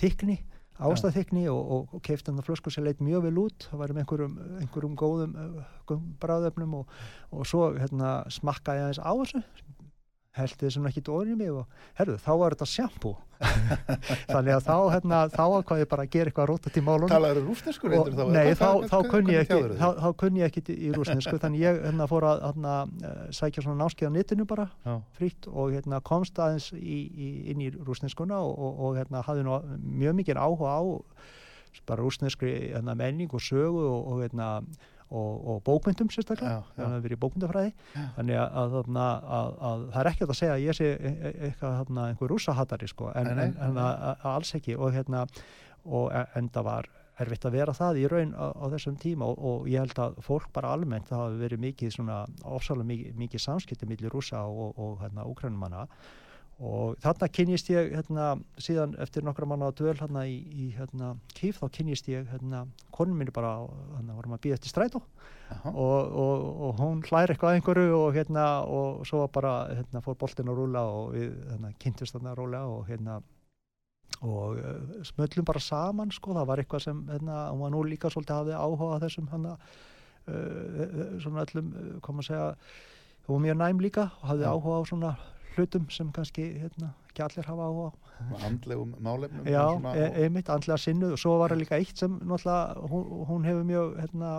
þykni 0.00 0.40
ástæðþykni 0.82 1.44
og, 1.52 1.60
og, 1.76 1.94
og 1.94 2.02
keifti 2.02 2.32
hann 2.32 2.42
flösku 2.44 2.72
sem 2.72 2.84
leit 2.86 3.02
mjög 3.04 3.28
vel 3.28 3.38
út. 3.44 3.68
Það 3.70 3.82
var 3.82 3.94
með 3.94 4.02
einhverjum, 4.02 4.34
einhverjum 4.60 4.96
góðum 4.98 5.36
uh, 5.38 5.94
bráðöfnum 6.22 6.80
og, 6.80 6.96
og 7.30 7.46
svo 7.48 7.68
hérna, 7.78 8.16
smakkaði 8.34 8.86
aðeins 8.88 9.02
á 9.02 9.12
þessu 9.22 9.44
held 10.34 10.54
þið 10.60 10.72
sem 10.74 10.86
ekki 10.90 11.02
dórið 11.06 11.36
mig 11.38 11.50
og 11.54 11.84
herðu, 11.98 12.16
þá 12.24 12.30
var 12.40 12.54
þetta 12.56 12.66
sjampo 12.70 13.12
þannig 14.32 14.54
að 14.54 14.62
þá, 14.64 14.74
hérna, 14.94 15.18
þá 15.30 15.42
ákvað 15.58 15.80
ég 15.82 15.88
bara 15.90 16.04
að 16.06 16.12
gera 16.14 16.30
eitthvað 16.30 16.48
rótat 16.50 16.78
í 16.78 16.82
málunum 16.84 17.12
Talaður 17.12 17.44
rúsnesku 17.48 17.86
og, 17.88 17.92
reyndur 17.92 18.16
þá? 18.18 18.32
nei, 18.34 18.54
þá, 18.54 18.64
þá 18.64 18.94
hvað- 18.94 19.10
kunni 19.12 19.34
ég 19.34 19.44
ekki 19.44 19.58
þá, 19.78 19.86
þá 20.00 20.08
kunni 20.22 20.42
ég 20.42 20.50
ekki 20.50 20.64
í 20.74 20.90
rúsnesku 20.96 21.40
þannig 21.44 21.64
ég 21.64 21.80
hérna, 21.84 22.08
fór 22.10 22.26
að 22.30 22.42
hérna, 22.48 22.74
eh, 23.10 23.20
sækja 23.38 23.64
svona 23.66 23.84
námskeið 23.84 24.10
á 24.10 24.16
netinu 24.16 24.48
bara 24.50 24.66
Já. 24.86 24.94
frítt 25.18 25.48
og 25.52 25.74
hérna, 25.76 26.00
komst 26.06 26.40
aðeins 26.42 26.70
í, 26.74 26.98
í, 27.14 27.30
inn 27.54 27.62
í 27.62 27.70
rúsneskuna 27.74 28.40
og, 28.42 28.54
og, 28.58 28.82
og 28.88 28.98
hérna, 29.02 29.22
hafði 29.26 29.46
nú 29.46 29.60
mjög 30.02 30.18
mikið 30.22 30.40
áhuga 30.40 30.74
á 30.78 30.82
bara 31.86 32.02
rúsneskri 32.02 32.72
hérna, 32.72 32.94
menning 32.98 33.32
og 33.34 33.42
sögu 33.42 33.82
og, 33.90 34.06
og, 34.12 34.20
hérna, 34.24 34.50
og, 35.20 35.44
og 35.52 35.60
bókmyndum 35.66 36.10
sérstaklega 36.12 36.56
Já, 36.56 36.62
já. 36.64 36.80
þannig 36.80 36.96
að 36.98 37.06
verið 37.06 37.16
í 37.16 37.20
bókmyndafræði. 37.24 37.74
Þannig 38.16 38.40
að, 38.40 38.58
að, 38.62 38.76
að, 38.80 39.28
að, 39.38 39.54
að 39.70 39.86
það 39.94 40.00
er 40.02 40.10
ekki 40.12 40.26
að 40.28 40.34
segja 40.40 40.56
að 40.56 40.64
ég 40.64 40.78
sé 40.80 40.90
e- 40.94 41.14
e- 41.14 41.34
eitthvað 41.48 41.94
einhver 42.08 42.34
rússahattari 42.34 42.90
sko, 42.90 43.12
en, 43.14 43.30
Nei, 43.30 43.34
nei, 43.40 43.48
en, 43.68 43.80
alls 44.34 44.54
ekki. 44.58 44.76
Og 44.78 44.92
hérna 44.96 45.24
og 45.84 46.12
e- 46.12 46.26
en 46.38 46.50
það 46.52 46.68
var 46.70 46.90
erfitt 47.22 47.46
að 47.46 47.54
vera 47.54 47.74
það 47.76 48.00
í 48.00 48.08
raun 48.10 48.32
á, 48.34 48.46
á 48.58 48.64
þessum 48.74 48.96
tíma 48.98 49.28
og, 49.30 49.38
og 49.38 49.68
ég 49.70 49.84
held 49.84 50.00
að 50.02 50.16
fólk 50.26 50.50
bara 50.54 50.72
almennt 50.74 51.06
það 51.10 51.22
hafi 51.22 51.40
verið 51.44 51.62
mikið 51.68 51.94
svona 51.94 52.16
ofsalega 52.42 52.88
mikið, 52.90 53.12
mikið 53.22 53.44
samskipti 53.44 53.88
millir 53.90 54.14
rússa 54.14 54.42
og, 54.50 54.74
og 54.74 54.96
hérna 55.04 55.26
úkrænumanna 55.30 55.84
og 56.62 56.94
þarna 57.02 57.28
kynnist 57.34 57.68
ég 57.72 57.90
hérna 57.96 58.26
síðan 58.62 58.94
eftir 59.02 59.24
nokkra 59.26 59.46
manna 59.50 59.72
að 59.72 59.80
dvöl 59.80 59.96
hérna 59.98 60.22
í, 60.30 60.36
í 60.54 60.66
hérna 60.76 61.14
kýf 61.34 61.58
þá 61.58 61.66
kynnist 61.74 62.08
ég 62.12 62.28
hérna 62.30 62.64
konun 62.94 63.16
minni 63.18 63.34
bara 63.34 63.56
hérna 63.96 64.14
varum 64.14 64.36
að 64.36 64.44
býða 64.44 64.58
eftir 64.60 64.70
strætó. 64.70 65.02
Og, 65.66 65.74
og, 65.74 66.44
og 66.68 66.78
hún 66.78 67.02
hlæri 67.04 67.34
eitthvað 67.34 67.50
að 67.50 67.58
einhverju 67.58 67.96
og 67.98 68.14
hérna 68.16 68.44
og 68.70 69.02
svo 69.06 69.26
bara 69.34 69.56
hérna 69.72 70.02
fór 70.04 70.16
boltin 70.18 70.50
að 70.50 70.60
rúla 70.62 70.84
og 70.88 71.10
við 71.16 71.34
hérna 71.50 71.72
kynntist 71.82 72.14
þarna 72.14 72.32
að 72.32 72.40
rúla 72.40 72.62
og 72.70 72.86
hérna 72.88 73.18
og 74.22 74.56
uh, 74.56 75.02
smöllum 75.04 75.44
bara 75.44 75.60
saman 75.60 76.12
sko, 76.14 76.32
það 76.36 76.48
var 76.48 76.62
eitthvað 76.62 76.86
sem 76.86 77.02
hérna, 77.10 77.48
hún 77.50 77.64
var 77.64 77.74
nú 77.74 77.82
líka 77.88 78.10
svolítið 78.12 78.38
hafði 78.38 78.56
áhuga 78.62 79.00
þessum 79.02 79.30
hérna 79.32 79.54
uh, 79.58 81.16
svona 81.22 81.44
öllum, 81.44 81.70
hvað 81.98 82.14
maður 82.14 82.28
segja 82.30 82.48
hún 83.26 83.34
var 83.34 83.44
mjög 83.48 83.58
næm 83.62 83.82
líka 83.82 84.04
og 84.20 84.28
hafði 84.30 84.46
Já. 84.46 84.52
áhuga 84.54 84.78
á 84.78 84.82
svona 84.88 85.14
hlutum 85.56 85.86
sem 85.90 86.10
kannski 86.12 86.44
hérna, 86.62 86.92
ekki 87.10 87.22
allir 87.26 87.46
hafa 87.46 87.68
áhuga 87.68 87.92
á 88.14 88.36
Andlegum 88.46 88.94
málefnum 89.02 89.46
Já, 89.46 89.64
e 89.96 90.24
einmitt, 90.24 90.48
andlega 90.50 90.78
sinnu 90.78 91.12
og 91.12 91.18
svo 91.18 91.38
var 91.40 91.50
það 91.54 91.62
líka 91.64 91.78
eitt 91.80 91.96
sem 91.98 92.18
náttúrulega 92.20 92.88
hún, 92.90 93.08
hún 93.28 93.44
hefur 93.48 93.64
mjög 93.68 93.96
hérna, 94.00 94.30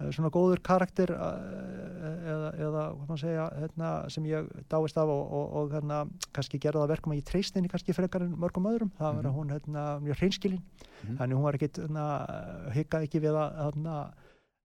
eh, 0.00 0.10
svona 0.14 0.30
góður 0.30 0.60
karakter 0.62 1.10
eh, 1.10 2.30
eða, 2.32 2.50
eða 2.58 2.82
hvað 2.92 3.08
maður 3.08 3.22
segja 3.24 3.46
hérna, 3.58 3.88
sem 4.14 4.24
ég 4.30 4.46
dáist 4.70 4.96
af 5.00 5.08
og, 5.08 5.32
og, 5.32 5.56
og 5.62 5.72
hérna, 5.74 6.02
kannski 6.36 6.60
gerða 6.62 6.84
það 6.84 6.92
verkum 6.94 7.12
að 7.16 7.20
ég 7.22 7.28
treyst 7.32 7.54
henni 7.58 7.68
kannski 7.72 7.96
frekar 7.96 8.22
en 8.26 8.36
mörgum 8.38 8.68
öðrum 8.70 8.92
það 8.98 9.14
var 9.14 9.22
Mhm. 9.22 9.30
að 9.32 9.36
hún 9.38 9.52
hérna, 9.56 9.86
mjög 10.04 10.16
hreinskilin 10.22 10.62
Mhm. 11.04 11.16
þannig 11.18 11.36
hún 11.36 11.42
var 11.48 11.54
ekkit 11.58 11.78
hérna, 11.82 12.06
hikkaði 12.74 13.08
ekki 13.08 13.20
við 13.26 13.34
að 13.38 13.72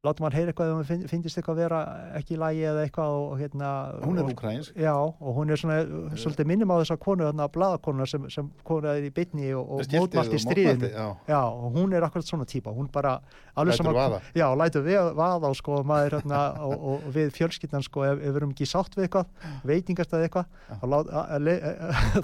láta 0.04 0.20
mann 0.24 0.34
heyra 0.36 0.52
eitthvað 0.52 0.72
ef 0.82 0.88
finn- 0.90 1.04
finnist 1.08 1.38
eitthvað 1.40 1.60
vera 1.62 1.78
ekki 2.20 2.36
í 2.36 2.40
lagi 2.42 2.64
eða 2.68 2.82
eitthvað 2.84 3.14
og, 3.16 3.36
hérna 3.40 3.68
Hún 4.04 4.18
er 4.20 4.26
ukrainsk 4.34 4.76
Já, 4.76 4.92
og 5.00 5.30
hún 5.38 5.54
er 5.54 5.60
svona, 5.62 5.78
svolítið 6.20 6.50
minnum 6.50 6.74
á 6.76 6.84
þessa 6.84 6.98
konu, 7.00 7.24
þarna 7.30 7.46
blaðakonu 7.54 8.08
sem, 8.12 8.26
sem 8.34 8.50
konu 8.68 8.90
er 8.92 9.06
í 9.08 9.12
bytni 9.16 9.54
og, 9.56 9.64
og 9.78 9.86
mótmælt 9.88 10.36
í 10.36 10.42
stríðinu. 10.44 10.90
Já, 10.92 11.06
Já, 11.32 11.40
og 11.48 11.78
hún 11.78 11.96
er 11.96 12.04
akkurat 12.04 12.28
svona 12.28 12.44
típa, 12.52 12.74
hún 12.76 12.90
bara 12.92 13.14
alveg 13.56 13.78
sama- 13.80 13.94
vaða. 13.96 14.20
Já, 14.36 14.48
lætur 14.60 14.84
við 14.84 15.08
vaða 15.16 15.52
og 15.54 15.56
sko, 15.62 15.80
maður 15.88 16.18
hérna 16.20 16.42
og, 16.68 16.76
og, 16.84 17.08
við 17.16 17.32
fjölskyldan 17.38 17.88
sko, 17.88 18.04
ef, 18.10 18.20
ef 18.20 18.28
við 18.36 18.42
erum 18.42 18.52
ekki 18.58 18.68
sátt 18.68 19.00
við 19.00 19.08
eitthvað, 19.08 19.32
veitingastæði 19.72 20.28
eitthvað, 20.28 20.52
þá, 20.84 20.86
að- 21.00 21.14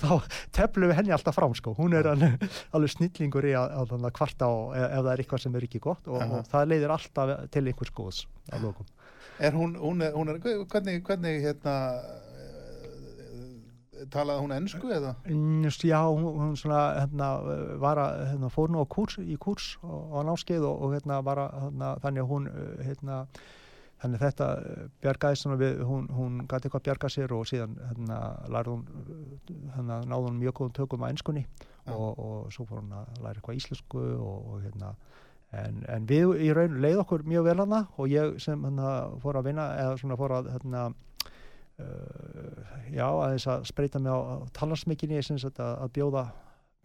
að 0.04 0.28
teflum 0.60 0.92
við 0.92 0.96
henni 1.00 1.16
alltaf 1.16 1.40
fram 1.40 1.56
sko, 1.56 1.78
hún 1.80 1.96
er 1.96 2.12
alveg, 2.12 2.44
alveg 2.76 2.92
snillingur 2.98 3.48
í 3.48 3.56
að, 3.56 3.72
að, 3.86 3.96
að 4.04 4.14
kvarta 4.20 4.52
og 4.52 4.76
ef, 4.76 4.92
það 5.00 5.12
er 5.16 5.24
eitthvað 5.24 5.46
sem 5.48 5.56
er 5.56 5.70
ekki 5.70 5.80
gott 5.88 6.12
og 6.12 6.38
það 6.52 6.70
leiðir 6.74 6.96
alltaf 6.98 7.36
til 7.56 7.66
einhvers 7.72 7.94
góðs 7.96 8.24
að 8.52 8.70
lokum. 8.70 8.90
Er 9.40 9.56
hún, 9.56 9.78
hún 9.80 10.02
er, 10.04 10.16
hún 10.18 10.34
er 10.34 10.40
hvernig, 10.44 11.00
hvernig 11.08 11.40
hérna 11.46 11.76
eh, 11.96 12.30
talaði 14.12 14.44
hún 14.44 14.56
ensku 14.56 14.92
eða? 14.92 15.14
Já, 15.28 16.02
hún, 16.08 16.58
svona, 16.60 16.82
hérna, 17.00 17.30
var 17.82 18.02
að, 18.02 18.26
hérna, 18.34 18.50
fór 18.54 18.72
nú 18.72 18.84
á 18.84 18.88
kurs, 18.90 19.16
í 19.20 19.38
kurs 19.42 19.78
og, 19.84 20.12
og 20.12 20.28
náskeið 20.30 20.68
og, 20.68 20.84
og 20.84 20.94
hérna, 20.98 21.22
var 21.26 21.44
að, 21.46 21.56
hérna, 21.64 21.94
þannig 22.04 22.26
að 22.26 22.34
hún, 22.34 22.50
uh, 22.52 22.84
hérna, 22.88 23.22
þannig 24.00 24.20
að 24.20 24.26
þetta 24.26 24.50
uh, 24.60 24.84
bjargaði 25.04 25.42
svona 25.42 25.60
við, 25.62 25.82
hún, 25.88 26.12
hún 26.16 26.42
gæti 26.46 26.70
eitthvað 26.70 26.82
að 26.82 26.88
bjarga 26.90 27.14
sér 27.16 27.36
og 27.36 27.48
síðan, 27.50 27.80
hérna, 27.90 28.20
lærði 28.56 28.76
hún, 28.76 28.86
hérna, 29.78 30.02
náði 30.04 30.30
hún 30.30 30.44
mjög 30.44 30.60
góðum 30.60 30.78
tökum 30.80 31.08
á 31.08 31.12
enskunni 31.12 31.46
Já. 31.46 31.96
og, 31.96 32.20
og 32.20 32.54
svo 32.56 32.68
fór 32.70 32.84
hún 32.84 32.96
að 32.96 33.24
læra 33.24 33.40
eitthvað 33.40 33.60
íslensku 33.64 34.06
og, 34.20 34.54
og 34.54 34.64
hérna, 34.68 34.94
en, 35.56 35.84
en 35.90 36.10
við 36.10 36.36
í 36.46 36.50
raun 36.56 36.80
leið 36.84 37.04
okkur 37.04 37.24
mjög 37.28 37.48
vel 37.50 37.60
hana 37.64 37.84
og 37.98 38.12
ég 38.12 38.36
sem 38.44 38.66
hérna 38.66 38.92
fór 39.24 39.40
að 39.40 39.50
vinna, 39.50 39.70
eða 39.84 39.96
svona 40.02 40.20
fór 40.20 40.36
að, 40.40 40.52
hérna, 40.56 40.84
uh, 41.80 42.76
já, 42.94 43.08
aðeins 43.08 43.48
að 43.50 43.66
spreita 43.72 44.04
mig 44.04 44.14
á, 44.14 44.20
sagt 45.40 45.64
að, 45.64 45.74
að 45.86 45.96
bjóða, 45.98 46.28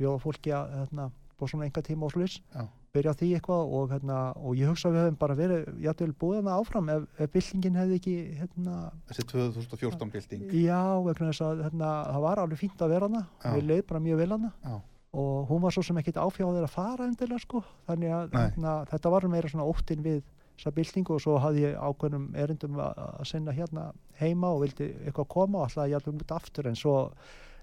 bjóða 0.01 0.25
fólki 0.25 0.55
að 0.55 0.79
hérna, 0.79 1.11
búið 1.39 1.53
svona 1.53 1.69
enga 1.69 1.83
tíma 1.85 2.07
og 2.07 2.15
slús 2.15 2.39
Já. 2.55 2.65
byrja 2.95 3.15
því 3.19 3.29
eitthvað 3.37 3.75
og, 3.77 3.93
hérna, 3.93 4.19
og 4.39 4.57
ég 4.59 4.71
hugsa 4.71 4.89
að 4.89 4.97
við 4.97 5.05
höfum 5.05 5.19
bara 5.19 5.37
verið 5.39 5.69
jættul 5.83 6.11
búið 6.21 6.41
hana 6.41 6.57
áfram 6.61 6.91
ef, 6.95 7.07
ef 7.19 7.33
byltingin 7.35 7.79
hefði 7.81 7.99
ekki 8.01 8.17
hérna, 8.39 8.77
Þessi 9.11 9.27
2014 9.33 10.13
bylting 10.15 10.57
já, 10.63 10.81
vegna 11.09 11.31
þess 11.33 11.47
að 11.49 11.65
hérna, 11.67 11.93
það 12.09 12.27
var 12.29 12.43
alveg 12.45 12.63
fínt 12.63 12.85
að 12.87 12.95
vera 12.95 13.11
hana 13.11 13.25
Já. 13.27 13.49
við 13.57 13.71
leið 13.73 13.87
bara 13.91 14.05
mjög 14.07 14.23
vel 14.23 14.31
hana 14.37 14.53
Já. 14.63 14.77
Og 15.15 15.49
hún 15.51 15.63
var 15.63 15.75
svo 15.75 15.85
sem 15.87 15.99
ekkit 16.01 16.19
áfjáðir 16.19 16.67
að 16.67 16.75
fara 16.75 17.07
endilega 17.07 17.43
sko, 17.43 17.63
þannig 17.89 18.15
að 18.17 18.35
Nei. 18.35 18.41
hérna, 18.43 18.75
þetta 18.91 19.13
var 19.15 19.29
meira 19.31 19.51
svona 19.53 19.69
óttin 19.71 20.03
við 20.05 20.23
þessa 20.55 20.75
byltingu 20.75 21.17
og 21.17 21.23
svo 21.23 21.39
hafði 21.43 21.65
ég 21.69 21.79
ákveðnum 21.79 22.29
erindum 22.39 22.79
að 22.83 23.25
sinna 23.31 23.55
hérna 23.55 23.89
heima 24.21 24.53
og 24.55 24.63
vildi 24.65 24.93
eitthvað 25.07 25.31
koma 25.35 25.61
og 25.61 25.67
alltaf 25.69 25.91
ég 25.91 25.99
alveg 25.99 26.23
út 26.23 26.35
aftur. 26.37 26.69
En 26.71 26.79
svo 26.79 26.95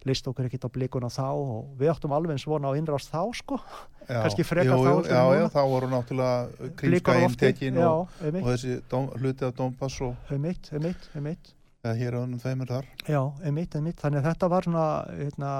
leist 0.08 0.28
okkur 0.28 0.48
ekkit 0.50 0.66
á 0.66 0.70
blikuna 0.74 1.12
þá 1.14 1.28
og 1.30 1.72
við 1.80 1.92
áttum 1.94 2.16
alveg 2.18 2.36
eins 2.36 2.48
vona 2.50 2.72
á 2.74 2.78
innrást 2.80 3.12
þá 3.14 3.22
sko. 3.38 3.60
Já. 4.08 4.18
Kannski 4.26 4.44
frekar 4.48 4.76
Jú, 4.76 4.84
þá 4.84 4.92
jú, 4.92 5.00
en 5.00 5.12
Já, 5.14 5.24
já, 5.38 5.46
þá 5.54 5.62
voru 5.72 5.90
náttúrulega 5.92 7.18
inntekin 7.28 7.80
já, 7.80 7.88
og, 7.88 8.22
og 8.42 8.48
þessi 8.50 8.80
dóm, 8.92 9.10
hluti 9.22 9.48
af 9.48 9.56
Dómpass 9.60 10.02
og 10.04 10.34
einmitt, 10.34 10.72
einmitt, 10.74 11.10
einmitt 11.16 11.54
eða 11.82 11.96
hér 11.98 12.18
á 12.18 12.22
þeimur 12.42 12.70
þar. 12.70 12.90
Já, 13.10 13.22
einmitt, 13.46 13.76
einmitt, 13.78 14.02
þannig 14.02 14.22
að 14.22 14.28
þetta 14.30 14.50
var 14.54 14.68
svona 14.68 14.86
hérna, 15.18 15.54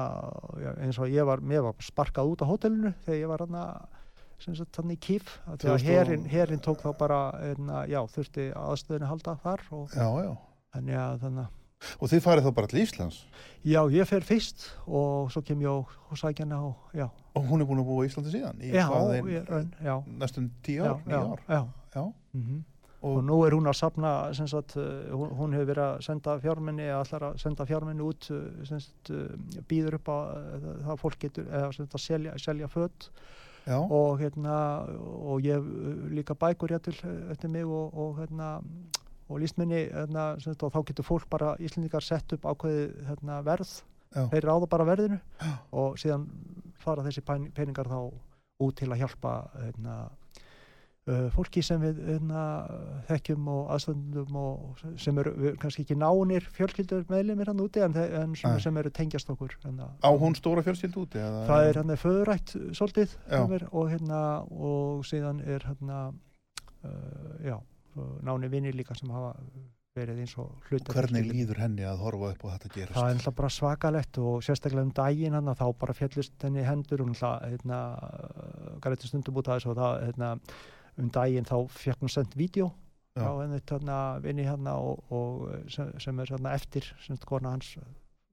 eins 0.86 1.00
og 1.02 1.10
ég 1.12 1.28
var, 1.28 1.42
var 1.42 1.82
sparkað 1.82 2.34
út 2.34 2.44
á 2.46 2.50
hótelinu 2.52 2.94
þegar 3.06 3.20
ég 3.22 3.32
var 3.32 3.46
hérna 3.46 3.64
þannig 4.42 5.00
kýf 5.06 5.34
að 5.46 5.58
því 5.62 5.70
að 5.70 5.80
2000 5.80 5.88
herin, 5.88 6.28
herin 6.32 6.62
tók 6.64 6.82
þá 6.82 6.92
bara 6.98 7.22
hérna, 7.38 7.82
já, 7.90 8.00
þurfti 8.10 8.48
aðstöðinu 8.58 9.06
að 9.08 9.12
halda 9.14 9.36
þar 9.44 9.66
og 9.78 9.98
Já, 9.98 10.08
já. 10.26 10.32
Þannig 10.72 11.02
að 11.02 11.18
þannig 11.26 11.44
að 11.46 11.58
Og 11.98 12.12
þið 12.12 12.20
farið 12.22 12.46
þá 12.46 12.52
bara 12.54 12.70
til 12.70 12.82
Íslands? 12.84 13.16
Já, 13.66 13.80
ég 13.90 14.06
fer 14.06 14.26
fyrst 14.26 14.68
og 14.86 15.32
svo 15.34 15.42
kem 15.46 15.64
ég 15.64 15.72
og, 15.72 15.94
og 16.14 16.20
sækja 16.22 16.46
hana 16.46 16.60
og 16.68 16.92
já, 16.94 17.08
og 17.10 17.48
hún 17.50 17.64
er 17.64 17.70
búin 17.70 17.82
að 17.82 17.88
búa 17.90 18.06
í 18.06 18.10
Íslandi 18.12 18.34
síðan 18.36 18.62
í 18.62 18.70
já, 18.70 18.86
ég, 18.86 19.48
raun, 19.50 19.72
já, 19.82 19.96
næstum 20.22 20.52
tíu 20.66 20.86
ár, 20.86 21.02
níu 21.10 21.24
ár? 21.34 21.42
já. 21.50 21.62
Já, 21.92 22.04
Mm 22.32 22.64
og, 23.02 23.18
og 23.18 23.24
nú 23.26 23.38
er 23.48 23.56
hún 23.58 23.68
að 23.70 23.78
sapna 23.80 24.12
sagt, 24.38 24.76
uh, 24.78 25.10
hún, 25.12 25.32
hún 25.40 25.54
hefur 25.58 25.70
verið 25.72 25.84
að 25.88 26.02
senda 26.06 26.36
fjármenni 26.44 26.86
eða 26.88 27.04
ætlar 27.06 27.28
að 27.32 27.38
senda 27.42 27.66
fjármenni 27.70 28.06
út 28.06 28.28
sem 28.30 28.80
sagt, 28.80 29.10
uh, 29.14 29.62
býður 29.70 29.98
upp 30.00 30.12
uh, 30.14 30.34
það 30.88 31.02
fólk 31.02 31.20
getur 31.26 31.48
eða 31.50 31.72
sagt 31.78 31.98
að 31.98 32.06
selja, 32.06 32.36
selja 32.42 32.70
fött 32.72 33.12
og 33.94 34.22
hérna 34.22 34.56
og 34.90 35.44
ég 35.46 35.58
hef 35.60 36.10
líka 36.18 36.34
bækur 36.34 36.74
hér 36.74 36.82
til 36.86 36.98
uh, 37.06 37.32
eftir 37.34 37.50
mig 37.54 37.66
og, 37.66 37.94
og 37.94 38.18
hérna 38.22 38.56
og 39.32 39.40
lístminni 39.40 39.86
hérna, 39.94 40.34
og 40.36 40.74
þá 40.74 40.82
getur 40.90 41.08
fólk 41.08 41.30
bara 41.32 41.54
Íslendingar 41.64 42.04
sett 42.04 42.34
upp 42.36 42.44
ákveðið 42.52 42.98
hérna, 43.08 43.38
verð, 43.48 43.70
Já. 44.12 44.26
þeir 44.34 44.48
ráða 44.50 44.68
bara 44.68 44.88
verðinu 44.90 45.20
Já. 45.40 45.52
og 45.72 45.96
síðan 46.02 46.26
fara 46.82 47.06
þessi 47.06 47.24
pen- 47.24 47.52
peningar 47.56 47.88
þá 47.88 48.12
út 48.62 48.76
til 48.78 48.90
að 48.92 49.00
hjálpa 49.06 49.36
hérna, 49.56 49.96
fólki 51.36 51.64
sem 51.66 51.82
við 51.82 52.00
hérna, 52.08 52.44
þekkjum 53.10 53.50
og 53.52 53.74
aðstöndum 53.76 54.38
og 54.42 54.84
sem 55.02 55.22
eru 55.22 55.54
kannski 55.62 55.86
ekki 55.86 55.98
nánir 56.00 56.48
fjölskyldur 56.56 57.04
meðlimir 57.12 57.52
hann 57.52 57.64
úti 57.64 57.84
en, 57.86 57.96
en 57.96 58.36
svona 58.38 58.60
Nei. 58.60 58.66
sem 58.66 58.80
eru 58.82 58.94
tengjast 58.96 59.34
okkur 59.34 59.58
hérna, 59.64 59.92
á 60.00 60.10
hún 60.24 60.38
stóra 60.38 60.64
fjölskyld 60.66 60.98
úti 61.04 61.22
eða, 61.22 61.44
það 61.50 61.68
er 61.68 61.82
hérna 61.82 62.00
föðurætt 62.06 62.56
svolítið 62.78 63.18
mér 63.52 63.68
og 63.72 63.92
hérna 63.92 64.22
og 64.52 65.06
síðan 65.10 65.44
er 65.44 65.68
hérna 65.68 66.02
uh, 66.12 67.36
já, 67.46 67.58
náni 68.26 68.52
vinir 68.52 68.78
líka 68.78 68.98
sem 68.98 69.12
hafa 69.14 69.36
verið 69.98 70.22
eins 70.24 70.34
og 70.40 70.52
hluti 70.70 70.88
af 70.88 70.96
hvernig 70.96 71.26
líður 71.28 71.60
henni 71.66 71.84
að 71.84 72.04
horfa 72.06 72.30
upp 72.32 72.44
og 72.46 72.54
þetta 72.54 72.70
gerast? 72.76 72.96
Það 72.96 73.08
er 73.10 73.18
náttúrulega 73.18 73.38
bara 73.40 73.54
svakalegt 73.56 74.20
og 74.22 74.46
sérstaklega 74.46 74.88
um 74.88 74.94
daginn 74.96 75.36
hann 75.36 75.52
þá 75.52 75.66
bara 75.82 75.96
fjallist 75.98 76.46
henni 76.46 76.64
hendur 76.64 77.04
og 77.04 77.10
náttúrulega 77.12 77.50
hérna, 77.52 77.80
græti 78.86 79.10
stundum 79.10 79.42
út 79.42 79.50
af 79.50 79.60
þessu 79.60 79.74
og 79.74 79.82
það 79.82 80.06
hérna, 80.06 80.30
um 81.00 81.10
daginn 81.14 81.48
þá 81.48 81.58
fekk 81.72 82.04
hún 82.04 82.14
sendt 82.14 82.38
vídeo 82.40 82.72
Já. 83.16 83.28
á 83.28 83.32
henni 83.42 83.60
hérna, 83.60 83.98
vinni 84.24 84.48
hérna 84.48 84.78
og, 84.80 85.04
og 85.12 85.50
sem, 85.72 85.92
sem 86.00 86.20
er 86.20 86.32
hérna, 86.32 86.56
eftir 86.56 86.88
sem 87.04 87.20
kona 87.28 87.56
hans 87.56 87.76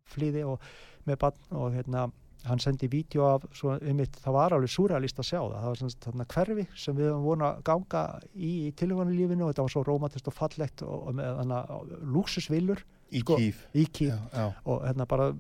flýði 0.09 0.45
og 0.47 0.63
með 1.07 1.21
bann 1.25 1.59
og 1.59 1.75
hérna 1.75 2.09
hann 2.47 2.61
sendi 2.63 2.87
vídeo 2.91 3.25
af, 3.27 3.47
svo, 3.57 3.75
einmitt, 3.83 4.15
það 4.23 4.37
var 4.37 4.55
alveg 4.55 4.71
súrealist 4.71 5.19
að 5.19 5.27
sjá 5.27 5.41
það, 5.41 5.57
það 5.57 5.69
var 5.69 5.81
svona 5.81 6.03
þarna 6.05 6.27
hverfi 6.35 6.67
sem 6.79 6.97
við 6.99 7.11
höfum 7.11 7.27
vona 7.27 7.49
að 7.49 7.65
ganga 7.67 8.03
í, 8.35 8.53
í 8.69 8.71
tilhjóðanlífinu 8.79 9.45
og 9.45 9.51
þetta 9.51 9.67
var 9.67 9.75
svo 9.75 9.83
rómatist 9.89 10.31
og 10.31 10.37
fallegt 10.37 10.85
og, 10.87 11.09
og 11.11 11.19
með 11.19 11.41
þannig 11.41 11.99
lúksusvillur 12.15 12.85
í 13.13 13.21
Sko, 13.23 13.37
kýf 13.41 13.63
í 13.75 13.85
kýf 13.89 14.11
já, 14.13 14.19
já, 14.35 14.47
og 14.69 14.83
hérna 14.85 15.07
bara 15.09 15.31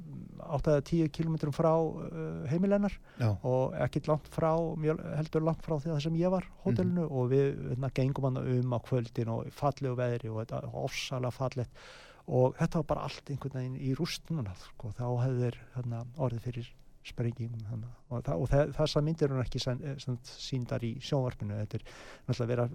8-10 0.48 1.10
kilometrum 1.12 1.52
frá 1.52 1.72
uh, 1.76 2.46
heimilennar 2.48 2.94
já, 3.20 3.28
og 3.44 3.74
ekkert 3.84 4.08
langt 4.08 4.28
frá, 4.32 4.52
heldur 5.18 5.44
langt 5.44 5.62
frá 5.66 5.76
því 5.76 5.90
að 5.90 5.96
það 5.98 6.02
sem 6.06 6.18
ég 6.22 6.30
var 6.32 6.46
hótelinu 6.64 7.04
Mhm. 7.04 7.12
og 7.12 7.30
við 7.32 7.46
hérna, 7.72 7.90
gengum 7.94 8.24
hann 8.30 8.38
um 8.42 8.72
á 8.72 8.78
kvöldin 8.80 9.28
og 9.34 9.50
fallegu 9.52 9.96
veðri 9.98 10.30
og 10.32 10.40
þetta 10.46 10.62
ofsalega 10.72 11.30
fallegt. 11.34 11.70
Og 12.28 12.54
þetta 12.58 12.76
var 12.82 12.84
bara 12.84 13.04
allt 13.08 13.30
einhvern 13.32 13.54
veginn 13.56 13.76
í 13.80 13.94
rústnuna 13.96 14.52
sko, 14.60 14.90
þá 14.92 15.04
hefði 15.24 15.38
þeir 15.46 15.58
hérna, 15.76 16.00
orðið 16.18 16.40
fyrir 16.44 16.66
sprengingum 17.08 17.62
hérna. 17.70 17.88
og, 18.10 18.22
það, 18.24 18.34
og 18.42 18.48
það, 18.52 18.72
þessar 18.76 19.02
myndir 19.06 19.30
eru 19.30 19.40
ekki 19.40 19.62
síndar 20.28 20.84
í 20.84 20.90
sjónvarpinu. 21.00 21.56
Þetta 21.62 21.78
er 21.78 21.84
náttúrulega 22.28 22.48
vera 22.52 22.68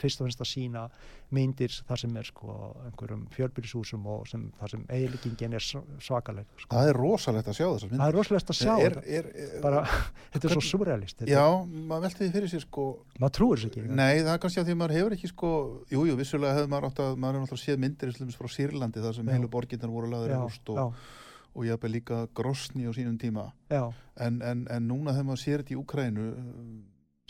fyrst 0.00 0.20
og 0.20 0.28
finnst 0.28 0.42
að 0.42 0.50
sína 0.50 0.84
myndir 1.32 1.74
þar 1.88 2.00
sem 2.02 2.16
er 2.20 2.28
sko 2.28 2.54
einhverjum 2.86 3.22
fjölbyrjusúsum 3.32 4.06
og 4.12 4.26
sem, 4.28 4.44
þar 4.60 4.74
sem 4.74 4.82
eiginleikingin 4.92 5.56
er 5.56 5.64
svakaleg 5.64 6.48
sko. 6.60 6.68
það 6.74 6.90
er 6.90 6.98
rosalegt 7.00 7.48
að 7.48 7.56
sjá 7.58 7.66
þessar 7.66 7.92
það 7.92 7.94
myndir 7.94 8.08
er 8.08 8.18
rosalegt 8.18 8.52
að 8.52 8.58
sjá 8.58 8.72
er, 8.74 8.98
er, 9.18 9.30
er, 9.44 9.54
bara, 9.64 9.82
þetta 10.34 10.48
er 10.50 10.56
svo 10.56 10.64
surrealist 10.68 11.22
þetta, 11.22 11.32
já, 11.32 11.46
maður 11.92 12.06
velti 12.08 12.22
því 12.24 12.30
fyrir 12.36 12.52
sér 12.52 12.64
sko. 12.66 12.86
Maður 13.18 13.34
trúir 13.38 13.62
þess 13.62 13.70
ekki 13.70 13.86
Nei, 14.02 14.20
það 14.20 14.32
er 14.34 14.44
kannski 14.44 14.62
að 14.62 14.68
því 14.68 14.76
að 14.76 14.80
maður 14.82 14.96
hefur 14.98 15.16
ekki 15.16 15.32
sko, 15.32 15.50
jú, 15.92 16.04
jú, 16.10 16.20
vissulega 16.20 16.58
hefur 16.58 16.72
maður 16.72 16.88
átt 16.90 17.02
að, 17.06 17.16
maður 17.16 17.38
hefur 17.38 17.46
náttúrulega 17.46 17.64
séð 17.64 17.82
myndir 17.86 18.14
slumins 18.16 18.38
frá 18.38 18.52
Sýrlandi 18.52 19.04
þar 19.04 19.18
sem 19.18 19.28
Já. 19.28 19.34
heilu 19.36 19.50
borginnar 19.52 19.92
voru 19.92 20.12
laður 20.12 20.32
í 20.32 20.36
já, 20.36 20.40
rúst 20.42 20.72
og, 20.72 20.80
já, 20.80 21.20
og 21.52 21.68
jafnvel 21.68 21.92
líka 21.96 22.22
grosni 22.36 22.88
á 22.88 22.92
sínum 22.96 23.18
tíma. 23.20 23.50
En, 23.72 24.40
en, 24.40 24.64
en 24.72 24.88
núna 24.88 25.14
þegar 25.14 25.28
maður 25.28 25.42
sér 25.42 25.62
þetta 25.62 25.74
í 25.74 25.80
Úkrænu 25.80 26.26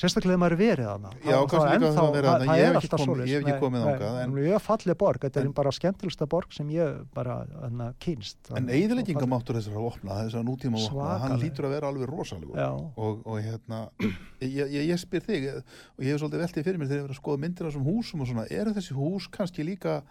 sérstaklega 0.01 0.39
maður 0.41 0.55
er 0.57 0.61
verið 0.63 0.87
þarna. 0.89 1.11
Já, 1.21 1.33
Það- 1.37 1.49
kannski 1.53 1.59
það 1.59 1.73
er 1.73 1.77
ennþá- 1.77 1.93
það 1.93 2.13
það 2.13 2.43
Ég 2.43 2.63
er 2.63 2.63
hef 2.63 2.73
ekki 2.73 2.89
alltaf 2.89 3.01
komið- 3.01 3.07
svoleiðis. 3.07 3.29
ég 3.33 3.39
hef 3.39 3.47
ekki 3.53 3.61
komið 3.63 3.83
þangað, 3.83 4.15
en- 4.17 4.23
en 4.23 4.33
mjög 4.33 4.61
falleg 4.63 4.99
borg, 4.99 5.21
þetta 5.21 5.37
en- 5.41 5.47
er 5.47 5.53
bara 5.53 5.71
skemmtilegsta 5.71 6.27
borg 6.29 6.53
sem 6.53 6.69
ég 6.71 7.07
bara 7.15 7.47
hana, 7.61 7.95
kynst. 8.01 8.37
En 8.57 8.67
eðileggingamáttur 8.69 9.55
þessar 9.61 9.77
að 9.77 9.87
opna, 9.93 10.11
þessar 10.25 10.45
nútíma 10.45 10.77
að 10.81 10.89
opna, 10.89 11.19
hann 11.21 11.39
lítur 11.41 11.65
að 11.67 11.71
vera 11.71 11.87
alveg 11.93 12.09
rosalegur. 12.09 12.57
Já, 12.57 12.71
og, 12.97 13.27
og 13.27 13.43
hérna 13.43 13.91
ég, 14.41 14.67
ég, 14.73 14.89
ég 14.89 14.99
spyr 14.99 15.21
þig 15.21 15.57
og 15.57 16.01
ég 16.05 16.13
hef 16.13 16.21
svolítið 16.21 16.41
veltið 16.41 16.65
fyrir 16.65 16.79
mér 16.79 16.89
þegar 16.89 16.99
ég 17.03 17.09
verið 17.09 17.17
að 17.17 17.23
skoða 17.23 17.39
myndir 17.39 17.67
af 17.67 17.73
þessum 17.73 17.87
húsum 17.87 18.21
og 18.21 18.27
svona, 18.27 18.47
eru 18.51 18.71
þessi 18.73 18.93
hús 18.97 19.29
kannski 19.31 19.63
líka 19.65 20.03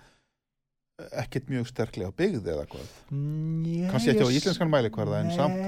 ekkert 1.23 1.49
mjög 1.51 1.67
sterklega 1.69 2.11
byggð 2.17 2.47
eða 2.53 2.65
hvað? 2.71 2.91
Njé, 3.11 3.87
kannski 3.91 4.11
ekki 4.13 4.27
á 4.27 4.35
íslenskan 4.37 4.71
mælikvarða 4.71 5.19
en 5.23 5.31
samt, 5.35 5.63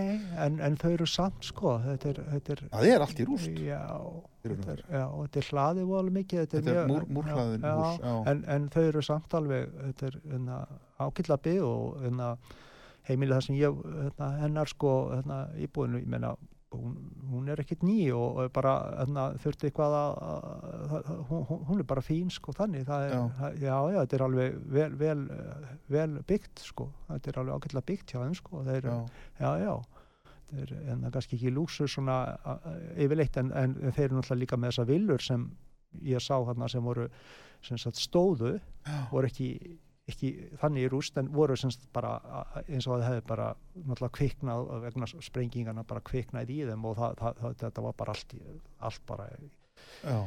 en, 0.45 0.59
en 0.67 0.77
þau 0.81 0.91
eru 0.95 1.07
samt 1.09 1.47
sko. 1.49 1.73
Þetta 1.85 2.09
er, 2.13 2.21
þetta 2.33 2.55
er 2.57 2.63
það 2.73 2.87
er 2.93 3.05
allt 3.07 3.19
í 3.23 3.27
rúst 3.29 3.59
já, 3.63 3.81
þetta 4.43 4.75
er, 4.75 4.83
já, 4.93 5.03
og 5.07 5.21
þetta 5.27 5.41
er 5.43 5.49
hlaðið 5.51 5.83
og 5.89 5.95
alveg 6.01 6.17
mikið 6.19 6.41
þetta, 6.43 6.57
Þetta 6.57 6.71
er 6.73 6.79
mjög- 6.79 6.91
múr- 6.93 7.09
múrhlaðin 7.19 7.67
já, 7.69 7.73
hús, 7.81 7.99
já. 8.03 8.15
En, 8.33 8.43
en 8.57 8.69
þau 8.75 8.83
eru 8.89 9.05
samt 9.09 9.37
alveg 9.41 9.73
þetta 9.87 10.09
er 10.11 10.19
hérna, 10.31 10.59
ákilla 11.07 11.39
byggð 11.47 11.67
og 11.69 12.01
hérna, 12.05 12.31
heimilið 13.09 13.35
það 13.39 13.45
sem 13.49 13.55
ég 13.59 13.79
hérna, 14.03 14.31
hennar 14.43 14.71
sko 14.71 14.93
hérna, 15.13 15.39
íbúinu, 15.65 15.99
ég 16.03 16.07
meina 16.15 16.35
hún, 16.77 16.93
hún 17.31 17.47
er 17.53 17.61
ekkit 17.63 17.83
ný 17.85 17.97
og, 18.15 18.37
og 18.43 18.51
bara 18.55 18.73
hérna, 18.99 19.23
þurfti 19.43 19.69
eitthvað 19.69 19.95
að, 19.99 20.13
að, 20.27 20.93
að 20.99 21.23
hún, 21.29 21.43
hún- 21.69 21.79
er 21.83 21.87
bara 21.93 22.03
fín 22.05 22.29
sko 22.33 22.53
þannig. 22.57 22.85
Það 22.89 23.05
er, 23.07 23.13
Já. 23.15 23.21
það, 23.39 23.57
já, 23.63 23.75
já, 23.93 23.99
þetta 24.03 24.17
er 24.19 24.25
alveg 24.27 24.57
vel, 24.77 24.89
vel, 25.03 25.23
vel 25.97 26.17
byggt 26.33 26.63
sko. 26.67 26.89
Þetta 27.11 27.31
er 27.33 27.41
alveg 27.43 27.55
ákveðlega 27.59 27.89
byggt 27.91 28.13
hjá 28.15 28.19
þeim 28.23 28.37
sko 28.41 28.63
þeir, 28.67 28.89
já, 29.39 29.51
já, 29.63 29.73
er 30.53 30.73
en 30.83 30.99
það 31.01 31.07
er 31.09 31.15
kannski 31.17 31.37
ekki 31.39 31.53
lúksur 31.55 31.89
svona 31.89 32.17
yfirleitt 33.01 33.37
en, 33.41 33.53
en 33.57 33.73
þeir 33.89 34.05
eru 34.09 34.19
náttúrulega 34.19 34.41
líka 34.43 34.59
með 34.61 34.73
þessa 34.75 34.85
villur 34.91 35.23
sem 35.25 35.47
ég 36.05 36.21
sá 36.21 36.35
hérna 36.45 36.67
sem 36.69 36.83
voru 36.85 37.07
sem 37.63 37.77
sagt 37.79 37.97
stóðu 38.01 38.57
voru 39.11 39.29
ekki, 39.29 39.47
ekki 40.11 40.29
þannig 40.59 40.83
í 40.87 40.91
rúst 40.91 41.17
en 41.19 41.29
voru 41.31 41.55
sem 41.59 41.71
sagt 41.71 41.87
bara 41.95 42.17
eins 42.67 42.87
og 42.89 42.97
það 42.97 43.05
hefði 43.07 43.25
bara 43.29 43.49
náttúrulega 43.87 44.15
kviknað 44.17 44.71
vegna 44.83 45.07
sprengingana 45.13 45.83
bara 45.87 46.03
kviknað 46.03 46.51
í 46.51 46.57
þeim 46.67 46.87
og 46.89 46.97
það, 46.99 47.13
það, 47.21 47.37
það, 47.43 47.53
þetta 47.61 47.83
var 47.85 47.95
bara 48.01 48.15
allt, 48.15 48.35
allt 48.89 49.05
bara 49.07 49.27
já. 50.03 50.17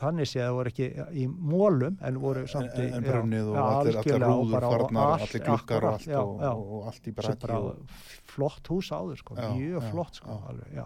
þannig 0.00 0.30
sé 0.30 0.40
að 0.42 0.46
það 0.46 0.56
voru 0.60 0.72
ekki 0.72 0.88
í 1.22 1.26
mólum 1.30 1.98
en 2.06 2.20
voru 2.22 2.46
samt 2.50 2.78
í 2.78 2.86
en, 2.86 2.94
en 3.00 3.08
brunnið 3.08 3.50
og 3.50 3.58
já, 3.58 3.64
allir, 3.80 3.98
allir 4.04 4.24
rúður 4.28 4.68
farnar, 4.68 5.12
allt- 5.16 5.26
allir 5.26 5.44
klukkar 5.48 5.88
og 5.90 6.06
og, 6.20 6.32
og, 6.46 6.72
og 6.78 6.88
allt 6.92 7.10
í 7.10 7.16
og, 7.58 7.98
flott 8.30 8.72
hús 8.72 8.92
áður 8.94 9.20
sko, 9.24 9.40
Já, 9.40 9.50
mjög 9.58 9.90
flott 9.90 10.22
sko, 10.22 10.38
alveg, 10.52 10.80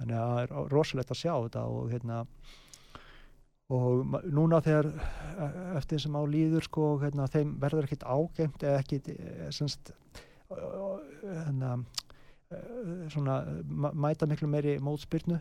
þannig 0.00 0.16
að 0.16 0.32
það 0.32 0.42
er 0.46 0.72
rosalegt 0.72 1.12
að 1.12 1.22
sjá 1.26 1.34
þetta 1.36 1.68
og 1.68 1.92
hérna 1.92 2.24
og 3.72 4.16
núna 4.28 4.60
þegar 4.64 4.90
e- 4.92 5.50
eftir 5.80 6.02
sem 6.02 6.16
á 6.16 6.22
líður 6.28 6.66
sko 6.68 6.92
hérna, 7.02 7.28
þeim 7.32 7.56
verður 7.62 7.88
ekkit 7.88 8.04
ágengt 8.04 8.66
eða 8.66 8.82
ekkit 8.82 9.10
eh, 9.14 9.48
semst 9.54 9.94
hérna 10.52 11.74
eh, 12.52 13.08
svona 13.12 13.40
mæta 13.66 14.28
miklu 14.28 14.50
meiri 14.52 14.78
mótspyrnu. 14.82 15.40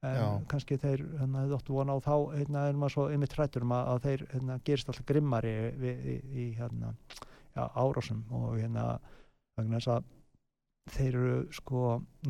En 0.00 0.46
kannski 0.48 0.78
þeir 0.80 1.02
hérna, 1.20 1.42
hefðu 1.42 1.56
óttu 1.58 1.74
vona 1.76 1.92
á 1.92 2.00
þá 2.00 2.14
hérna, 2.32 2.62
er 2.70 2.78
maður 2.80 2.94
svo 2.94 3.02
einmitt 3.12 3.34
hrættur 3.36 3.66
um 3.66 3.74
að, 3.76 3.88
að 3.92 4.06
þeir 4.06 4.22
hérna, 4.30 4.54
gerist 4.64 4.88
alltaf 4.88 5.06
grimmari 5.10 5.52
við, 5.76 6.06
í, 6.08 6.14
í 6.32 6.46
hérna, 6.56 6.94
já, 7.52 7.66
árásum. 7.66 8.22
Og 8.32 8.54
hérna 8.62 8.86
vegna 9.60 9.76
þess 9.76 9.92
að 9.98 10.08
þeir 10.94 11.18
eru 11.20 11.34
sko 11.52 11.82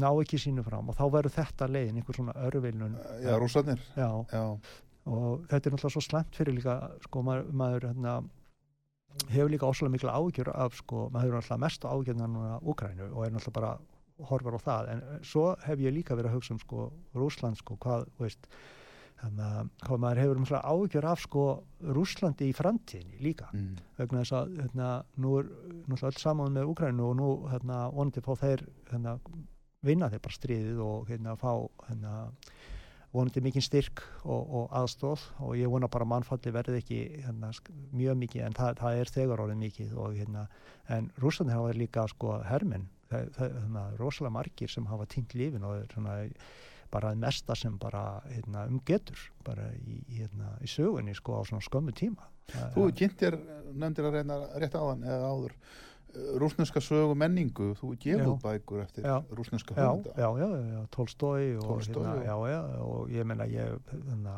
ná 0.02 0.08
ekki 0.10 0.40
sínu 0.42 0.64
fram. 0.66 0.90
Og 0.90 0.98
þá 0.98 1.04
verður 1.14 1.36
þetta 1.36 1.70
leiðin 1.70 2.00
einhver 2.00 2.18
svona 2.18 2.34
örvilnun. 2.48 2.98
Já, 3.22 3.36
rússarnir. 3.38 3.84
Já, 3.94 4.08
já, 4.34 4.42
og 5.08 5.46
þetta 5.48 5.70
er 5.70 5.74
náttúrulega 5.74 5.94
svo 5.96 6.04
slemt 6.04 6.36
fyrir 6.36 6.56
líka 6.56 6.76
sko 7.06 7.22
maður, 7.24 7.52
maður 7.56 7.86
hérna, 7.90 8.16
hefur 9.30 9.52
líka 9.52 9.70
óslega 9.70 9.94
mikla 9.94 10.16
ágjör 10.18 10.52
af 10.54 10.76
sko, 10.78 11.06
maður 11.08 11.30
hefur 11.30 11.38
náttúrulega 11.38 11.64
mest 11.64 11.86
ágjörna 11.86 12.28
núna 12.28 12.58
Úkrænu 12.60 13.08
og 13.10 13.24
er 13.24 13.32
náttúrulega 13.34 13.56
bara 13.60 13.72
horfar 14.28 14.58
á 14.58 14.60
það, 14.60 14.90
en 14.92 15.00
eh, 15.00 15.22
svo 15.24 15.46
hef 15.64 15.80
ég 15.80 15.94
líka 15.96 16.16
verið 16.18 16.30
að 16.30 16.36
hugsa 16.36 16.54
um 16.54 16.60
sko 16.60 16.90
Rússland 17.16 17.58
sko, 17.60 17.76
hvað, 17.80 18.06
veist 18.20 18.48
þannig 19.20 19.44
að 19.46 19.70
hvað 19.86 20.02
maður 20.04 20.20
hefur 20.22 20.40
náttúrulega 20.40 20.74
ágjör 20.74 21.08
af 21.10 21.22
sko 21.24 21.44
Rússlandi 21.96 22.50
í 22.50 22.56
framtíðinni 22.56 23.22
líka 23.24 23.48
mm. 23.52 23.70
vegna 23.98 24.24
þess 24.24 24.36
að 24.38 24.52
hérna, 24.62 24.90
nú 25.20 25.36
er 25.40 25.50
náttúrulega 25.50 26.12
öll 26.12 26.22
saman 26.24 26.56
með 26.56 26.74
Úkrænu 26.74 27.08
og 27.08 27.16
nú 27.18 27.30
hérna, 27.50 27.80
vonandi 27.94 28.24
fá 28.24 28.32
þeir 28.40 28.64
hérna, 28.92 29.16
vinna 29.86 30.10
þeir 30.12 30.24
bara 30.24 30.38
stríðið 30.38 30.82
og 30.84 31.10
hérna, 31.10 31.36
fá 31.40 31.52
hérna, 31.88 32.14
vonandi 33.12 33.42
mikinn 33.42 33.64
styrk 33.64 34.02
og, 34.22 34.42
og 34.54 34.72
aðstóð 34.80 35.24
og 35.42 35.56
ég 35.58 35.70
vona 35.72 35.88
bara 35.90 36.06
mannfalli 36.06 36.52
verði 36.54 36.78
ekki 36.78 37.00
hérna, 37.24 37.50
mjög 37.96 38.18
mikið 38.22 38.46
en 38.46 38.56
það, 38.58 38.72
það 38.82 39.00
er 39.02 39.12
þegar 39.16 39.44
orðið 39.46 39.60
mikið 39.64 39.94
og, 39.98 40.16
hérna, 40.20 40.46
en 40.94 41.10
Rúslandi 41.22 41.56
hafa 41.56 41.74
líka 41.74 42.06
sko 42.12 42.36
hermenn 42.46 42.86
það, 43.10 43.30
það, 43.36 43.54
hérna, 43.58 43.84
rosalega 43.98 44.36
margir 44.38 44.70
sem 44.70 44.86
hafa 44.90 45.08
týnt 45.10 45.34
lífin 45.34 45.66
og 45.66 45.80
er 45.80 45.90
svona 45.94 46.18
bara 46.90 47.12
það 47.12 47.20
mesta 47.22 47.54
sem 47.58 47.76
bara 47.78 48.04
hérna, 48.30 48.66
um 48.70 48.80
getur 48.86 49.20
bara 49.46 49.68
í, 49.78 50.00
hérna, 50.14 50.54
í 50.62 50.70
sögunni 50.70 51.14
sko 51.18 51.38
á 51.38 51.42
svona 51.46 51.62
skömmu 51.62 51.94
tíma. 51.94 52.26
Það- 52.50 52.72
þú 52.74 52.86
kynntir, 52.98 53.36
nefndir 53.78 54.08
að 54.08 54.16
reyna 54.18 54.38
rétt 54.58 54.74
áðan 54.74 55.04
eða 55.06 55.28
áður 55.30 55.54
rúsneska 56.14 56.80
sögu 56.82 57.14
menningu, 57.18 57.72
þú 57.78 57.94
gefur 58.00 58.38
bækur 58.42 58.82
eftir 58.84 59.04
Já. 59.04 59.22
rúsneska 59.30 59.74
já, 59.74 59.86
höfunda 59.86 60.14
já, 60.16 60.28
já, 60.38 60.48
já, 60.72 60.86
Tolstói 60.90 61.56
og, 61.56 61.66
Tolstói, 61.66 62.04
hérna, 62.04 62.24
já. 62.24 62.50
já, 62.50 62.62
og 62.82 63.10
ég 63.10 63.24
meina 63.24 63.46
ég 63.46 63.78
hérna, 63.90 64.34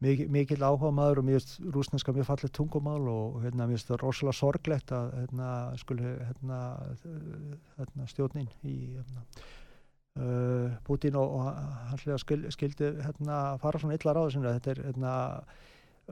mikil, 0.00 0.28
mikil 0.28 0.64
áhuga 0.64 0.90
maður 0.92 1.22
og 1.22 1.24
mér 1.28 1.40
finnst 1.40 1.60
rúsneska 1.74 2.12
mjög 2.12 2.28
fallið 2.28 2.52
tungumál 2.52 3.08
og 3.08 3.40
hérna, 3.44 3.66
mér 3.66 3.78
finnst 3.78 3.92
það 3.92 4.02
rosalega 4.04 4.38
sorglegt 4.40 4.92
að 4.92 5.16
hérna, 5.20 5.48
skuli 5.80 6.12
hérna, 6.28 6.60
hérna, 7.78 8.10
stjórnin 8.12 8.52
í 8.62 8.76
hérna, 8.98 9.24
uh, 10.20 10.78
Putin 10.84 11.16
og, 11.16 11.36
og 11.40 11.50
hans 11.92 12.06
skildi 12.56 12.94
fara 13.60 13.78
svona 13.80 13.96
illa 13.96 14.30
sinni 14.30 14.56
þetta 14.58 14.70
er 14.76 14.84
hérna, 14.90 15.16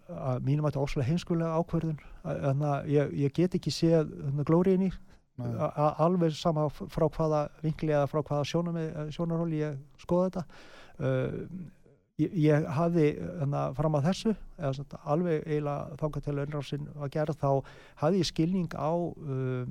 að 0.09 0.43
mínum 0.47 0.67
að 0.67 0.73
þetta 0.73 0.85
óslega 0.87 1.09
heimskulega 1.09 1.61
ákverðun 1.61 1.99
hérna, 2.25 2.73
ég, 2.91 3.13
ég 3.25 3.35
get 3.37 3.57
ekki 3.59 3.73
séð 3.73 4.11
glóriðin 4.49 4.89
í 4.89 4.93
Nei. 5.39 5.49
a- 5.55 5.71
a- 5.71 5.95
alveg 6.07 6.35
sama 6.35 6.67
frá 6.71 7.07
hvaða 7.09 7.49
vinkli 7.63 7.95
eða 7.95 8.09
frá 8.11 8.23
hvaða 8.27 8.47
sjónarhóli 9.15 9.61
ég 9.63 9.77
skoða 10.03 10.31
þetta. 10.31 10.45
Uh, 10.99 11.69
ég, 12.19 12.33
ég 12.43 12.65
hafði 12.75 13.09
hana, 13.39 13.73
fram 13.79 13.95
að 13.95 14.09
þessu 14.11 14.33
eða, 14.59 14.87
alveg 15.05 15.45
eiginlega 15.47 15.99
þangað 16.01 16.25
til 16.27 16.39
önrásin 16.43 16.89
var 16.99 17.13
gerð 17.15 17.39
þá 17.39 17.51
hafði 18.03 18.25
ég 18.25 18.31
skilning 18.33 18.75
á 18.75 18.91
uh, 18.91 19.69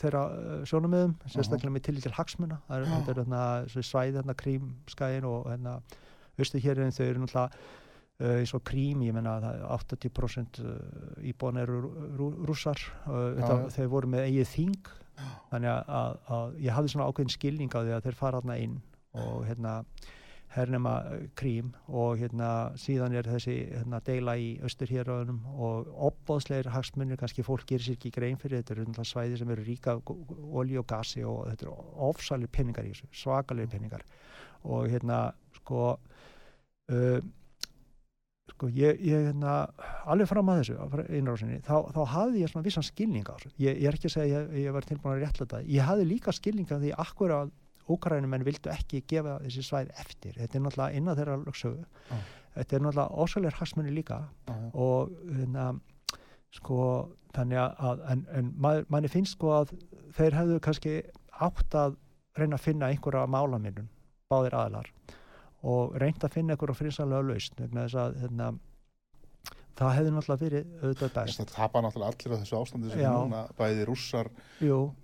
þeirra 0.00 0.22
uh, 0.32 0.62
sjónarmiðum 0.68 1.16
sérstaklega 1.28 1.74
með 1.76 1.86
tillit 1.90 2.08
til 2.08 2.16
hagsmuna. 2.16 2.62
Það 2.68 2.86
er, 2.86 2.94
þetta 3.10 3.26
er 3.26 3.84
svæði 3.84 4.20
hérna, 4.22 4.38
krímskæðin 4.40 5.28
og 5.28 5.50
hérna, 5.52 5.80
en 6.88 6.96
þau 6.96 7.04
eru 7.10 7.22
náttúrulega 7.22 7.50
eins 8.16 8.54
og 8.56 8.62
krím, 8.64 9.02
ég 9.04 9.14
menna 9.16 9.36
að 9.36 9.46
það 9.46 9.56
er 9.56 9.64
80% 9.76 10.60
íbúan 11.32 11.60
eru 11.60 11.80
rú, 12.16 12.30
rússar. 12.48 12.80
Já, 12.80 13.16
þetta, 13.40 13.56
þeir 13.76 13.90
voru 13.92 14.12
með 14.12 14.28
eigið 14.30 14.52
þing. 14.54 14.92
Þannig 15.50 15.72
að, 15.72 15.90
að, 15.96 16.20
að 16.36 16.60
ég 16.66 16.76
hafði 16.76 16.92
svona 16.92 17.08
ákveðin 17.08 17.34
skilning 17.34 17.72
á 17.76 17.80
því 17.80 17.96
að 17.96 18.06
þeir 18.06 18.16
fara 18.20 18.40
þarna 18.40 18.56
inn 18.60 18.78
og 19.16 19.44
hérna 19.48 19.74
hernema 20.56 20.94
krím. 21.36 21.70
Og 21.88 22.16
hérna 22.20 22.50
síðan 22.80 23.16
er 23.20 23.28
þessi 23.28 23.56
hérna, 23.74 24.00
deila 24.04 24.36
í 24.40 24.50
austurhéröðunum 24.64 25.40
og 25.52 25.90
opbóðslegir 26.08 26.72
hagsmunir, 26.72 27.20
kannski 27.20 27.44
fólk 27.44 27.66
gerir 27.68 27.84
sér 27.84 27.98
ekki 27.98 28.14
grein 28.16 28.40
fyrir. 28.40 28.62
Þetta 28.62 28.76
eru 28.76 28.86
náttúrulega 28.88 29.10
svæði 29.12 29.40
sem 29.40 29.52
eru 29.56 29.66
ríka 29.66 29.98
olí 30.06 30.80
og 30.80 30.88
gasi 30.88 31.24
og 31.24 31.50
þetta 31.50 31.68
eru 31.68 31.76
ofsalir 32.08 32.52
penningar 32.52 32.88
í 32.88 32.94
þessu, 32.94 33.12
svakalir 33.24 33.68
penningar 33.72 34.04
og 34.66 34.88
hérna 34.90 35.20
sko 35.60 35.82
uh, 35.92 37.18
sko 38.56 38.70
ég, 38.72 39.02
ég 39.04 39.28
hérna 39.28 39.58
alveg 40.08 40.30
fram 40.30 40.48
að 40.48 40.62
þessu 40.62 41.04
innrásinni, 41.18 41.60
þá, 41.66 41.92
þá 41.92 42.00
hafði 42.14 42.42
ég 42.42 42.52
svona 42.52 42.64
vissan 42.64 42.86
skilning 42.86 43.28
á 43.28 43.36
þessu 43.36 43.52
ég, 43.60 43.76
ég 43.82 43.90
er 43.90 43.98
ekki 43.98 44.08
að 44.08 44.16
segja 44.16 44.40
að 44.40 44.56
ég, 44.56 44.64
ég 44.64 44.76
var 44.76 44.88
tilbúin 44.88 45.12
að 45.12 45.22
réttlega 45.26 45.62
ég 45.68 45.88
hafði 45.90 46.08
líka 46.08 46.34
skilning 46.34 46.72
á 46.72 46.80
því 46.80 46.92
akkur 47.04 47.36
að 47.36 47.54
Úkraínumenn 47.86 48.42
vildu 48.46 48.70
ekki 48.72 49.02
gefa 49.06 49.36
þessi 49.44 49.62
svæð 49.62 49.92
eftir. 50.02 50.34
Þetta 50.34 50.58
er 50.58 50.62
náttúrulega 50.64 50.98
innan 50.98 51.18
þeirra 51.18 51.36
lögsögu. 51.44 51.84
Já. 52.08 52.16
Þetta 52.56 52.76
er 52.76 52.82
náttúrulega 52.82 53.22
ósælir 53.22 53.58
hagsmunni 53.60 53.92
líka 53.94 54.16
já. 54.48 54.54
og 54.74 55.12
hérna, 55.36 55.66
sko, 56.56 56.78
þannig 57.36 57.60
að, 57.62 58.02
en, 58.10 58.24
en 58.34 58.50
maður, 58.64 58.88
manni 58.90 59.12
finnst 59.12 59.36
sko 59.36 59.52
að 59.60 59.76
þeir 60.16 60.38
hefðu 60.40 60.58
kannski 60.66 60.96
átt 61.46 61.78
að 61.78 61.94
reyna 62.36 62.58
að 62.58 62.66
finna 62.66 62.90
einhverja 62.90 63.28
málaminnun, 63.30 63.88
báðir 64.32 64.58
aðlar 64.58 64.90
og 65.62 65.96
reynt 66.00 66.24
að 66.24 66.34
finna 66.36 66.54
einhverja 66.54 66.78
friðsanlega 66.80 67.28
lausn 67.30 67.62
vegna 67.62 67.86
þess 67.86 68.00
að 68.02 68.18
hérna, 68.24 68.50
það 69.76 69.96
hefði 69.98 70.12
náttúrulega 70.14 70.44
verið 70.44 70.68
auðvitað 70.82 71.16
best. 71.16 71.40
Það 71.40 71.50
tapa 71.56 71.82
náttúrulega 71.84 72.12
allir 72.12 72.36
á 72.36 72.40
þessu 72.42 72.60
ástandi 72.60 72.92
sem 72.92 73.02
Já. 73.02 73.10
núna 73.12 73.42
bæði 73.58 73.84
rússar 73.88 74.30
uh, 74.62 74.94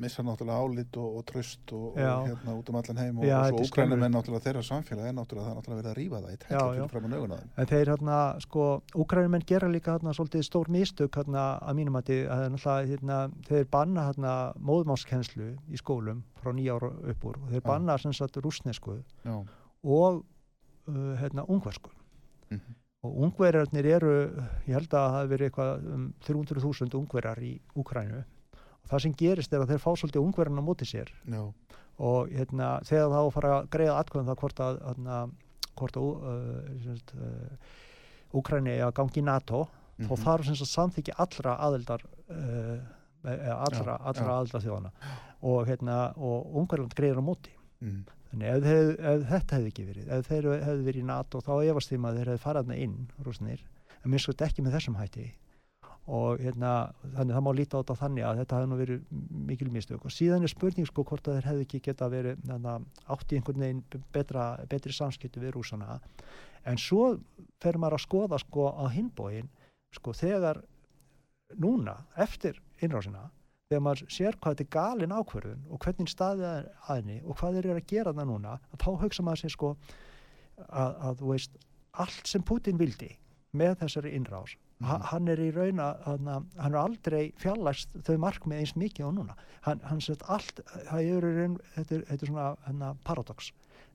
missa 0.00 0.24
náttúrulega 0.24 0.64
álit 0.64 0.98
og, 1.00 1.18
og 1.20 1.26
tröst 1.28 1.74
og, 1.76 1.98
og 1.98 2.24
hérna 2.30 2.54
út 2.56 2.72
um 2.72 2.78
allan 2.80 3.00
heim 3.02 3.20
og, 3.20 3.26
Já, 3.28 3.36
og 3.42 3.50
svo 3.50 3.60
er 3.60 3.68
úkrænum 3.68 4.06
en 4.06 4.16
náttúrulega 4.16 4.46
þeirra 4.46 4.64
samfélag 4.70 5.10
er 5.10 5.16
náttúrulega 5.18 5.44
það 5.44 5.52
er 5.52 5.60
náttúrulega 5.60 5.82
verið 5.82 5.92
að 5.92 6.00
rífa 6.00 6.22
það 6.24 6.32
í 6.32 6.40
já. 6.40 6.64
fyrir 6.70 6.90
fram 6.94 7.04
á 7.04 7.10
nögun 7.14 7.36
á 7.36 7.38
þeim. 7.40 7.52
En 7.60 7.70
þeir 7.74 7.92
hérna, 7.92 8.18
sko, 8.46 8.66
úkrænumenn 9.04 9.46
gera 9.52 9.70
líka 9.72 9.96
hérna 9.98 10.16
svolítið 10.16 10.48
stór 10.48 10.72
mistök 10.72 11.20
hérna 11.20 11.46
að 11.60 11.80
mínum 11.82 12.00
að 12.00 12.12
er 12.16 12.90
hérna, 12.94 13.20
þeir 13.48 13.70
banna 13.70 14.08
hérna 14.08 14.34
móðmálskenslu 14.56 15.52
í 15.68 15.80
skólum 15.80 16.24
frá 16.40 16.52
nýja 16.56 16.80
ára 16.80 16.92
upp 17.12 17.24
úr 17.28 17.40
og 17.44 17.52
þeir 17.52 17.64
banna 17.68 18.00
sem 18.00 18.16
sagt 18.16 18.40
rúsnesku 18.40 19.02
og 19.84 20.22
uh, 20.24 21.16
hérna 21.20 21.44
ungversku 21.48 21.92
Mhm. 22.50 22.74
Og 23.00 23.16
ungverjarnir 23.24 23.86
eru, 23.96 24.10
ég 24.68 24.74
held 24.76 24.90
að 24.92 24.96
það 25.06 25.14
hafi 25.16 25.30
verið 25.32 25.48
eitthvað 25.50 25.84
um 25.94 26.06
300.000 26.26 26.98
ungverjar 27.00 27.40
í 27.46 27.52
Úkrænu 27.80 28.18
og 28.20 28.90
það 28.90 29.02
sem 29.06 29.14
gerist 29.22 29.52
er 29.56 29.62
að 29.64 29.72
þeir 29.72 29.82
fá 29.84 29.90
svolítið 29.96 30.24
ungverjarna 30.26 30.64
móti 30.66 30.88
sér 30.88 31.08
Já. 31.32 31.42
og 32.00 32.32
hérna, 32.34 32.68
þegar 32.88 33.12
þá 33.14 33.20
fara 33.36 33.52
að 33.60 33.68
greiða 33.72 33.98
atkvæðum 34.02 34.28
það 34.30 34.40
hvort 34.44 34.62
að, 34.66 34.80
hérna, 34.88 35.18
hvort 35.80 35.96
að 35.96 36.08
uh, 36.10 36.96
uh, 37.16 37.76
Úkræni 38.40 38.76
er 38.76 38.86
að 38.90 38.96
gangi 39.00 39.22
í 39.22 39.26
NATO 39.26 39.66
Mhm. 40.00 40.08
þá 40.08 40.22
þarf 40.24 40.46
sem 40.48 40.54
sagt 40.56 40.70
samþykki 40.72 41.12
allra 41.20 41.58
aðildar 41.60 42.00
uh, 42.32 42.78
eða 43.28 43.56
allra, 43.66 43.96
Já, 43.98 44.04
allra 44.08 44.22
já. 44.24 44.30
aðildar 44.38 44.62
þjóðana 44.64 44.92
og, 45.42 45.58
hérna, 45.68 45.96
og 46.16 46.54
Ungverland 46.56 46.94
greiður 46.96 47.20
á 47.20 47.24
móti 47.26 47.52
Mm. 47.80 48.00
þannig 48.30 48.48
ef, 48.52 48.64
hef, 48.68 48.88
ef 49.10 49.22
þetta 49.30 49.56
hefði 49.56 49.70
ekki 49.72 49.84
verið 49.88 50.08
ef 50.12 50.26
þeir 50.28 50.48
hefði 50.52 50.88
verið 50.88 51.00
í 51.00 51.10
NATO 51.10 51.40
þá 51.40 51.52
efast 51.72 51.92
þeim 51.92 52.08
að 52.08 52.18
þeir 52.18 52.32
hefði 52.32 52.42
farað 52.42 52.72
inn 52.76 52.96
rúsnir 53.24 53.62
en 54.02 54.10
minnst 54.12 54.28
þetta 54.30 54.48
ekki 54.50 54.64
með 54.64 54.76
þessum 54.78 54.98
hætti. 55.00 55.30
Og 56.10 56.40
hérna, 56.42 56.90
þannig 57.14 57.36
það 57.36 57.44
má 57.44 57.50
líta 57.54 57.78
á 57.78 57.80
þetta 57.82 57.96
þannig 58.00 58.24
að 58.26 58.38
þetta 58.40 58.56
hefði 58.56 58.70
nú 58.70 58.78
verið 58.80 59.02
mikil 59.50 59.68
mistök. 59.70 60.06
Og 60.08 60.14
síðan 60.14 60.46
er 60.46 60.50
spurning 60.50 60.88
sko 60.88 61.04
hvort 61.06 61.28
að 61.28 61.36
þeir 61.36 61.48
hefði 61.50 61.66
ekki 61.66 61.80
geta 61.84 62.08
verið 62.10 62.40
þarna, 62.48 62.76
átt 63.14 63.30
í 63.34 63.38
einhvern 63.38 63.64
veginn 63.66 64.06
betra, 64.14 64.46
betri 64.72 64.96
samskipti 64.96 65.42
við 65.42 65.54
rúsana 65.54 66.00
en 66.68 66.80
svo 66.80 67.14
fer 67.62 67.78
maður 67.80 67.98
að 67.98 68.04
skoða 68.04 68.40
sko 68.42 68.68
á 68.76 68.84
hinbóin 68.92 69.48
sko 69.96 70.14
þegar 70.16 70.60
núna 71.60 71.96
eftir 72.20 72.60
innrásina 72.82 73.28
þegar 73.70 73.82
maður 73.86 74.08
sér 74.10 74.36
hvað 74.42 74.56
þetta 74.56 74.64
er 74.64 74.70
galin 74.74 75.12
ákvörðun 75.14 75.60
og 75.70 75.84
hvernig 75.84 76.10
staðið 76.10 76.46
er 76.50 76.64
að 76.90 76.96
henni 77.00 77.18
og 77.22 77.36
hvað 77.38 77.56
þeir 77.56 77.68
eru 77.70 77.74
að 77.78 77.90
gera 77.92 78.14
það 78.16 78.26
núna 78.32 78.54
að 78.58 78.80
þá 78.82 78.88
hugsa 79.04 79.24
maður 79.26 79.42
sér 79.44 79.52
sko 79.54 79.70
að, 80.66 80.96
að 81.10 81.22
veist 81.30 81.60
allt 82.02 82.30
sem 82.32 82.42
Putin 82.50 82.80
vildi 82.80 83.12
með 83.60 83.78
þessari 83.84 84.16
innrás 84.18 84.56
Mhm. 84.80 85.02
hann 85.10 85.26
er 85.28 85.36
í 85.44 85.50
raun 85.52 85.76
að 85.84 85.98
að- 86.08 86.44
hann 86.56 86.72
er 86.72 86.78
aldrei 86.80 87.32
fjarlægst 87.36 87.90
þau 88.06 88.14
markmið 88.16 88.60
eins 88.62 88.70
mikið 88.80 89.04
og 89.10 89.14
núna 89.18 89.34
hann, 89.66 89.80
hann 89.84 90.00
sett 90.00 90.22
allt 90.26 90.62
er 90.88 91.02
í 91.04 91.10
raun, 91.20 91.58
þetta, 91.74 91.94
er, 91.98 92.04
þetta 92.08 92.22
er 92.24 92.30
svona 92.30 92.46
hana, 92.64 92.94
paradox 93.04 93.50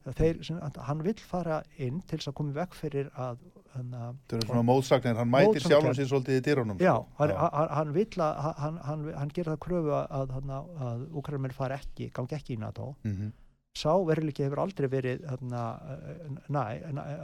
Þeir, 0.05 0.41
sem, 0.45 0.57
hann 0.85 0.99
vill 1.01 1.17
fara 1.25 1.63
inn 1.81 2.01
til 2.05 2.19
þess 2.19 2.29
að 2.29 2.35
koma 2.37 2.51
vekk 2.59 2.75
fyrir 2.77 3.07
að 3.17 3.39
hana, 3.75 4.11
Það 4.29 4.35
eru 4.37 4.47
svona 4.47 4.65
mótsagnir, 4.67 5.15
hann 5.19 5.31
mætir 5.33 5.63
sjálfum 5.65 5.95
sér 5.97 6.07
svolítið 6.11 6.37
í 6.37 6.43
dyrunum. 6.45 6.77
Já, 6.79 6.93
sko. 6.99 7.15
hann, 7.23 7.33
hann, 7.41 7.71
hann 7.79 7.95
vill 7.95 8.21
að 8.23 8.43
hann, 8.61 8.77
hann, 8.85 9.07
hann 9.17 9.33
gerir 9.33 9.51
það 9.55 9.63
kröfu 9.65 9.95
að, 9.97 10.05
að, 10.19 10.35
að, 10.59 10.69
að 10.91 11.01
Úkrainmenn 11.23 11.55
fari 11.57 11.79
ekki, 11.79 12.11
gangi 12.13 12.37
ekki 12.37 12.55
í 12.55 12.61
NATO 12.61 12.93
Mhm. 13.03 13.33
sá 13.75 13.91
veruleiki 14.07 14.45
hefur 14.45 14.61
aldrei 14.63 14.87
verið 14.87 15.25
næ, 15.51 16.61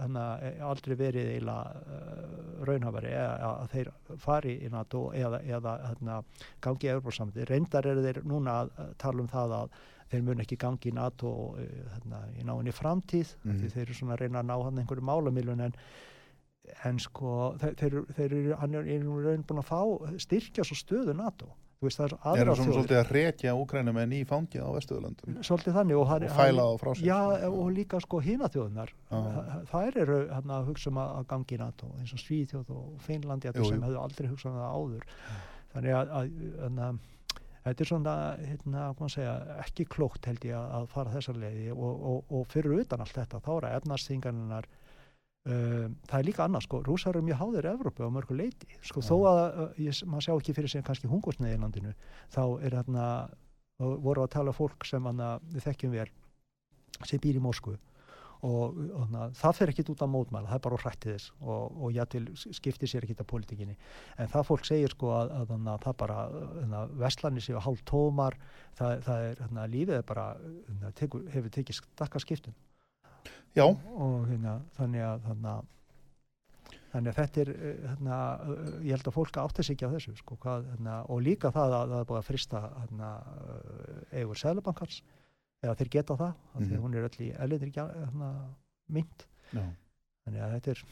hana, 0.02 0.24
aldrei 0.68 0.98
verið 1.00 1.30
eiginlega 1.38 1.80
uh, 1.80 2.66
raunhafari 2.68 3.14
að, 3.16 3.46
að 3.52 3.70
þeir 3.72 3.92
fari 4.20 4.56
í 4.66 4.72
NATO 4.74 5.06
eða, 5.16 5.40
eða 5.48 5.78
hana, 5.94 6.18
gangi 6.60 6.90
í 6.90 6.92
Európa-samti. 6.92 7.46
Reyndar 7.48 7.88
eru 7.88 8.04
þeir 8.04 8.20
núna 8.28 8.58
að 8.66 8.92
tala 9.00 9.24
um 9.24 9.32
það 9.32 9.56
að 9.62 9.80
þeir 10.12 10.24
mun 10.28 10.44
ekki 10.44 10.58
gangi 10.60 10.92
í 10.92 10.94
NATO 10.94 11.32
uh, 11.56 11.66
hana, 11.96 12.22
í 12.38 12.44
náinni 12.48 12.74
framtíð 12.76 13.36
Mhm. 13.46 13.58
því 13.62 13.72
þeir 13.76 13.84
eru 13.88 13.94
svona 14.00 14.16
að 14.18 14.24
reyna 14.26 14.44
að 14.44 14.50
ná 14.52 14.56
hann 14.64 14.80
einhverju 14.84 15.08
málamilun 15.12 15.66
en 15.70 15.76
en 16.86 17.00
sko 17.02 17.56
þeir, 17.60 17.74
þeir, 17.80 17.96
þeir 18.16 18.34
eru, 18.38 18.56
hann 18.62 18.76
er 18.78 18.86
í 18.88 19.00
raun 19.02 19.44
búin 19.50 19.60
að 19.64 19.68
fá 19.72 19.82
styrkja 20.22 20.64
svo 20.68 20.76
stöðu 20.78 21.16
NATO 21.18 21.48
veist 21.82 21.98
það 21.98 22.12
er 22.12 22.18
aðra 22.30 22.54
svona 22.56 22.74
svolítið 22.76 22.98
að 23.00 23.12
rekja 23.16 23.54
úkrænumenn 23.58 24.12
í 24.14 24.20
fangið 24.30 24.62
á 24.62 24.70
Vestuðurlandum 24.76 25.40
svolítið 25.42 25.74
þannig 25.80 25.98
og, 25.98 26.04
hann, 26.12 26.26
og 26.28 26.36
fæla 26.38 26.66
á 26.70 26.72
frá 26.78 26.92
sér. 26.94 27.08
já 27.10 27.50
og 27.50 27.72
líka 27.74 28.02
sko 28.04 28.20
hina 28.22 28.50
þjóðunar 28.54 28.92
Já. 29.10 29.64
þær 29.72 29.98
eru 30.04 30.20
hann 30.30 30.54
að 30.60 30.68
hugsa 30.70 30.92
um 30.94 31.00
að, 31.02 31.26
gangi 31.34 31.58
í 31.58 31.62
NATO 31.64 31.90
eins 31.98 32.14
og 32.14 32.22
Svíþjóð 32.22 32.70
og 32.78 33.02
Finnlandi 33.08 33.50
Jú, 33.50 33.66
sem 33.66 33.80
jú. 33.82 33.86
hefðu 33.88 34.04
aldrei 34.04 34.30
hugsað 34.30 34.52
um 34.54 34.60
það 34.62 34.78
áður 34.78 35.08
þannig 35.74 35.98
að, 35.98 36.14
að, 36.22 36.30
að, 36.62 36.80
að 36.86 37.02
þetta 37.66 37.84
er 37.84 37.90
svona 37.92 38.16
hérna, 38.42 38.86
hvað 38.92 39.04
maður 39.04 39.16
segja, 39.16 39.34
ekki 39.66 39.88
klókt 39.96 40.30
held 40.30 40.46
ég 40.48 40.58
að, 40.58 40.70
að 40.78 40.88
fara 40.94 41.16
þessar 41.16 41.42
leiði 41.42 41.68
og, 41.76 42.06
og, 42.12 42.32
og 42.38 42.48
fyrir 42.54 42.80
utan 42.82 43.04
allt 43.04 43.18
þetta 43.18 43.44
þá 43.44 43.52
eru 43.58 43.76
efnarsþingarinnar 43.80 44.72
Um, 45.42 45.96
það 46.06 46.20
er 46.20 46.26
líka 46.28 46.44
annað 46.46 46.68
sko, 46.68 46.80
rúsar 46.86 47.16
eru 47.16 47.26
mjög 47.26 47.40
háðir 47.40 47.68
Evrópu 47.72 48.06
á 48.06 48.14
mörgu 48.14 48.36
leiti, 48.38 48.68
sko 48.86 49.02
þó 49.02 49.16
að 49.26 49.40
uh, 49.42 49.80
ég, 49.82 50.02
maður 50.06 50.26
sjá 50.28 50.34
ekki 50.36 50.54
fyrir 50.54 50.70
sig 50.70 50.84
kannski 50.86 51.10
hungursneið 51.10 51.56
í 51.56 51.62
landinu, 51.64 51.94
þá 52.30 52.44
er 52.62 52.76
og 53.82 54.04
voru 54.06 54.26
að 54.26 54.34
tala 54.36 54.54
fólk 54.56 54.86
sem 54.86 55.06
hana, 55.10 55.36
við 55.50 55.66
þekkjum 55.66 55.96
vel 55.96 56.10
sem 57.08 57.22
býr 57.22 57.40
í 57.40 57.44
Moskvu 57.44 57.78
og, 58.48 58.80
og 58.88 59.04
hana, 59.06 59.28
það 59.38 59.58
fer 59.60 59.72
ekkit 59.74 59.92
út 59.94 60.02
af 60.02 60.10
mótmæla, 60.10 60.50
það 60.50 60.58
er 60.58 60.64
bara 60.66 60.80
á 60.80 60.84
hrætti 60.86 61.12
þess 61.14 61.34
og, 61.42 61.78
og 61.78 61.94
játil 61.96 62.26
skiptir 62.42 62.90
sér 62.90 63.06
ekkit 63.06 63.22
af 63.22 63.30
pólitíkinni. 63.30 63.78
En 64.18 64.32
það 64.32 64.48
fólk 64.50 64.66
segir 64.66 64.96
sko 64.96 65.14
að, 65.18 65.36
að 65.38 65.54
hana, 65.56 65.78
það 65.86 65.98
bara, 66.02 66.18
hana, 66.58 66.82
vestlanir 67.04 67.46
séu 67.46 67.62
hálf 67.62 67.86
tómar, 67.90 68.40
það, 68.80 69.06
það 69.06 69.30
er 69.30 69.76
lífið 69.76 70.00
er 70.00 70.10
bara, 70.10 70.28
tekur, 70.98 71.28
hefur 71.34 71.54
tekið 71.54 71.82
stakka 71.82 72.22
skiptum 72.24 72.58
Já, 73.52 73.66
og 73.68 74.28
hérna, 74.30 74.62
þannig 74.78 75.04
að 75.04 75.26
hana, 75.28 75.56
þannig 76.94 77.12
að 77.12 77.18
þetta 77.18 77.42
er 77.42 77.50
hérna, 77.90 78.20
ég 78.86 78.94
held 78.96 79.10
að 79.10 79.18
fólk 79.18 79.40
átti 79.42 79.66
sig 79.68 79.76
ekki 79.76 79.90
á 79.92 79.94
þessu 79.96 80.14
sko, 80.22 80.38
hvað, 80.40 80.70
hérna, 80.72 81.02
og 81.12 81.20
líka 81.26 81.52
það 81.52 81.76
að 81.76 81.92
það 81.92 81.98
er 82.00 82.08
búið 82.12 82.22
að 82.22 82.30
frista 82.30 82.62
hérna, 82.78 83.10
eigur 84.22 84.40
Sælubankars 84.40 85.02
eða 85.62 85.76
þeir 85.78 85.90
geta 85.94 86.16
það, 86.18 86.34
af 86.56 86.62
því 86.62 86.68
Mhm. 86.68 86.78
að 86.78 86.82
hún 86.84 86.96
er 86.96 87.04
öll 87.08 87.20
í 87.26 87.30
ellinir 87.40 87.72
hérna, 87.76 88.30
mynd 88.90 89.26
já, 89.54 89.62
þannig 90.26 90.42
að 90.42 90.54
þetta 90.56 90.72
er 90.72 90.84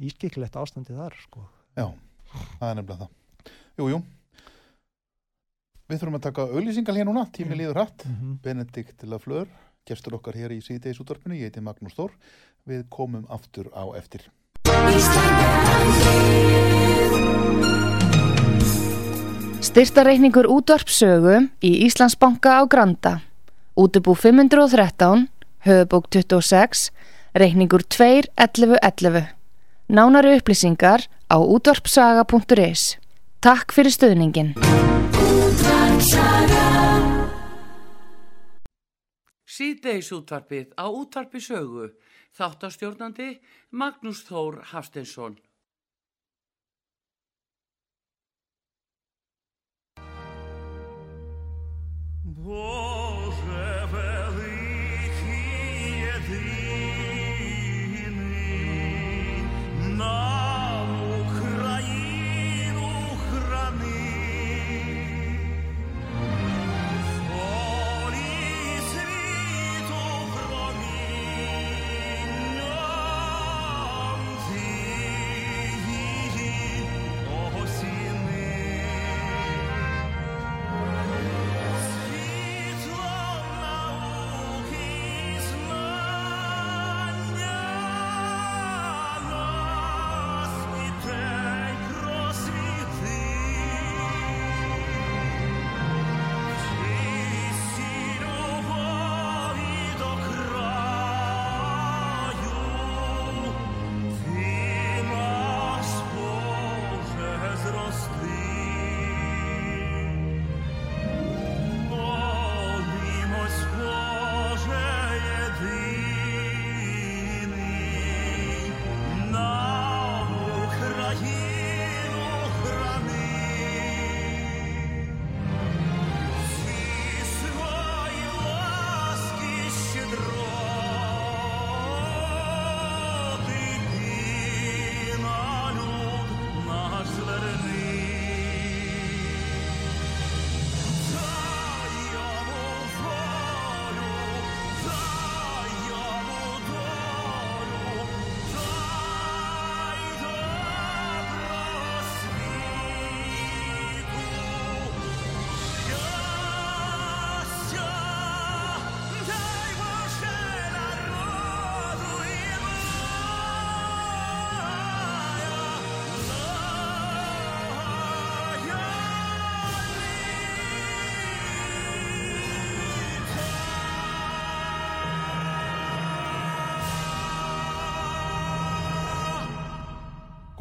ískiklegt 0.00 0.56
ástandi 0.56 0.96
þar 0.96 1.14
sko. 1.22 1.46
já, 1.76 1.86
það 2.60 2.70
er 2.70 2.74
nefnilega 2.74 2.98
það. 2.98 3.08
Jú, 3.78 3.88
jú. 3.88 4.02
Við 5.90 5.98
þurfum 5.98 6.14
að 6.18 6.22
taka 6.22 6.42
auðlýsingal 6.46 6.94
hér 6.96 7.04
núna, 7.08 7.24
tími 7.32 7.56
líður 7.56 7.74
hratt. 7.74 8.04
-hmm. 8.06 8.38
Benedikt 8.42 9.02
Lafleur, 9.02 9.48
gestur 9.86 10.14
okkar 10.14 10.34
hér 10.34 10.50
í 10.52 10.60
síðdeis 10.60 11.00
útvarpinu, 11.00 11.34
ég 11.34 11.50
heiti 11.50 11.60
Magnús 11.60 11.94
Þór. 11.96 12.12
Við 12.68 12.84
komum 12.90 13.26
aftur 13.28 13.70
á 13.74 13.96
eftir. 13.96 14.28
Styrtareikningur 19.60 20.48
útvarpsögu 20.50 21.36
í 21.62 21.72
Íslandsbanka 21.86 22.60
á 22.60 22.62
Granda. 22.66 23.12
Útubú 23.80 24.14
513, 24.14 25.30
höfubók 25.64 26.08
26, 26.08 26.92
Reykningur 27.32 27.80
2.11.11. 27.82 29.32
Nánari 29.88 30.36
upplýsingar 30.36 31.08
á 31.32 31.36
útvarpsaga.is. 31.40 33.00
Takk 33.40 33.72
fyrir 33.72 33.94
stöðningin. 33.96 34.52
Síðdeis 39.48 40.12
útvarpið 40.12 40.76
á 40.76 40.84
útvarpi 40.84 41.40
sögu. 41.40 41.88
Þáttastjórnandi 42.36 43.40
Magnús 43.72 44.20
Þór 44.28 44.60
Hafsteinsson. 44.76 45.40
Boże 52.28 53.09
tomorrow. 60.00 60.29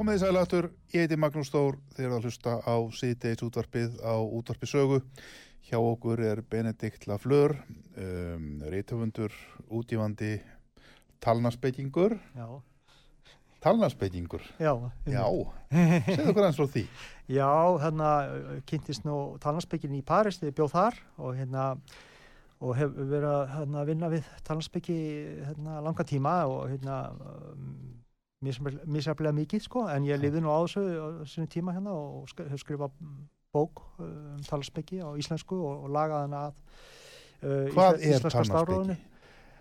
Komið 0.10 0.24
þið 0.24 0.32
sælatur, 0.34 0.66
ég 0.90 1.04
heiti 1.04 1.18
Magnús 1.22 1.50
Þór, 1.54 1.76
þeir 1.94 2.06
eru 2.08 2.16
að 2.16 2.24
hlusta 2.26 2.54
á 2.66 2.76
síðdeis 2.98 3.44
útvarpið 3.46 4.00
á 4.02 4.18
útvarpi 4.18 4.66
sögu. 4.66 4.98
Hjá 5.68 5.78
okkur 5.78 6.24
er 6.26 6.42
Benedikt 6.50 7.06
Lafleur, 7.06 7.54
um, 7.94 8.48
reytöfundur, 8.74 9.36
útífandi, 9.70 10.32
talnarsbeitingur, 11.22 12.18
Já, 12.34 12.48
talnarsbeitingur, 13.62 14.50
já. 14.58 14.74
já, 15.06 15.22
segðu 16.10 16.34
okkur 16.34 16.50
eins 16.50 16.58
frá 16.58 16.70
því. 16.74 16.86
Já, 17.38 17.54
hérna 17.86 18.10
kynntist 18.66 19.06
nú 19.06 19.38
talnarsbyggjinn 19.46 20.02
í 20.02 20.02
Paris 20.02 20.42
ég 20.42 20.58
bjóð 20.58 20.74
þar 20.74 21.02
og 21.22 21.38
hérna 21.38 21.70
og 22.58 22.74
hef 22.82 22.98
verið 22.98 23.30
að 23.30 23.48
hérna, 23.60 23.86
vinna 23.94 24.10
við 24.18 24.36
talnarsbyggi 24.42 25.00
hérna, 25.52 25.84
langa 25.86 26.10
tíma 26.16 26.40
og 26.50 26.66
hérna 26.74 27.04
misjaflega 28.44 29.34
mikið 29.36 29.66
sko 29.66 29.84
en 29.92 30.06
ég 30.08 30.22
lifði 30.22 30.42
nú 30.46 30.52
á 30.54 30.60
þessu 30.64 31.48
tíma 31.52 31.74
hérna 31.76 31.92
og 31.92 32.30
hef 32.40 32.62
skrifað 32.64 32.94
bók 33.54 33.82
um 34.00 34.40
talnarsbyggi 34.48 35.02
á 35.04 35.10
íslensku 35.20 35.58
og, 35.60 35.86
og 35.86 35.94
lagaði 35.96 36.28
hana 36.30 36.42
að 36.48 36.58
uh, 37.44 37.70
Hvað 37.76 38.04
ísle- 38.06 38.32
er 38.40 38.50
stafrófinu. 38.52 38.98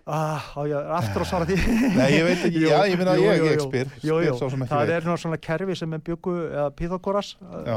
Ah, 0.09 0.41
á 0.57 0.61
ég 0.65 0.87
aftur 0.95 1.21
að 1.21 1.27
svara 1.29 1.45
því 1.45 1.55
Nei, 1.93 2.07
ég 2.15 2.23
veit 2.25 2.45
ekki, 2.47 2.61
já, 2.65 2.77
ég 2.89 2.95
minna 2.97 3.13
jú, 3.19 3.27
ég, 3.27 3.43
jú. 3.59 3.65
spyr, 3.67 3.91
Jú, 4.01 4.15
spyr 4.15 4.25
jú, 4.25 4.31
sá 4.39 4.47
sem 4.49 4.63
ekki 4.65 4.71
það 4.73 4.93
er 4.95 5.05
nú 5.05 5.17
svona 5.21 5.37
kerfi 5.45 5.75
sem 5.77 5.93
er 5.93 6.01
byggu 6.07 6.33
eða 6.47 6.63
Já. 7.67 7.75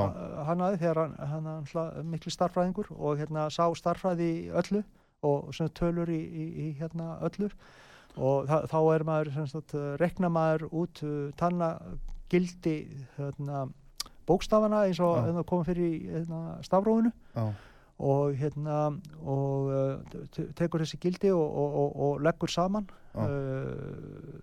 hann 0.49 0.63
aði 0.65 0.79
þegar 0.81 1.01
hann, 1.03 1.13
hann, 1.33 1.51
hann 1.75 2.09
mikli 2.15 2.33
starffræðingur 2.33 2.89
og 2.95 3.21
hérna 3.21 3.49
sá 3.53 3.67
starffræði 3.77 4.31
í 4.39 4.49
öllu 4.63 4.81
og 5.29 5.51
svona 5.53 5.75
tölur 5.77 6.09
í, 6.15 6.23
í, 6.25 6.47
í 6.65 6.67
hérna 6.81 7.19
öllur 7.29 7.53
og 8.17 8.47
þa 8.51 8.61
þá 8.69 8.79
er 8.95 9.05
maður 9.09 9.33
sagt, 9.49 9.75
rekna 10.01 10.29
maður 10.33 10.67
út 10.73 11.03
uh, 11.07 11.31
tanna 11.41 11.75
gildi 12.33 12.77
hérna, 13.19 13.67
bókstafana 14.29 14.87
eins 14.89 15.01
og 15.05 15.19
hérna, 15.27 15.43
koma 15.45 15.65
fyrir 15.69 15.99
hérna, 16.13 16.59
stafrófinu. 16.65 17.13
Já, 17.37 17.51
og 18.03 18.33
hérna 18.35 18.77
og 19.23 19.69
te- 20.35 20.49
tekur 20.59 20.83
þessi 20.83 20.99
gildi 20.99 21.29
og, 21.31 21.43
og, 21.45 21.75
og, 21.83 21.97
og 22.07 22.23
leggur 22.25 22.51
saman. 22.51 22.89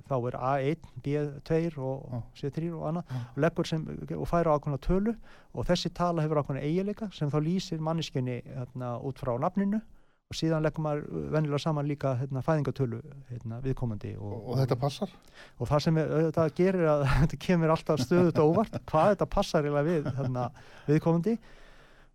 Þá 0.08 0.14
er 0.30 0.38
A1, 0.38 0.86
B2 1.04 1.80
og 1.82 2.06
Já. 2.14 2.20
C3 2.44 2.70
og 2.78 2.86
annað. 2.92 3.14
Og 3.36 3.42
leggur 3.44 3.68
sem, 3.68 3.84
og 4.16 4.28
fær 4.30 4.48
á 4.48 4.56
ákveðna 4.56 4.80
tölu. 4.86 5.16
Og 5.54 5.66
þessi 5.68 5.92
tala 5.98 6.24
hefur 6.24 6.40
ákveðna 6.44 6.64
eiginleika 6.64 7.10
sem 7.16 7.32
þá 7.34 7.40
lýsir 7.46 7.82
manneskinni 7.84 8.40
hérna, 8.46 8.96
út 9.04 9.20
frá 9.20 9.34
nafninu 9.42 9.82
og 10.30 10.38
síðan 10.38 10.62
leggur 10.62 10.84
maður 10.86 11.06
uh, 11.10 11.22
venjulega 11.34 11.62
saman 11.64 11.88
líka 11.90 12.14
hérna, 12.20 12.44
fæðingatölu 12.46 13.00
hérna, 13.32 13.58
viðkomandi 13.64 14.12
og, 14.20 14.36
og 14.38 14.60
þetta 14.60 14.76
passar? 14.78 15.14
og 15.58 15.70
það 15.72 15.86
sem 15.86 16.02
þetta 16.02 16.50
gerir 16.60 16.90
að 16.92 17.06
þetta 17.22 17.40
kemur 17.48 17.74
alltaf 17.74 18.04
stöðut 18.04 18.42
og 18.44 18.52
óvart 18.52 18.78
hvað 18.92 19.16
þetta 19.16 19.30
passar 19.38 19.70
við 19.70 20.12
hérna, 20.20 20.52
viðkomandi. 20.90 21.40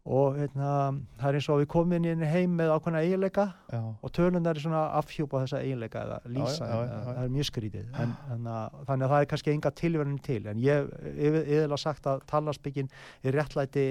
Og 0.05 0.35
hérna, 0.37 0.71
það 1.17 1.29
er 1.31 1.37
eins 1.39 1.47
og 1.49 1.61
við 1.63 1.69
komum 1.73 2.05
inn 2.05 2.23
heim 2.29 2.59
með 2.59 2.75
ákveðna 2.75 3.01
eiginleika 3.07 3.45
Já, 3.73 3.79
og 3.81 4.11
tölundar 4.13 4.59
er 4.59 4.61
svona 4.61 4.83
að 4.83 4.99
afhjúpa 4.99 5.41
þessa 5.47 5.61
eiginleika 5.65 6.03
eða 6.05 6.19
lýsa, 6.29 6.67
já, 6.69 6.75
já, 6.91 6.99
það 7.07 7.21
er 7.23 7.31
mjög 7.33 7.49
skrítið. 7.49 7.87
En, 8.03 8.13
en, 8.35 8.51
þannig 8.91 9.07
að 9.07 9.15
það 9.15 9.23
er 9.23 9.31
kannski 9.31 9.55
enga 9.55 9.73
tilverðin 9.81 10.19
til. 10.27 10.39
En 10.53 10.61
ég 10.61 10.91
hef 10.93 11.39
yfirlega 11.41 11.81
sagt 11.81 12.11
að 12.13 12.27
talasbyggin 12.35 12.93
er 13.25 13.39
réttlæti 13.39 13.87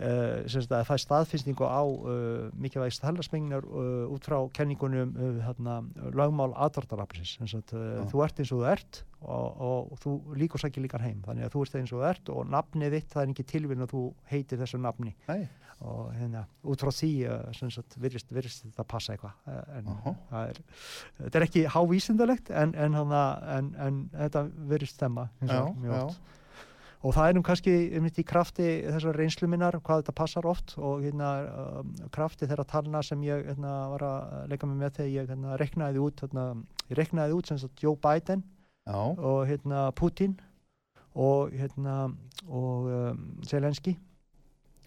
Uh, 0.00 0.46
sem 0.48 0.62
sagt 0.64 0.70
að 0.72 0.86
það 0.88 0.94
er 0.94 1.02
staðfinnstingu 1.02 1.66
á 1.68 1.82
uh, 1.84 2.44
mikilvægist 2.56 3.02
heldarsmengnar 3.04 3.66
uh, 3.68 4.06
út 4.08 4.24
frá 4.24 4.38
kenningunum 4.56 5.10
hérna, 5.44 5.74
uh, 7.76 7.82
Já. 7.98 8.06
þú 8.08 8.22
ert 8.24 8.40
eins 8.40 8.52
og 8.56 8.62
þú 8.62 8.70
ert 8.70 9.00
og, 9.20 9.60
og 9.68 10.00
þú 10.00 10.14
líka 10.40 10.62
sækir 10.62 10.86
líkan 10.86 11.04
heim 11.04 11.20
þannig 11.26 11.50
að 11.50 11.52
þú 11.52 11.66
ert 11.66 11.76
eins 11.82 11.92
og 11.92 12.00
þú 12.00 12.08
ert 12.14 12.32
og 12.32 12.48
nafnið 12.48 12.96
þitt 12.96 13.12
það 13.12 13.22
er 13.26 13.34
ekki 13.34 13.46
tilvíðin 13.52 13.84
að 13.84 13.92
þú 13.92 14.06
heitir 14.32 14.62
þessu 14.62 14.80
nafni 14.80 15.14
nei, 15.28 15.44
og 15.84 16.10
hérna, 16.16 16.46
út 16.64 16.86
frá 16.86 16.92
því 16.96 17.12
virðist, 18.00 18.32
þetta 18.64 18.88
passa 18.88 19.14
eitthvað 19.18 19.54
en 19.76 19.94
Aha. 19.98 20.16
það 20.32 20.50
er, 20.54 20.64
þetta 21.20 21.40
er 21.42 21.50
ekki 21.50 21.68
hávísindalegt 21.76 22.52
en, 22.56 22.72
en, 22.72 23.00
hana, 23.02 23.24
en, 23.58 23.72
en 23.76 24.04
þetta 24.16 24.48
virðist 24.72 25.00
vegar 25.04 25.74
mjög 25.76 25.98
oft. 26.06 26.36
Og 27.00 27.14
það 27.16 27.28
er 27.28 27.36
nú 27.36 27.42
kannski 27.46 27.74
einmitt 27.96 28.18
í 28.20 28.26
krafti 28.28 28.66
þessar 28.84 29.16
reynslu 29.16 29.48
minnar 29.48 29.78
hvað 29.80 30.02
þetta 30.02 30.16
passar 30.18 30.48
oft 30.48 30.74
og 30.76 31.00
hérna 31.04 31.30
um, 31.80 31.94
krafti 32.12 32.48
þeirra 32.48 32.66
talna 32.68 33.00
sem 33.06 33.22
ég 33.24 33.46
hérna, 33.48 33.72
var 33.94 34.04
að 34.04 34.52
leika 34.52 34.68
mig 34.68 34.82
með 34.82 34.98
þegar 34.98 35.14
ég 35.14 35.32
hérna, 35.32 35.56
reknaði 35.60 36.04
út 36.04 36.20
hérna, 36.24 36.46
ég 36.90 37.00
reknaði 37.00 37.38
út 37.38 37.50
sem 37.50 37.60
sagt 37.62 37.84
Joe 37.84 37.96
Biden 37.96 38.44
Já, 38.88 39.00
og 39.00 39.42
hérna 39.48 39.88
Putin 39.96 40.36
og 41.16 41.56
hérna 41.56 41.96
og 42.48 42.92
um, 42.92 43.26
Zelenski 43.48 43.96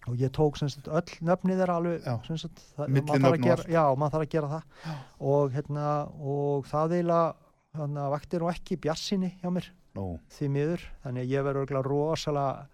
og 0.07 0.20
ég 0.20 0.34
tók 0.36 0.57
sem 0.59 0.70
sagt 0.70 0.89
öll 0.91 1.20
nöfni 1.24 1.55
þeirra 1.57 1.78
alveg 1.80 2.03
Já. 2.03 2.18
sem 2.28 2.38
sagt, 2.38 2.61
að 2.78 2.97
og 2.99 3.38
gera, 3.39 3.64
já, 3.72 3.84
maður 3.95 4.18
þarf 4.18 4.26
að 4.26 4.34
gera 4.34 4.49
það. 4.51 4.97
Og 5.32 5.53
hérna 5.53 5.86
og 6.20 6.68
það 6.68 6.97
eiginlega 6.97 7.30
hérna, 7.80 8.09
vakti 8.11 8.41
nú 8.41 8.49
ekki 8.51 8.80
bjarsinni 8.84 9.32
hjá 9.39 9.49
mér 9.53 9.70
nú, 9.97 10.05
því 10.33 10.49
miður 10.53 10.85
þannig 11.03 11.25
að 11.25 11.33
ég 11.33 11.45
verður 11.45 11.63
örugglega 11.63 11.87
rosalega 11.87 12.65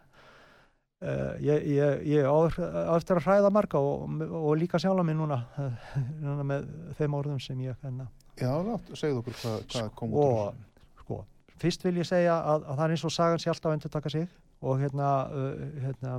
uh, 1.03 1.33
ég, 1.43 1.67
ég, 1.75 2.05
ég 2.13 2.27
á 2.27 2.35
á 2.35 2.93
eftir 2.95 3.19
að 3.19 3.27
hræða 3.27 3.51
marga 3.53 3.81
og, 3.83 4.23
og 4.39 4.55
líka 4.59 4.81
sjálfa 4.81 5.05
mig 5.07 5.17
núna, 5.19 5.41
uh, 5.59 5.93
núna 6.25 6.47
með 6.47 6.69
þeim 6.99 7.19
orðum 7.19 7.43
sem 7.43 7.61
ég 7.65 7.77
hérna 7.83 8.09
já, 8.39 8.51
segðu 8.93 9.23
okkur 9.23 9.39
hvað, 9.41 9.61
hvað 9.73 9.93
kom 9.99 10.15
út 10.15 10.25
og 10.25 11.03
sko, 11.03 11.21
fyrst 11.61 11.87
vil 11.87 11.97
ég 11.99 12.09
segja 12.09 12.39
að, 12.39 12.67
að 12.67 12.81
það 12.81 12.85
er 12.85 12.97
eins 12.97 13.07
og 13.09 13.15
sagan 13.15 13.41
sé 13.43 13.51
alltaf 13.51 13.71
að 13.71 13.79
endur 13.79 13.95
taka 13.97 14.13
sig 14.15 14.29
og 14.59 14.79
hérna, 14.81 15.09
uh, 15.31 15.65
hérna 15.85 16.15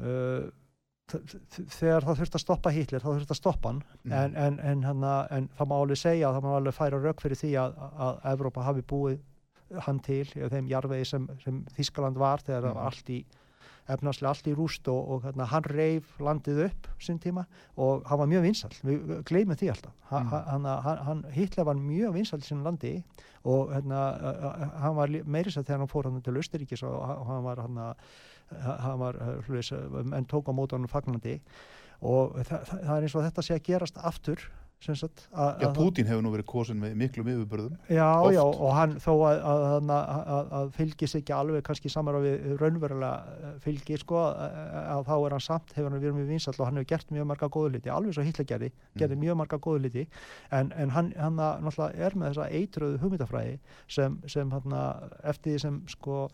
uh, 0.00 0.50
þegar 1.12 2.06
það 2.06 2.20
þurft 2.22 2.36
að 2.38 2.40
stoppa 2.40 2.70
Hitler 2.72 3.02
þá 3.02 3.08
þurft 3.10 3.32
að 3.34 3.36
stoppa 3.36 3.68
hann. 3.68 3.82
Mm. 4.00 4.12
en, 4.16 4.36
en, 4.44 4.54
en, 4.70 4.84
hana, 4.86 5.16
en 5.34 5.48
það 5.58 5.68
má 5.68 5.74
alveg 5.76 6.00
segja 6.00 6.30
það 6.32 6.46
má 6.46 6.54
alveg 6.56 6.76
færa 6.76 7.00
rauk 7.02 7.20
fyrir 7.20 7.40
því 7.40 7.50
að, 7.60 7.74
að 8.06 8.22
Evrópa 8.32 8.64
hafi 8.64 8.84
búið 8.88 9.18
hann 9.80 10.00
til 10.00 10.24
þeim 10.26 10.68
jarðvegi 10.68 11.06
sem, 11.06 11.28
sem 11.44 11.64
Þískaland 11.76 12.14
var 12.20 12.38
þegar 12.38 12.62
það 12.62 12.70
Mm. 12.72 12.74
var 12.74 12.84
allt 12.90 13.10
í 13.10 13.24
efnarslega 13.88 14.28
allt 14.30 14.46
í 14.46 14.54
rúst 14.54 14.86
og, 14.88 15.08
og 15.10 15.22
hérna, 15.24 15.44
hann 15.50 15.64
reif 15.64 16.12
landið 16.20 16.60
upp 16.68 16.86
sinn 17.02 17.18
tíma 17.18 17.46
og 17.76 18.04
hann 18.06 18.18
var 18.18 18.26
mjög 18.30 18.42
vinsall, 18.42 18.70
við 18.84 19.24
gleymum 19.24 19.56
því 19.58 19.70
alltaf 19.72 19.92
Mm. 20.12 20.28
hann, 20.28 20.64
hann, 20.64 20.98
hann, 21.06 21.24
Hitler 21.32 21.64
var 21.64 21.74
mjög 21.74 22.12
vinsall 22.14 22.42
sinni 22.42 22.62
landi 22.62 23.02
og 23.44 23.72
hérna, 23.72 24.70
hann 24.78 24.94
var 24.96 25.08
lí- 25.08 25.24
meiri 25.24 25.50
sér 25.50 25.64
þegar 25.64 25.78
hann 25.78 25.88
fór 25.88 26.04
hann 26.04 26.22
til 26.22 26.34
Östuríkis 26.34 26.82
og 26.86 27.26
hann- 27.26 27.42
var 27.42 27.56
hann, 27.56 27.94
hann 28.62 28.98
var 28.98 29.12
hlutis, 29.48 29.72
en 29.72 30.26
tók 30.26 30.46
á 30.46 30.52
mót 30.54 30.70
honum 30.72 30.86
fagnandi 30.88 31.40
og 32.02 32.34
það, 32.44 32.64
það, 32.66 32.80
það 32.86 32.96
er 32.96 33.02
eins 33.02 33.14
og 33.16 33.22
þetta 33.24 33.42
sé 33.42 33.54
að 33.54 33.62
gerast 33.64 33.98
aftur 33.98 34.38
sagt, 34.82 35.24
að, 35.30 35.62
Já, 35.62 35.68
Pútín 35.76 36.08
hefur 36.08 36.24
nú 36.24 36.32
verið 36.32 36.46
kosin 36.50 36.80
með 36.82 36.94
miklum 37.00 37.28
yfirbörðum. 37.32 37.76
Já, 37.92 38.06
oft. 38.08 38.34
já, 38.34 38.42
og 38.42 38.72
hann 38.76 38.96
þó 39.02 39.10
að, 39.28 39.42
að, 39.52 39.92
að, 39.92 40.50
að, 40.58 40.72
fylgis 40.76 41.16
ekki 41.18 41.34
alveg 41.36 41.64
kannski 41.66 41.92
samar 41.92 42.18
við 42.24 42.56
raunverulega 42.60 43.36
eh, 43.36 43.54
fylgi, 43.64 44.00
sko, 44.02 44.24
að, 44.32 44.56
að 44.96 45.04
þá 45.10 45.14
er 45.18 45.36
hann 45.36 45.46
samt, 45.46 45.76
hefur 45.76 45.90
hann 45.90 46.02
verið 46.02 46.18
mjög 46.18 46.32
vinsall 46.34 46.56
og 46.58 46.66
hann 46.66 46.80
hefur 46.80 46.90
gert 46.94 47.14
mjög 47.14 47.30
marga 47.32 47.50
góðu 47.58 47.74
hluti, 47.74 47.94
alveg 47.94 48.16
svo 48.18 48.26
Hitler 48.26 48.48
gerði, 48.54 48.72
gerði 48.98 49.20
mjög 49.22 49.38
marga 49.42 49.60
góðu 49.62 49.84
hluti, 49.84 50.06
en, 50.50 50.74
en 50.76 50.96
hann, 50.96 51.14
hann 51.20 51.38
náttúrulega 51.38 52.08
er 52.08 52.18
með 52.18 52.32
þessa 52.32 52.50
eitröðu 52.58 53.00
hugmyndafræði 53.04 53.56
sem, 53.86 54.18
sem 54.30 54.52
hann 54.56 54.76
eftir 55.22 55.54
því 55.54 55.64
sem, 55.66 55.80
sko, 55.92 56.26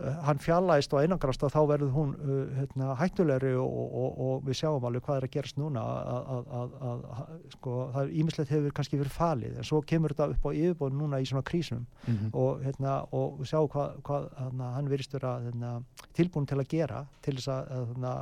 hann 0.00 0.40
fjallaðist 0.42 0.94
og 0.94 1.02
einangrast 1.02 1.42
að 1.44 1.52
þá 1.54 1.60
verður 1.68 1.92
hún 1.94 2.14
uh, 2.16 2.38
hérna, 2.56 2.94
hættulegri 2.98 3.52
og, 3.60 3.74
og, 3.82 3.92
og, 4.02 4.22
og 4.26 4.46
við 4.46 4.58
sjáum 4.62 4.86
alveg 4.88 5.04
hvað 5.06 5.18
er 5.20 5.26
að 5.26 5.34
gerast 5.36 5.60
núna 5.60 5.82
að, 5.82 6.30
að, 6.36 6.48
að, 6.58 7.04
að, 7.18 7.34
sko, 7.54 7.76
það 7.92 8.00
er 8.02 8.14
ímislegt 8.22 8.54
hefur 8.54 8.74
kannski 8.78 9.00
verið 9.00 9.16
falið 9.18 9.60
en 9.60 9.68
svo 9.68 9.82
kemur 9.92 10.14
þetta 10.14 10.28
upp 10.34 10.48
á 10.48 10.50
yfirbóð 10.52 10.98
núna 10.98 11.22
í 11.22 11.28
svona 11.28 11.46
krísum 11.46 11.86
Mm 12.02 12.14
-hmm. 12.14 12.30
og, 12.34 12.62
hérna, 12.62 12.92
og 13.12 13.38
við 13.40 13.46
sjáum 13.48 13.68
hvað, 13.68 13.90
hvað 14.02 14.24
hérna, 14.38 14.70
hann 14.74 14.88
virðist 14.90 15.12
vera 15.12 15.32
hérna, 15.40 15.70
tilbúin 16.14 16.46
til 16.46 16.58
að 16.58 16.68
gera 16.68 17.06
til 17.22 17.34
þess 17.36 17.48
að 17.48 17.86
hérna, 17.88 18.12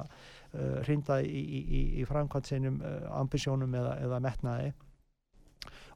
uh, 0.55 0.81
hrinda 0.85 1.21
í, 1.23 1.41
í, 1.41 1.61
í, 1.79 1.81
í 2.01 2.05
framkvæmt 2.05 2.47
seinum 2.47 2.83
ambisjónum 3.11 3.75
eða, 3.75 3.97
eða 4.05 4.21
metnaði 4.21 4.73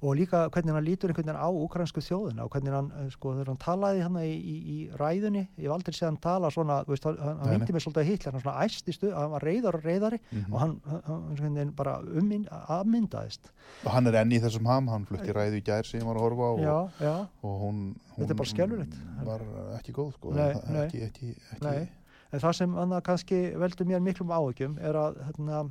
og 0.05 0.17
líka 0.19 0.43
hvernig 0.53 0.75
hann 0.75 0.85
lítur 0.85 1.09
einhvern 1.09 1.25
veginn 1.31 1.41
á 1.41 1.49
ukrainsku 1.49 2.03
þjóðina 2.05 2.45
og 2.45 2.51
hvernig 2.53 2.75
hann, 2.75 2.91
eh, 3.01 3.07
sko, 3.15 3.33
þegar 3.33 3.47
hann 3.53 3.61
talaði 3.63 4.03
hann 4.05 4.19
í, 4.21 4.33
í, 4.37 4.57
í 4.75 4.79
ræðunni, 5.01 5.45
ég 5.57 5.65
hef 5.65 5.73
aldrei 5.73 5.95
séð 5.97 6.09
hann 6.11 6.19
tala 6.21 6.51
svona, 6.53 6.77
veist, 6.89 7.05
hann, 7.09 7.17
hann 7.23 7.55
myndi 7.55 7.73
mig 7.73 7.81
svolítið 7.85 8.05
Hitler, 8.11 8.33
hann 8.37 8.43
svona 8.45 8.67
æsti 8.67 8.93
stuð, 8.93 9.15
hann 9.17 9.31
var 9.33 9.47
reyðar 9.49 9.79
og 9.79 9.87
reyðari 9.89 10.19
Mhm. 10.35 10.53
og 10.53 10.61
hann, 10.61 10.75
hann, 11.07 11.39
hann 11.41 11.73
bara 11.79 11.95
ummynd, 12.03 12.49
afmyndaðist 12.69 13.49
Og 13.87 13.91
hann 13.93 14.07
er 14.07 14.21
enn 14.21 14.33
í 14.37 14.41
þessum 14.45 14.67
ham, 14.69 14.89
hann 14.93 15.07
flutti 15.09 15.33
ræðu 15.33 15.57
í 15.63 15.65
gær 15.65 15.85
sem 15.89 16.01
ég 16.01 16.07
var 16.07 16.17
að 16.21 16.27
horfa 16.27 16.45
á 16.45 16.53
og, 16.53 16.61
já, 16.61 16.77
já, 17.07 17.15
og 17.43 17.61
hún, 17.65 17.81
hún 18.17 18.27
Þetta 18.27 18.31
er 18.31 18.41
bara 18.43 18.53
skelfilegt. 18.53 18.95
var 19.25 19.41
ekki 19.79 19.93
góð, 19.97 20.13
sko. 20.19 20.35
Nei, 20.35 20.53
nei. 20.69 20.85
Ekki, 20.87 21.03
ekki, 21.09 21.35
ekki, 21.55 21.65
Nei. 21.65 21.89
En 22.35 22.41
það 22.41 22.53
sem 22.59 22.73
annað 22.75 23.03
kannski 23.07 23.41
veldur 23.57 23.87
mér 23.87 24.01
miklum 24.03 24.29
áhyggjum 24.35 24.79
er 24.83 24.95
að 24.99 25.21
hérna, 25.29 25.71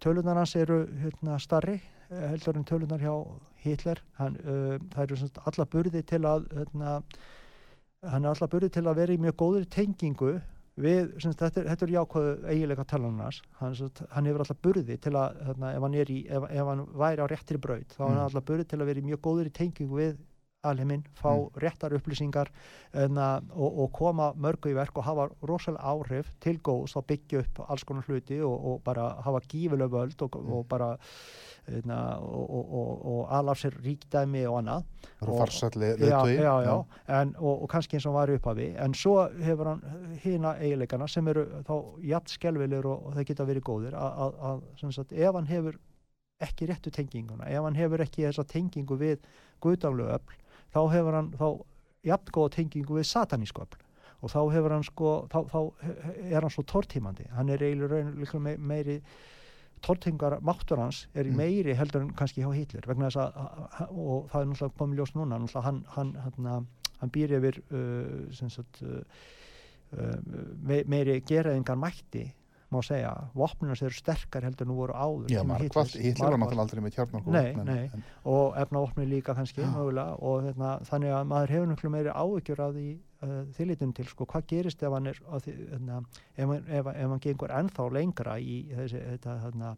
tölunar 0.00 0.36
hans 0.36 0.54
eru 0.56 0.86
hérna, 0.86 1.38
starri 1.40 1.80
heldur 2.10 2.56
en 2.56 2.64
tölunar 2.68 3.02
hjá 3.02 3.14
Hitler. 3.64 4.00
Hann, 4.18 4.36
uh, 4.44 4.76
það 4.94 5.02
eru 5.06 5.16
sagt 5.22 5.40
alla 5.46 5.66
burði 5.66 6.02
til 6.06 6.22
að 6.28 6.46
hérna, 6.56 6.92
hann 8.06 8.24
er 8.24 8.30
alla 8.34 8.48
burði 8.52 8.70
til 8.78 8.86
að 8.86 9.00
vera 9.02 9.12
í 9.16 9.20
mjög 9.20 9.36
góður 9.42 9.66
tengingu 9.74 10.36
við, 10.78 11.08
sagt, 11.18 11.40
þetta, 11.42 11.60
er- 11.64 11.68
þetta 11.72 11.86
er 11.88 11.92
jákvæðu 11.96 12.32
eiginleika 12.52 12.84
talanars. 12.86 13.42
Hann, 13.58 13.74
sagt, 13.74 14.02
hann 14.14 14.28
hefur 14.30 14.44
alla 14.44 14.58
burði 14.62 14.96
til 15.02 15.12
að, 15.18 15.40
hérna, 15.48 15.72
ef 15.74 15.82
hann 15.82 15.94
er 15.98 16.12
í, 16.14 16.18
ef, 16.30 16.46
ef 16.54 16.70
hann 16.70 16.84
væri 16.94 17.24
á 17.24 17.26
réttri 17.32 17.58
braut, 17.58 17.94
þá 17.96 18.02
mm. 18.04 18.08
hann 18.08 18.18
Mm. 18.18 18.26
alla 18.28 18.40
burði 18.52 18.68
til 18.70 18.78
að 18.78 18.86
vera 18.92 19.00
í 19.02 19.08
mjög 19.08 19.20
góður 19.26 19.50
tengingu 19.58 19.98
við 19.98 20.16
alheiminn, 20.62 21.04
fá 21.14 21.30
Mm. 21.38 21.50
réttar 21.60 21.92
upplýsingar 21.94 22.48
enna, 22.92 23.40
og, 23.54 23.78
og 23.78 23.92
koma 23.92 24.32
mörgu 24.34 24.70
í 24.72 24.74
verk 24.74 24.96
og 24.98 25.04
hafa 25.04 25.28
rosalega 25.46 25.82
áhrif 25.84 26.32
til 26.40 26.58
góðs 26.58 26.96
að 26.98 27.06
byggja 27.06 27.40
upp 27.44 27.60
alls 27.70 27.84
konar 27.84 28.02
hluti 28.08 28.40
og, 28.42 28.64
og 28.66 28.82
bara 28.84 29.20
hafa 29.22 29.40
gífileg 29.46 29.88
völd 29.90 30.22
og, 30.22 30.34
Mm. 30.38 30.52
og 30.52 30.66
bara 30.68 30.98
enna, 31.68 32.18
og, 32.18 32.50
og, 32.50 32.72
og, 32.74 33.06
og 33.06 33.32
alaf 33.32 33.58
sér 33.62 33.76
ríkdæmi 33.82 34.46
og 34.48 34.58
annað 34.58 34.84
leiðtögi. 35.76 36.40
já, 36.42 36.64
já, 36.64 36.84
En, 37.08 37.34
og, 37.38 37.62
og 37.62 37.68
kannski 37.68 37.96
eins 37.96 38.06
og 38.06 38.14
var 38.14 38.28
upphafi 38.28 38.74
en 38.78 38.94
svo 38.94 39.28
hefur 39.42 39.64
hann 39.66 39.82
hina 40.22 40.54
eiginleikana 40.58 41.06
sem 41.08 41.28
eru 41.28 41.44
þá 41.62 41.98
jafn 42.02 42.26
skelvilegur 42.28 42.86
og, 42.86 43.14
það 43.14 43.24
geta 43.26 43.44
verið 43.46 43.62
góðir 43.62 43.94
að, 43.94 44.62
ef 45.12 45.34
hann 45.34 45.46
hefur 45.46 45.78
ekki 46.40 46.66
réttu 46.66 46.90
tenginguna, 46.90 47.46
ef 47.46 47.62
hann 47.62 47.74
hefur 47.74 47.98
ekki 48.00 48.22
þessa 48.26 48.44
tengingu 48.46 48.96
við 48.96 49.18
guðdánlegu 49.60 50.14
öfl 50.14 50.36
þá 50.74 50.80
hefur 50.92 51.16
hann 51.18 51.32
þá 51.38 51.48
jafn 52.08 52.32
góða 52.34 52.54
tengingu 52.58 52.98
við 52.98 53.08
satanísku 53.10 53.64
öfl. 53.64 53.82
Og 54.18 54.32
þá 54.32 54.40
hefur 54.50 54.74
hann 54.74 54.86
sko, 54.86 55.10
þá, 55.30 55.38
þá 55.46 55.58
er 56.26 56.42
hann 56.42 56.50
svo 56.50 56.64
tortímandi, 56.66 57.28
hann 57.36 57.52
er 57.54 57.62
eiginlega 57.62 58.40
me, 58.42 58.56
meiri 58.58 58.96
tortingar 59.84 60.40
máttur 60.42 60.80
hans 60.82 61.04
er 61.14 61.28
í 61.28 61.30
Mm. 61.30 61.36
meiri 61.36 61.74
heldur 61.78 62.02
en 62.02 62.10
kannski 62.10 62.42
hjá 62.42 62.50
Hitler. 62.54 62.82
Vegna 62.86 63.10
þess 63.10 63.16
að, 63.22 63.92
og 63.94 64.28
það 64.32 64.40
er 64.40 64.48
náttúrulega 64.50 64.78
komið 64.78 64.98
ljós 64.98 65.14
núna, 65.14 65.38
hann, 65.62 65.84
hann, 65.94 66.14
hann, 66.24 66.66
hann 66.98 67.10
býr 67.14 67.36
yfir 67.38 67.60
uh, 67.70 68.48
sagt 68.50 68.82
uh, 68.82 69.02
uh, 69.94 70.16
me, 70.62 70.82
meiri 70.84 71.20
geraðingar 71.20 71.78
mætti 71.78 72.32
má 72.68 72.82
segja, 72.84 73.10
vopnunars 73.34 73.80
eru 73.82 73.96
sterkar 73.96 74.44
heldur 74.44 74.66
nú 74.68 74.74
voru 74.76 74.92
áður 74.92 75.30
Já, 75.32 75.40
Hitlers, 75.62 75.94
Hitler 75.96 76.34
var 76.34 76.38
náttúrulega 76.42 76.64
aldrei 76.66 76.82
með 76.84 76.94
kjarnarkó. 76.98 77.32
Nei, 77.32 77.46
en, 77.54 77.64
nei. 77.64 77.84
En, 77.96 78.02
og 78.28 78.58
efnavopni 78.60 79.06
líka 79.08 79.34
kannski 79.38 79.62
Já. 79.62 79.70
mögulega 79.72 80.18
og 80.20 80.42
hérna, 80.44 80.72
þannig 80.90 81.14
að 81.16 81.30
maður 81.30 81.54
hefur 81.54 81.70
náttúrulega 81.70 81.94
meiri 81.96 82.12
áhyggjur 82.22 82.60
af 82.66 82.74
því 82.76 82.88
uh, 83.22 83.38
þýlitun 83.56 83.94
til 83.96 84.06
sko, 84.10 84.26
hvað 84.28 84.46
gerist 84.52 84.82
ef 84.84 84.92
hann 84.98 85.06
er 85.14 85.22
á 85.24 85.34
því, 85.40 85.54
hérna, 85.72 86.02
ef, 86.36 86.52
ef, 86.68 86.92
ef 86.92 87.08
hann 87.14 87.24
gengur 87.24 87.56
ennþá 87.62 87.88
lengra 87.96 88.36
í 88.38 88.58
þessi 88.74 89.00
þetta, 89.14 89.38
hérna, 89.46 89.72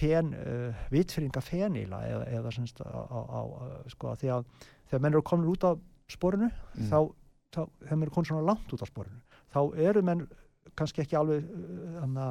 fen, 0.00 0.32
uh, 0.36 0.82
vitfyringa 0.92 1.40
fenila 1.44 2.02
eða, 2.08 2.24
eða 2.40 2.50
semst 2.56 2.80
á, 2.84 2.88
á, 2.88 3.20
á 3.28 3.40
sko, 3.92 4.16
því 4.20 4.32
að 4.38 4.48
þegar 4.88 5.04
menn 5.04 5.12
eru 5.16 5.22
komin 5.28 5.48
út 5.52 5.64
af 5.64 5.78
sporinu 6.08 6.48
Mm. 6.78 6.88
þá, 6.88 6.98
þá 7.52 7.60
þegar 7.84 7.96
menn 7.96 8.02
eru 8.08 8.16
komin 8.16 8.28
svona 8.32 8.44
langt 8.48 8.72
út 8.72 8.82
af 8.84 8.88
sporinu 8.88 9.20
þá 9.52 9.60
eru 9.88 10.02
menn 10.04 10.28
kannski 10.78 11.02
ekki 11.04 11.18
alveg 11.18 11.44
uh, 11.48 11.98
hana, 12.02 12.28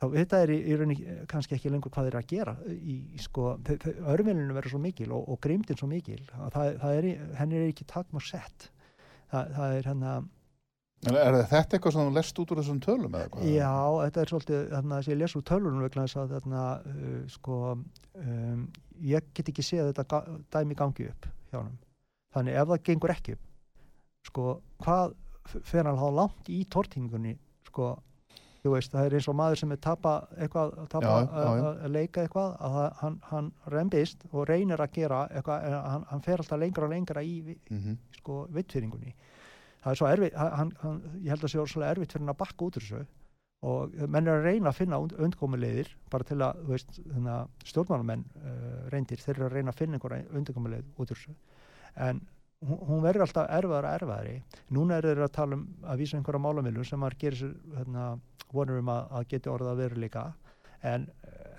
þá 0.00 0.06
þetta 0.16 0.42
er 0.46 0.52
í, 0.54 0.58
í 0.64 0.76
rauninni 0.80 1.06
eh, 1.06 1.22
kannski 1.30 1.56
ekki 1.58 1.72
lengur 1.72 1.92
hvað 1.94 2.10
þeir 2.10 2.18
að 2.20 2.28
gera 2.34 2.56
í, 2.72 2.98
í 3.14 3.22
sko, 3.22 3.54
örmilinu 4.14 4.56
verður 4.56 4.74
svo 4.76 4.82
mikil 4.82 5.10
og, 5.16 5.24
og 5.34 5.40
grimdin 5.44 5.78
svo 5.80 5.88
mikil 5.90 6.20
að 6.40 6.52
það, 6.56 6.74
það 6.82 6.98
er, 7.00 7.08
henni 7.40 7.58
er 7.62 7.70
ekki 7.72 7.88
takma 7.90 8.22
sett 8.24 8.70
það, 9.30 9.56
það 9.56 9.78
er 9.78 9.90
hérna 9.92 10.14
en 11.08 11.16
er 11.16 11.36
þetta 11.48 11.78
eitthvað 11.78 11.94
sem 11.94 12.08
þú 12.08 12.12
lest 12.16 12.40
út 12.42 12.50
úr 12.52 12.58
þessum 12.60 12.80
tölum 12.84 13.14
eða 13.16 13.28
hvað? 13.32 13.44
Já, 13.48 13.70
þetta 14.04 14.20
er 14.22 14.32
svolítið 14.34 14.64
þannig 14.74 14.96
að 14.98 15.06
ég 15.08 15.18
les 15.20 15.36
úr 15.38 15.44
tölunum 15.48 15.84
vegna 15.86 16.02
þess 16.04 16.18
að 16.20 16.34
þarna, 16.34 16.64
uh, 16.90 17.14
sko, 17.32 17.60
um, 18.20 18.64
ég 19.08 19.30
get 19.38 19.48
ekki 19.52 19.64
séð 19.64 19.88
þetta 19.94 20.04
ga- 20.10 20.34
dæmi 20.52 20.76
gangi 20.76 21.06
upp 21.08 21.28
hjá 21.48 21.56
hann. 21.62 21.78
Þannig 22.36 22.58
ef 22.60 22.68
það 22.72 22.82
gengur 22.90 23.14
ekki 23.14 23.36
upp, 23.38 23.46
sko, 24.28 24.44
hvað 24.84 25.14
fer 25.72 25.88
hann 25.88 25.98
þá 26.02 26.08
langt 26.20 26.52
í 26.52 26.60
tortingunni, 26.76 27.32
sko, 27.70 27.88
þú 28.60 28.74
veist, 28.74 28.92
það 28.92 29.06
er 29.08 29.14
eins 29.16 29.28
og 29.32 29.36
maður 29.40 29.60
sem 29.62 29.72
er 29.72 29.78
tapa 29.80 30.14
eitthvað, 30.36 30.74
tapa, 30.92 31.06
Já, 31.06 31.30
já, 31.30 31.44
já. 31.56 31.68
að- 31.70 31.90
leika 31.94 32.24
eitthvað, 32.26 32.50
að 32.68 32.78
hann, 33.00 33.18
hann 33.30 33.52
rembist 33.72 34.26
og 34.32 34.44
reynir 34.50 34.82
að 34.84 34.92
gera 34.98 35.22
eitthvað, 35.30 35.64
en 35.70 35.78
hann, 35.94 36.04
hann 36.10 36.24
fer 36.26 36.42
alltaf 36.42 36.60
lengra 36.60 36.84
og 36.88 36.92
lengra 36.92 37.22
í, 37.24 37.56
Mm 37.70 37.96
sko, 38.20 38.42
vittfyringunni 38.52 39.14
það 39.80 39.94
er 39.94 39.96
svo 39.96 40.06
erfitt 40.10 40.34
hann, 40.36 40.74
hann, 40.82 40.98
ég 41.24 41.30
held 41.32 41.40
að 41.40 41.46
það 41.46 41.52
sé 41.54 41.62
svolítið 41.72 41.90
erfitt 41.94 42.12
fyrir 42.12 42.20
hann 42.26 42.34
að 42.34 42.40
bakka 42.42 42.66
út 42.66 42.76
úr 42.76 42.84
þessu 42.84 43.06
og 43.70 43.94
menn 44.12 44.28
er 44.28 44.34
að 44.40 44.44
reyna 44.44 44.68
að 44.70 44.76
finna 44.76 44.98
undkomulegðir 45.24 45.88
bara 46.12 46.24
til 46.28 46.36
að, 46.44 46.60
þú 46.66 46.74
veist, 46.74 47.00
stjórnmálamenn 47.68 48.22
uh, 48.40 48.90
reyndir, 48.92 49.20
þeir 49.24 49.34
eru 49.38 49.46
að 49.48 49.56
reyna 49.56 49.72
að 49.74 49.80
finna 49.80 49.96
einhverja 49.98 50.28
undkomulegð 50.40 50.86
út 51.00 51.10
úr 51.12 51.18
þessu. 51.18 51.34
En 51.96 52.20
hún, 52.68 53.02
verður 53.04 53.26
alltaf 53.26 53.46
erfaðar 53.48 53.88
og 53.88 53.94
erfaðari 53.94 54.34
núna 54.76 54.98
er 54.98 55.10
þeir 55.10 55.24
að 55.26 55.36
tala 55.36 55.58
um 55.58 55.66
að 55.82 56.02
vísa 56.02 56.18
einhverja 56.18 56.44
málamilum 56.44 56.86
sem 56.86 57.00
maður 57.00 57.20
gerir 57.22 57.40
sér 57.40 57.54
hérna, 57.78 58.08
vonur 58.52 58.82
um 58.82 58.90
að, 58.92 59.06
að 59.16 59.28
geti 59.34 59.52
orða 59.52 59.74
að 59.74 59.84
veru 59.84 60.02
líka 60.04 60.26
en 60.86 61.06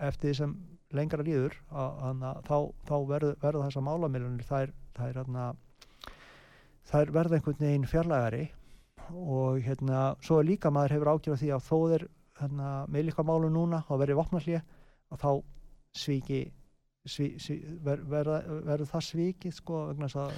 eftir 0.01 0.29
því 0.31 0.37
sem 0.37 0.55
lengra 0.95 1.25
líður 1.25 1.57
að, 1.69 1.99
að, 2.07 2.39
þá, 2.47 2.57
þá 2.87 2.95
verður 3.09 3.35
verð 3.41 3.65
þessa 3.65 3.83
málamilunir 3.85 4.47
þær, 4.47 4.73
þær, 4.97 5.19
hérna, 5.19 5.45
þær 6.91 7.13
verða 7.17 7.37
einhvern 7.37 7.61
veginn 7.61 7.87
fjarlægari. 7.89 8.41
Og 9.11 9.61
hérna, 9.65 10.01
svo 10.23 10.39
er 10.39 10.47
líka 10.47 10.71
maður 10.71 10.97
hefur 10.97 11.11
ágjörð 11.15 11.41
því 11.41 11.51
að 11.55 11.65
þó 11.67 11.77
þeir 11.93 12.07
hérna, 12.41 12.71
með 12.91 13.07
líka 13.09 13.25
málu 13.27 13.51
núna 13.51 13.81
og 13.89 14.01
verið 14.03 14.19
vopnallið 14.21 14.61
og 15.11 15.21
þá 15.21 15.31
svíki 16.01 16.41
sví, 17.09 17.33
sví, 17.41 17.57
ver, 17.83 18.03
verður 18.07 18.61
ver, 18.67 18.83
það 18.87 19.07
svíkið 19.07 19.55
sko 19.57 19.81
að, 19.91 20.35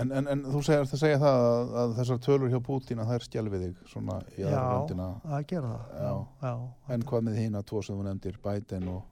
en, 0.00 0.12
en, 0.18 0.28
en 0.34 0.44
þú 0.52 0.62
segir 0.66 0.90
segja 0.92 1.20
það 1.22 1.46
að, 1.48 1.72
að 1.82 1.94
þessar 2.00 2.20
tölur 2.26 2.52
hjá 2.52 2.60
Pútín 2.64 3.02
að 3.02 3.10
það 3.10 3.18
er 3.18 3.26
stjálfið 3.28 3.64
þig 3.66 3.80
svona 3.92 4.20
í 4.36 4.44
aðra 4.46 4.62
röndina. 4.68 5.08
Já, 5.08 5.32
það 5.32 5.48
gera 5.52 5.72
það. 5.72 5.96
Já. 6.04 6.12
Já, 6.46 6.52
En 6.96 7.08
hvað 7.10 7.26
með 7.28 7.40
hína 7.42 7.64
tvo 7.68 7.82
sem 7.82 7.98
þú 7.98 8.06
nefndir, 8.08 8.38
Biden 8.44 8.92
og 8.92 9.02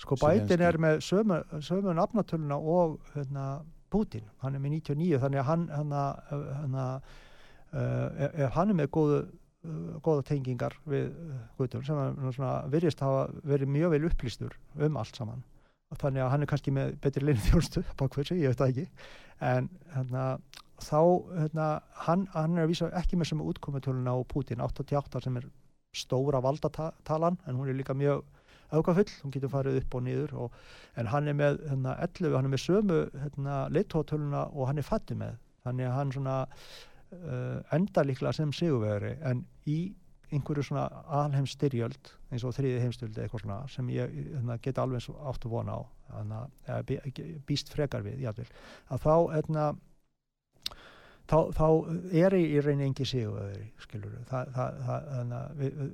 Sko 0.00 0.16
Biden 0.16 0.62
er 0.64 0.78
með 0.80 1.02
sömu, 1.04 1.42
sömu 1.60 1.92
nafnatöluna 1.92 2.56
og 2.56 2.96
hérna, 3.12 3.48
Pútín, 3.92 4.24
hann 4.40 4.56
er 4.56 4.62
með 4.64 4.78
99 4.78 5.20
þannig 5.22 5.42
að 5.42 5.48
hann, 5.50 5.66
hann, 5.76 5.92
hann 6.62 6.78
Uh, 7.74 8.28
ef 8.38 8.52
hann 8.54 8.70
er 8.70 8.76
með 8.78 8.90
góðu, 8.94 9.16
uh, 9.66 9.94
góða 10.04 10.22
tengingar 10.28 10.76
við 10.86 11.08
uh, 11.10 11.38
Guðtur 11.58 11.82
sem 11.82 11.98
er 11.98 12.68
virðist 12.70 13.00
hafa 13.02 13.24
verið 13.42 13.72
mjög 13.74 13.96
vel 13.96 14.06
upplýstur 14.06 14.54
um 14.86 14.98
allt 15.00 15.18
saman. 15.18 15.42
Þannig 15.98 16.22
að 16.22 16.30
hann 16.30 16.46
er 16.46 16.50
kannski 16.52 16.74
með 16.74 16.92
betri 17.02 17.24
linni 17.26 17.42
þjónustu 17.42 17.82
bakversi, 17.98 18.38
ég 18.38 18.54
veit 18.54 18.60
það 18.60 18.70
ekki 18.70 19.08
en 19.40 19.68
hérna, 19.94 20.24
þá 20.82 21.00
hérna, 21.40 21.68
hann, 22.06 22.28
hann 22.34 22.58
er 22.58 22.66
að 22.66 22.72
vísa 22.74 22.90
ekki 23.00 23.18
með 23.18 23.32
sem 23.32 23.42
útkomitöluna 23.44 24.14
á 24.14 24.18
Putin 24.30 24.62
88 24.64 25.24
sem 25.24 25.40
er 25.40 25.48
stóra 25.94 26.40
valdatalan 26.42 27.38
en 27.46 27.58
hún 27.58 27.70
er 27.70 27.78
líka 27.78 27.94
mjög 27.94 28.24
aukafull, 28.74 29.10
hún 29.22 29.34
getur 29.34 29.52
farið 29.52 29.80
upp 29.82 29.94
og 29.94 30.04
niður 30.06 30.32
og, 30.44 30.54
en 30.98 31.10
hann 31.12 31.28
er 31.30 31.36
með 31.38 31.60
hérna, 31.68 31.94
11, 32.02 32.34
hann 32.34 32.48
er 32.48 32.54
með 32.54 32.64
sömu 32.64 33.00
hérna, 33.22 33.58
leittótöluna 33.74 34.48
og 34.52 34.70
hann 34.70 34.80
er 34.80 34.88
fættið 34.88 35.20
með. 35.20 35.36
Þannig 35.64 35.88
að 35.88 35.96
hann 35.98 36.14
svona 36.16 36.38
uh, 36.48 37.58
enda 37.76 38.04
líklega 38.04 38.34
sem 38.36 38.52
sigurvegari 38.52 39.14
en 39.24 39.44
í 39.70 39.78
einhverju 40.34 40.66
svona 40.68 40.84
alheim 41.22 41.46
styrjöld 41.48 42.12
eins 42.32 42.44
og 42.44 42.54
þriði 42.56 42.82
heimstöldi 42.82 43.22
eitthvað 43.22 43.44
svona 43.44 43.58
sem 43.70 43.88
ég 43.94 44.12
hérna, 44.14 44.58
get 44.62 44.80
alveg 44.82 45.08
áttu 45.30 45.50
vona 45.52 45.78
á 45.78 45.82
þannig 46.12 46.70
að 46.76 46.94
býst 47.48 47.72
frekar 47.72 48.04
við 48.04 48.22
jáfnvel, 48.24 48.46
að 48.92 49.04
þá 49.04 49.14
hérna, 49.34 49.66
þá, 51.30 51.38
þá 51.56 51.68
er 52.24 52.36
í 52.38 52.60
reyni 52.64 52.88
engi 52.88 53.06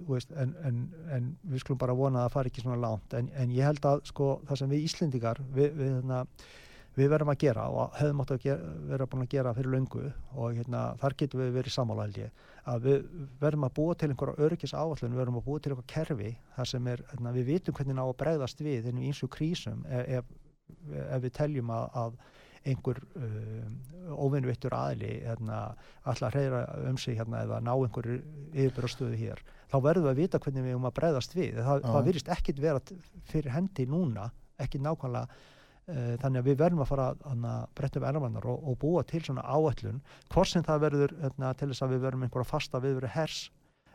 veist, 0.09 0.33
en, 0.33 0.57
en, 0.67 0.81
en 1.15 1.31
við 1.43 1.65
skulum 1.65 1.83
bara 1.83 1.97
vona 1.97 2.25
að 2.25 2.29
það 2.29 2.37
fari 2.37 2.53
ekki 2.53 2.65
svona 2.65 2.81
langt. 2.83 3.15
En, 3.15 3.31
en 3.37 3.55
ég 3.55 3.69
held 3.69 3.87
að 3.87 4.03
sko 4.11 4.33
það 4.49 4.63
sem 4.63 4.75
við 4.75 4.89
Íslendikar 4.89 5.43
við, 5.55 5.73
við 5.79 5.95
hérna 5.95 6.25
við 6.99 7.13
verðum 7.13 7.33
að 7.33 7.43
gera 7.45 7.69
og 7.71 7.99
hefðum 7.99 8.25
átt 8.25 8.33
að 8.35 8.47
vera 8.91 9.07
búin 9.11 9.25
að 9.25 9.35
gera 9.37 9.55
fyrir 9.57 9.75
löngu 9.77 10.09
og 10.35 10.57
hérna, 10.59 10.89
þar 11.01 11.17
getum 11.23 11.45
við 11.45 11.53
verið 11.61 11.77
samála 11.77 12.09
held 12.09 12.25
ég 12.25 12.49
að 12.69 12.87
við 12.87 13.07
verðum 13.41 13.67
að 13.69 13.75
búa 13.79 13.95
til 13.97 14.11
einhverja 14.11 14.47
öryggis 14.47 14.75
áallun, 14.75 15.15
við 15.15 15.23
verðum 15.23 15.41
að 15.41 15.47
búa 15.47 15.61
til 15.63 15.73
einhverja 15.73 15.95
kerfi 15.95 16.35
þar 16.57 16.71
sem 16.73 16.91
er, 16.93 17.05
hérna, 17.13 17.33
við 17.37 17.49
vitum 17.55 17.77
hvernig 17.79 17.97
ná 17.97 18.05
að 18.05 18.19
bregðast 18.25 18.61
við 18.65 18.91
ennum 18.91 19.07
eins 19.09 19.23
og 19.25 19.33
krísum 19.37 19.87
ef, 19.89 20.21
ef, 20.21 20.35
ef 21.07 21.25
við 21.25 21.35
teljum 21.41 21.73
að, 21.75 21.87
að 22.03 22.21
einhver 22.71 23.01
um, 23.17 23.79
óvinnvittur 24.21 24.75
aðli 24.77 25.15
hérna, 25.25 25.63
alltaf 26.05 26.35
hreyra 26.35 26.67
um 26.91 26.99
sig 27.01 27.17
hérna, 27.17 27.47
eða 27.47 27.63
ná 27.65 27.73
einhverju 27.73 28.19
yfirbyrjastöðu 28.53 29.17
hér 29.17 29.41
þá 29.71 29.79
verðum 29.85 30.09
við 30.09 30.13
að 30.13 30.21
vita 30.21 30.41
hvernig 30.43 30.67
við 30.67 30.75
erum 30.75 30.89
að 30.89 30.97
bregðast 30.99 31.37
við. 31.37 31.63
Það, 31.63 31.87
það 31.87 32.07
virist 32.09 32.31
ekkit 32.35 32.61
vera 32.63 32.83
fyrir 33.31 33.55
hendi 33.55 33.87
núna, 33.89 34.27
ekki 34.61 34.81
nákvæmlega 34.83 35.41
þannig 35.87 36.43
að 36.43 36.49
við 36.51 36.59
verðum 36.61 36.83
að 36.85 36.91
fara 36.91 37.07
að 37.15 37.47
breytta 37.79 38.01
um 38.01 38.09
erfannar 38.11 38.47
og, 38.47 38.67
og 38.69 38.77
búa 38.79 39.05
til 39.09 39.23
svona 39.25 39.43
áætlun 39.43 40.03
hvort 40.31 40.51
sem 40.51 40.67
það 40.67 40.85
verður 40.85 41.15
öfna, 41.29 41.55
til 41.55 41.71
þess 41.71 41.83
að 41.87 41.95
við 41.95 42.05
verðum 42.05 42.27
einhverja 42.27 42.51
fasta 42.51 42.83
við 42.83 42.99
verðum 43.01 43.15
hers 43.17 43.41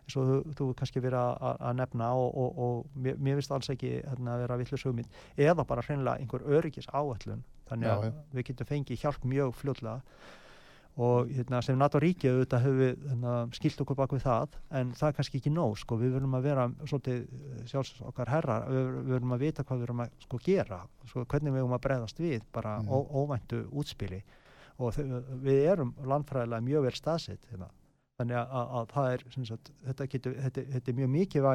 eins 0.05 0.17
og 0.19 0.29
þú, 0.29 0.37
þú 0.57 0.67
kannski 0.79 1.01
verið 1.01 1.19
að, 1.49 1.75
nefna 1.79 2.09
og, 2.13 2.27
og, 2.37 2.57
og 2.65 3.01
mér, 3.01 3.17
mér 3.17 3.39
finnst 3.39 3.53
alls 3.55 3.69
ekki 3.73 3.93
öfna, 4.03 4.35
að 4.35 4.43
vera 4.43 4.57
villus 4.61 4.85
hugmynd 4.85 5.19
eða 5.47 5.65
bara 5.65 5.85
hreinlega 5.85 6.21
einhver 6.21 6.45
öryggis 6.45 6.89
áætlun 6.93 7.45
þannig 7.69 7.91
að 7.91 8.07
Já, 8.09 8.11
við 8.35 8.47
getum 8.51 8.69
fengið 8.69 9.01
hjálp 9.01 9.25
mjög 9.25 9.55
fljóðlega 9.61 10.01
og 10.95 11.27
hérna, 11.27 11.59
sem 11.65 11.75
NATO-ríki 11.75 12.29
auðvitað 12.31 12.61
hefur 12.63 12.77
við 12.79 13.07
hérna, 13.09 13.33
skilt 13.57 13.81
okkur 13.83 13.97
bak 13.99 14.13
við 14.15 14.21
það 14.23 14.53
en 14.79 14.91
það 14.95 15.09
er 15.09 15.15
kannski 15.17 15.39
ekki 15.41 15.51
nóg 15.51 15.73
sko, 15.81 15.97
við 15.99 16.13
verðum 16.15 16.37
að 16.37 16.45
vera 16.47 16.67
svolítið 16.87 17.17
eh, 17.25 17.63
sjálfs 17.67 17.97
okkar 18.07 18.31
herra 18.31 18.59
við, 18.69 18.91
verðum 19.09 19.33
að 19.35 19.43
vita 19.43 19.65
hvað 19.65 19.81
við 19.81 19.85
verðum 19.85 20.03
að 20.05 20.13
sko, 20.23 20.39
gera 20.45 20.79
sko, 21.09 21.25
hvernig 21.25 21.51
við 21.51 21.59
verðum 21.59 21.75
að 21.75 21.83
breyðast 21.87 22.21
við 22.23 22.45
bara 22.55 22.77
mm. 22.79 22.93
óvæntu 23.21 23.63
útspili 23.75 24.21
og 24.79 25.01
við 25.43 25.67
erum 25.73 25.91
landfræðilega 26.03 26.67
mjög 26.69 26.87
vel 26.87 26.95
staðsett 26.95 27.51
hérna. 27.51 27.67
þannig 28.19 28.39
að, 28.39 28.55
að, 28.61 28.71
að 28.79 28.87
það 28.93 29.09
er 29.11 29.25
sagt, 29.49 29.73
þetta, 29.89 30.07
getur, 30.13 30.37
þetta, 30.45 30.65
þetta 30.77 30.91
er 30.91 30.97
mjög 31.01 31.11
mikið 31.17 31.49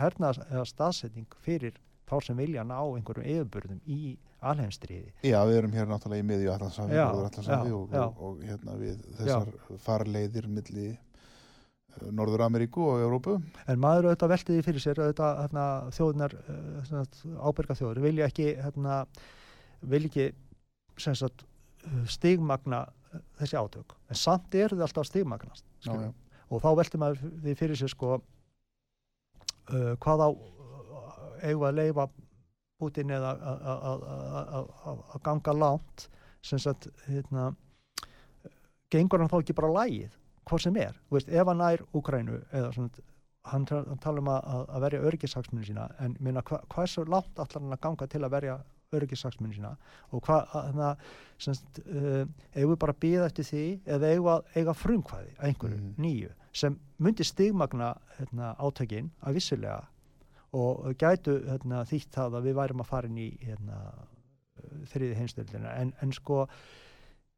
herna 0.00 0.32
staðsetning 0.72 1.38
fyrir 1.44 1.76
þá 2.08 2.16
sem 2.24 2.40
vilja 2.40 2.64
ná 2.64 2.78
einhverjum 2.80 3.28
yfirbörðum 3.28 3.84
í 3.84 4.16
alheimstriði. 4.40 5.12
Já, 5.26 5.38
við 5.48 5.60
erum 5.62 5.74
hér 5.74 5.90
náttúrulega 5.90 6.24
í 6.24 6.28
miðju 6.28 6.54
allansafi 6.54 6.98
og, 7.02 7.92
og, 7.92 7.94
og, 7.98 8.24
og 8.28 8.40
hérna 8.46 8.78
við 8.78 9.02
þessar 9.18 9.52
já. 9.52 9.78
farleiðir 9.86 10.48
milli 10.52 10.88
uh, 10.92 12.10
Norður 12.14 12.46
Ameríku 12.46 12.84
og 12.86 13.02
Európu. 13.02 13.38
En 13.66 13.82
maður 13.82 14.10
auðvitað 14.10 14.34
veltiði 14.34 14.66
fyrir 14.68 14.84
sér 14.84 15.02
auðvitað 15.02 15.42
hérna, 15.42 15.66
þjóðunar 15.98 16.38
uh, 16.38 17.48
ábyrga 17.48 17.78
þjóður 17.80 18.04
vilja 18.06 18.30
ekki 18.30 18.52
hérna, 18.60 19.00
vilja 19.82 20.12
ekki 20.12 20.30
sagt, 20.98 21.46
stigmagna 22.10 22.86
þessi 23.38 23.58
átök 23.58 23.94
en 24.10 24.18
samt 24.18 24.54
er 24.56 24.72
þetta 24.72 24.86
alltaf 24.88 25.08
stigmagnast 25.08 25.64
já, 25.84 25.92
já. 25.94 26.10
og 26.48 26.62
þá 26.64 26.68
velti 26.80 27.00
maður 27.00 27.34
því 27.44 27.54
fyrir 27.58 27.80
sér 27.80 27.92
sko 27.92 28.14
uh, 28.18 29.92
hvað 30.02 30.24
á 30.24 30.28
eigum 31.46 31.68
að 31.68 31.78
leifa 31.78 32.08
Putin 32.78 33.10
eða 33.10 33.34
að 33.42 35.20
ganga 35.26 35.54
langt 35.56 36.08
sem 36.44 36.60
sagt 36.62 36.88
hérna, 37.08 37.50
gengur 38.92 39.20
hann 39.20 39.30
þá 39.30 39.40
ekki 39.40 39.56
bara 39.58 39.74
lægið 39.80 40.14
hvað 40.48 40.64
sem 40.64 40.80
er, 40.80 40.96
veist, 41.12 41.28
ef 41.28 41.50
hann 41.50 41.60
nær 41.60 41.82
Úkrænu 41.98 42.38
eða 42.54 42.72
svona 42.72 43.06
hann, 43.48 43.66
tala 44.02 44.22
um 44.22 44.30
að, 44.32 44.64
að 44.66 44.84
verja 44.86 45.04
örgissaksmunni 45.10 45.68
sína 45.68 45.86
en 46.04 46.16
minna 46.24 46.42
hva, 46.46 46.60
hvað 46.70 46.84
er 46.84 46.92
svo 46.92 47.04
langt 47.08 47.40
allar 47.40 47.62
hann 47.62 47.76
að 47.76 47.84
ganga 47.84 48.08
til 48.10 48.22
að 48.24 48.34
verja 48.34 48.56
örgissaksmunni 48.96 49.58
sína 49.58 49.74
og 50.16 50.24
hvað 50.24 50.48
þannig 50.54 50.84
að 50.86 51.06
semst, 51.44 51.80
uh, 51.84 52.24
eigum 52.54 52.72
við 52.72 52.80
bara 52.84 52.94
að 52.96 53.02
býða 53.04 53.28
eftir 53.28 53.48
því 53.50 53.64
eða 53.96 54.12
eigum 54.12 54.30
að 54.32 54.56
eiga 54.56 54.76
frumkvæði 54.82 55.34
einhverju 55.48 55.78
mm. 55.78 55.92
nýju 56.04 56.34
sem 56.62 56.78
myndi 56.98 57.26
stigmagna 57.26 57.92
hérna, 58.18 58.54
átökinn 58.58 59.12
að 59.20 59.38
vissilega 59.38 59.82
og 60.56 60.94
gætu 61.00 61.38
hérna, 61.44 61.82
þýtt 61.88 62.14
það 62.14 62.38
að 62.38 62.46
við 62.48 62.56
værum 62.60 62.84
að 62.84 62.90
fara 62.92 63.10
inn 63.10 63.18
í 63.20 63.28
hérna, 63.42 63.80
þriði 64.88 65.18
heimstöldina 65.18 65.74
en, 65.80 65.92
en 66.02 66.14
sko 66.14 66.46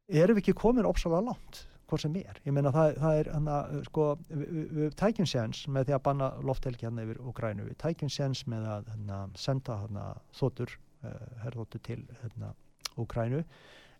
erum 0.07 0.37
við 0.37 0.45
ekki 0.45 0.57
komin 0.61 0.87
ópsalega 0.87 1.27
langt 1.27 1.65
hvort 1.91 2.05
sem 2.05 2.15
er, 2.15 2.39
ég 2.47 2.55
meina 2.55 2.71
það, 2.71 2.93
það 3.01 3.17
er 3.19 3.29
hana, 3.35 3.57
sko, 3.83 4.05
við, 4.29 4.51
við, 4.77 4.93
tækjum 5.01 5.27
séns 5.27 5.65
með 5.67 5.89
því 5.89 5.95
að 5.97 6.03
banna 6.05 6.29
lofthelgi 6.47 6.87
hérna 6.87 7.03
yfir 7.03 7.19
Ukrænu 7.27 7.67
við 7.67 7.77
tækjum 7.83 8.11
séns 8.15 8.45
með 8.51 8.67
að 8.77 8.91
hana, 8.93 9.19
senda 9.35 9.77
hana, 9.81 10.05
þóttur 10.37 10.71
uh, 11.03 11.17
herðóttur 11.43 11.83
til 11.83 11.99
Ukrænu 13.01 13.43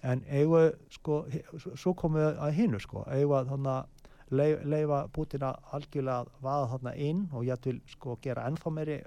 en 0.08 0.24
eigu 0.32 0.64
sko, 0.96 1.26
svo 1.60 1.94
komum 2.00 2.22
við 2.22 2.40
að 2.48 2.56
hinnu 2.62 2.80
sko, 2.82 3.04
eigu 3.12 3.36
að 3.38 3.52
leif, 4.32 4.64
leifa 4.66 5.04
Putin 5.14 5.46
að 5.48 5.76
algjörlega 5.78 6.42
vaða 6.44 6.70
þarna 6.74 6.96
inn 7.08 7.22
og 7.32 7.46
ég 7.48 7.68
vil 7.68 7.78
sko 7.92 8.18
gera 8.24 8.48
ennþá 8.50 8.74
meiri 8.74 8.98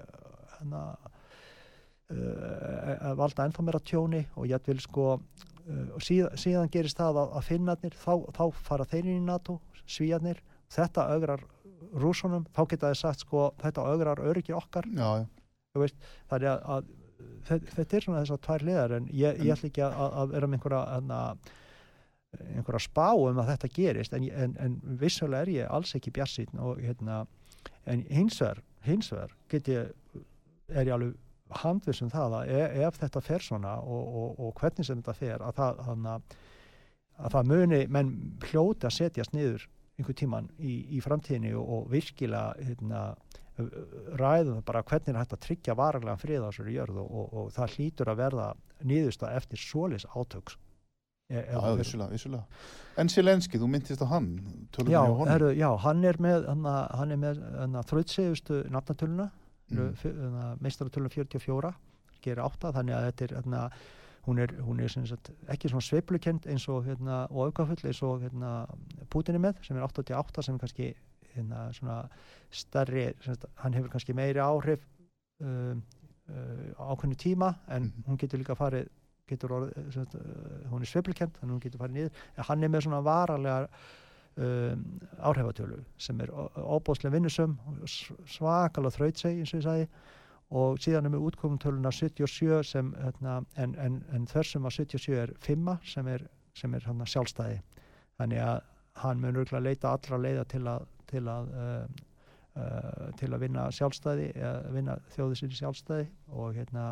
hana, 0.55 0.83
uh, 2.13 3.13
valda 3.19 3.47
ennþá 3.47 3.65
meira 3.67 3.83
tjóni 3.85 4.25
og 4.35 4.49
ég 4.49 4.69
vil 4.69 4.79
sko 4.83 5.07
uh, 5.17 5.95
síðan, 5.99 6.37
síðan 6.41 6.71
gerist 6.73 6.99
það 7.01 7.23
að, 7.23 7.33
að 7.39 7.47
finnarnir 7.49 7.97
þá, 8.01 8.13
þá 8.37 8.45
fara 8.69 8.89
þeir 8.91 9.09
inn 9.09 9.23
í 9.23 9.29
NATO 9.29 9.59
svíjarnir, 9.85 10.41
þetta 10.73 11.09
augrar 11.13 11.43
rúsunum, 11.95 12.45
þá 12.55 12.61
geta 12.71 12.91
þið 12.91 13.01
sagt 13.01 13.25
sko 13.25 13.49
þetta 13.61 13.89
augrar 13.91 14.21
öryggi 14.25 14.55
okkar 14.57 14.87
já, 14.89 15.09
já. 15.21 15.27
Veist, 15.75 15.97
þannig 16.31 16.53
að, 16.53 16.61
að 16.71 17.65
þetta 17.75 17.97
er 17.97 18.05
svona 18.05 18.21
þess 18.23 18.33
að 18.35 18.41
tvær 18.47 18.65
liðar 18.69 18.95
en 18.95 19.07
ég, 19.11 19.39
ég 19.43 19.53
ætla 19.53 19.69
ekki 19.69 19.83
að, 19.85 19.95
að 20.21 20.33
vera 20.33 20.49
með 20.49 20.57
einhverja 20.59 20.83
einhverja 22.55 22.83
spá 22.85 23.09
um 23.15 23.41
að 23.41 23.51
þetta 23.53 23.71
gerist 23.75 24.15
en, 24.17 24.27
en, 24.31 24.55
en 24.61 24.79
vissulega 25.01 25.45
er 25.45 25.53
ég 25.53 25.75
alls 25.77 25.95
ekki 25.97 26.13
bjassinn 26.15 26.61
og 26.61 26.81
hérna 26.83 27.23
en 27.89 28.03
hins 28.09 28.39
vegar, 28.41 28.63
hins 28.85 29.11
vegar 29.13 29.35
get 29.51 29.69
ég, 29.71 29.93
er 30.73 30.89
ég 30.89 30.95
alveg 30.95 31.15
handviss 31.61 32.01
um 32.01 32.09
það 32.09 32.39
að 32.39 32.51
ef, 32.57 32.75
ef 32.87 32.99
þetta 33.03 33.21
fer 33.21 33.45
svona 33.45 33.77
og, 33.83 34.03
og, 34.21 34.43
og 34.47 34.59
hvernig 34.59 34.87
sem 34.87 35.01
þetta 35.01 35.17
fer 35.17 35.45
að 35.45 35.59
það, 35.59 35.81
hana, 35.87 36.17
að 37.21 37.37
það 37.37 37.51
muni 37.53 37.81
menn 37.93 38.13
hljóti 38.49 38.89
að 38.89 38.97
setjast 38.97 39.35
niður 39.35 39.67
einhver 39.95 40.17
tíman 40.17 40.49
í, 40.59 40.79
í 40.97 41.01
framtíðinni 41.03 41.53
og, 41.55 41.85
virkilega 41.91 42.55
hérna, 42.65 43.03
ræðum 44.19 44.63
bara 44.67 44.83
hvernig 44.83 45.13
er 45.13 45.21
hægt 45.21 45.35
að 45.37 45.43
tryggja 45.45 45.75
vararlega 45.79 46.19
frið 46.19 46.43
á 46.43 46.47
þessari 46.49 46.75
jörð 46.75 46.97
og, 47.05 47.25
og, 47.25 47.51
það 47.55 47.75
hlýtur 47.77 48.11
að 48.11 48.19
verða 48.19 48.47
niðursta 48.83 49.31
eftir 49.37 49.61
svolis 49.61 50.05
átöks 50.11 50.57
e, 50.57 50.64
Já, 51.29 51.41
það 51.41 51.63
verður- 51.63 51.79
vissulega, 51.79 52.09
vissulega. 52.11 52.43
En 52.97 53.09
Silenski, 53.09 53.57
þú 53.59 53.67
myndist 53.67 54.01
á 54.01 54.07
hann, 54.07 54.27
Já, 54.87 55.01
heru, 55.27 55.49
já, 55.57 55.69
hann 55.81 56.03
er 56.05 56.13
með 56.21 56.45
hann, 56.47 56.63
hann 56.65 57.11
er 57.11 57.17
með 57.17 57.39
þröðsegustu 57.89 58.69
nafnatöluna 58.69 59.31
Mm. 59.71 59.95
mm. 60.03 60.59
meistaratölun 60.61 61.09
44 61.09 61.73
gerir 62.21 62.43
átta 62.45 62.71
þannig 62.71 62.93
að 62.93 63.05
þetta 63.07 63.23
er 63.25 63.31
hérna, 63.41 63.71
hún 64.27 64.39
er, 64.39 64.47
hún 64.61 64.79
er 64.79 64.87
sagt, 64.89 65.31
ekki 65.49 65.69
svona 65.71 65.81
sveiflukend 65.81 66.45
eins 66.45 66.67
og 66.69 66.85
hérna, 66.85 67.25
og 67.31 67.47
aukafull 67.49 67.81
eins 67.89 68.01
og 68.03 68.21
hérna, 68.21 68.67
Putin 69.09 69.35
er 69.35 69.39
með 69.39 69.63
sem 69.65 69.75
er 69.77 69.81
88 69.81 70.43
sem 70.45 70.55
er 70.55 70.59
kannski 70.59 70.93
hérna, 71.35 71.73
svona 71.73 72.07
stærri 72.51 73.07
sem 73.23 73.33
sagt, 73.33 73.45
hann 73.55 73.73
hefur 73.73 73.89
kannski 73.89 74.13
meiri 74.13 74.37
áhrif 74.39 74.85
um, 75.41 75.81
uh, 76.29 76.93
ákveðnu 76.93 77.17
tíma 77.17 77.55
en 77.67 77.83
Mhm. 77.91 78.03
hún 78.07 78.17
getur 78.17 78.37
líka 78.37 78.55
farið 78.55 78.87
getur 79.29 79.53
orðið, 79.57 79.77
sem 79.77 79.93
sagt, 79.99 80.17
uh, 80.19 80.57
hún 80.71 80.85
er 80.85 80.91
sveiflukend 80.91 81.37
þannig 81.37 81.51
að 81.51 81.55
hún 81.55 81.63
getur 81.65 81.83
farið 81.83 81.99
niður. 81.99 82.25
En 82.35 82.49
hann 82.49 82.65
er 82.65 82.73
með 82.73 82.85
svona 82.85 83.01
varalegar 83.05 83.69
um, 84.35 84.83
áhrifatölu 85.29 85.79
sem 86.07 86.21
er 86.25 86.33
óbóðslega 86.33 87.15
vinnusum 87.15 87.57
svakalega 87.89 88.95
þrautseg 88.97 89.41
eins 89.41 89.53
og 89.53 89.61
ég 89.61 89.67
sagði. 89.69 89.89
Og 90.55 90.77
síðan 90.77 91.09
er 91.09 91.15
með 91.15 91.23
útkomumtöluna 91.31 91.89
77 91.91 92.59
sem 92.69 92.91
hérna, 93.01 93.39
en, 93.57 93.73
en, 93.81 94.01
en 94.13 94.27
þessum 94.29 94.67
að 94.69 94.77
77 94.83 95.15
er 95.23 95.33
5 95.41 95.71
sem 95.89 96.09
er, 96.13 96.27
sem 96.55 96.75
er 96.77 96.85
hana, 96.85 97.07
sjálfstæði. 97.09 97.63
Þannig 98.19 98.43
að 98.45 98.59
hann 99.01 99.23
mun 99.23 99.41
örgulega 99.41 99.65
leita 99.65 99.95
allra 99.95 100.21
leiða 100.21 100.45
til 100.53 100.61
að 100.69 100.85
til 101.09 101.25
að 101.29 101.51
uh, 101.53 101.83
uh, 102.59 103.11
til 103.19 103.31
að 103.33 103.43
vinna 103.45 103.67
sjálfstæði 103.73 104.31
eða 104.33 104.73
vinna 104.75 104.97
þjóði 105.15 105.39
sinni 105.39 105.59
sjálfstæði 105.59 106.07
og 106.33 106.55
hérna 106.57 106.87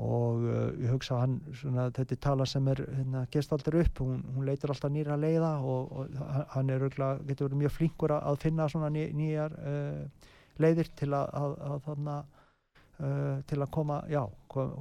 og 0.00 0.42
uh, 0.48 0.72
ég 0.80 0.90
hugsa 0.94 1.20
hann 1.20 1.36
svona, 1.52 1.88
þetta 1.92 2.16
er 2.16 2.20
tala 2.24 2.46
sem 2.48 2.68
er 2.72 2.80
hérna, 2.86 3.26
gerst 3.32 3.52
aldrei 3.52 3.82
upp, 3.84 4.00
hún, 4.00 4.22
hún 4.34 4.46
leitur 4.48 4.72
alltaf 4.72 4.92
nýra 4.94 5.18
leiða 5.20 5.52
og, 5.60 5.92
og 5.92 6.20
hann- 6.54 6.72
er 6.72 6.84
örgulega, 6.86 7.20
getur 7.28 7.48
verið 7.50 7.62
mjög 7.64 7.74
flinkur 7.76 8.14
að, 8.16 8.38
finna 8.44 8.68
svona 8.72 8.90
ný, 8.94 9.06
nýjar 9.16 9.56
uh, 9.60 10.28
leiðir 10.60 10.92
til 10.96 11.10
að, 11.16 11.34
að, 11.42 11.56
að 11.68 11.82
þarna 11.88 12.16
uh, 12.24 13.36
til 13.50 13.60
að 13.60 13.70
koma, 13.76 14.00
já 14.08 14.22
kom, 14.50 14.72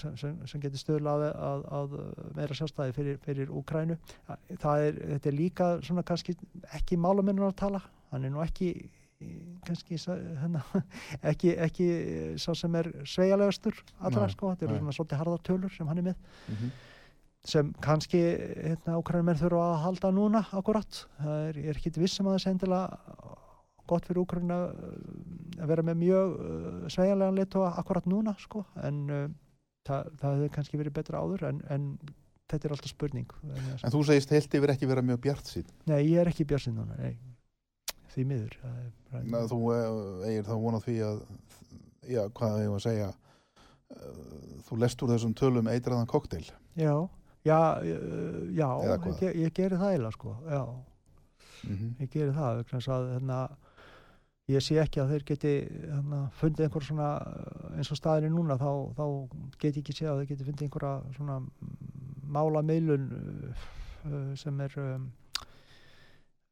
sem, 0.00 0.16
sem, 0.20 0.40
sem 0.48 0.64
getur 0.64 0.82
stöðlað 0.82 1.26
að, 1.30 1.66
að 1.80 1.98
meira 2.38 2.56
sjálfstæði 2.58 2.96
fyrir, 2.96 3.20
fyrir 3.26 3.52
Úkrænu. 3.60 3.98
Það 4.62 4.88
er, 4.88 4.98
þetta 5.12 5.30
er 5.32 5.38
líka 5.38 5.70
svona 5.84 6.06
kannski 6.06 6.34
ekki 6.78 6.98
málumennur 7.00 7.50
að 7.50 7.60
tala, 7.66 7.84
hann 8.12 8.26
er 8.26 8.34
nú 8.34 8.42
ekki 8.44 8.72
kannski 9.66 9.98
hérna, 9.98 10.62
ekki, 11.32 11.52
ekki 11.66 11.88
sá 12.40 12.52
sem 12.58 12.78
er 12.80 12.88
sveigalegastur 13.08 13.76
allra 14.00 14.26
Nei, 14.26 14.34
sko, 14.34 14.52
þetta 14.52 14.68
eru 14.68 14.80
svona 14.80 14.96
svolítið 14.96 15.22
harðar 15.22 15.44
tölur 15.48 15.74
sem 15.74 15.90
hann 15.90 16.02
er 16.02 16.08
með. 16.10 16.24
Mhm. 16.48 16.72
sem 17.52 17.72
kannski 17.82 18.18
hérna, 18.22 18.98
Úkrænum 19.00 19.38
þurfa 19.38 19.62
að 19.72 19.80
halda 19.82 20.10
núna 20.14 20.44
akkurat, 20.54 21.04
það 21.18 21.46
er, 21.48 21.56
er 21.72 21.78
ekki 21.80 21.90
vissum 21.98 22.28
að 22.30 22.36
það 22.36 22.42
sé 22.44 22.52
endilega 22.52 22.98
gott 23.90 24.06
fyrir 24.06 24.22
Úkræna 24.22 24.58
að 25.58 25.72
vera 25.72 25.82
með 25.82 25.98
mjög 26.04 26.36
uh, 26.36 26.84
sveigalegan 26.92 27.40
leitu 27.40 27.64
akkurat 27.66 28.06
núna 28.06 28.36
sko, 28.38 28.62
en 28.86 29.02
uh, 29.10 29.26
það, 29.88 30.12
það 30.20 30.36
hefði 30.36 30.52
kannski 30.54 30.78
verið 30.78 30.96
betra 31.00 31.24
áður 31.24 31.48
en, 31.50 31.58
en 31.74 31.90
þetta 32.52 32.68
er 32.68 32.76
alltaf 32.76 32.92
spurning. 32.92 33.34
En 33.82 33.90
þú 33.90 34.04
segist 34.06 34.30
heilt 34.34 34.54
yfir 34.54 34.74
ekki 34.76 34.86
vera 34.86 35.02
mjög 35.02 35.22
bjart 35.26 35.50
sín. 35.50 35.66
Nei, 35.90 35.98
ég 36.12 36.22
er 36.22 36.30
ekki 36.30 36.46
björnsinn 36.46 36.78
núna, 36.78 36.94
nei 37.02 37.16
því 38.12 38.24
miður 38.28 38.56
er 38.68 38.92
bara- 39.12 39.46
Þú 39.48 39.58
eh, 39.76 40.28
eigir 40.28 40.44
þá 40.48 40.54
vonað 40.66 40.84
því 40.86 40.96
að, 41.08 41.18
já, 42.08 42.22
hvað 42.28 42.60
ég 42.62 42.70
var 42.72 42.78
að 42.80 42.86
segja, 42.86 43.08
eh, 43.96 44.22
þú 44.68 44.78
lest 44.82 45.02
úr 45.02 45.12
þessum 45.14 45.34
tölum 45.38 45.68
eitraðan 45.72 46.06
kokteil. 46.10 46.46
Já, 46.76 46.94
já, 47.44 47.58
uh, 47.82 48.46
já 48.54 48.68
ég, 49.22 49.36
ég 49.42 49.52
geri 49.54 49.76
það 49.76 49.92
eiginlega 49.92 50.16
sko, 50.18 50.36
já, 50.48 50.62
Mm 51.62 51.92
ég 52.02 52.08
geri 52.10 52.32
það 52.34 52.64
að 52.66 53.10
hérna, 53.12 53.36
ég 54.50 54.62
sé 54.66 54.74
ekki 54.82 54.98
að 55.00 55.12
þeir 55.12 55.24
geti 55.28 55.52
hérna, 55.70 56.22
fundið 56.40 56.64
einhver 56.66 56.82
svona 56.82 57.10
eins 57.76 57.90
og 57.94 57.96
staðinni 58.00 58.32
núna 58.34 58.56
þá, 58.58 58.90
þá 58.98 59.04
get 59.62 59.76
ég 59.76 59.82
ekki 59.84 59.94
sé 59.94 60.08
að 60.10 60.22
þeir 60.24 60.30
geti 60.32 60.44
fundið 60.48 60.66
einhverja 60.66 61.14
svona 61.14 61.36
mála 62.26 62.62
meilun 62.66 63.06
sem 64.34 64.60
er 64.60 64.74
um, 64.82 65.12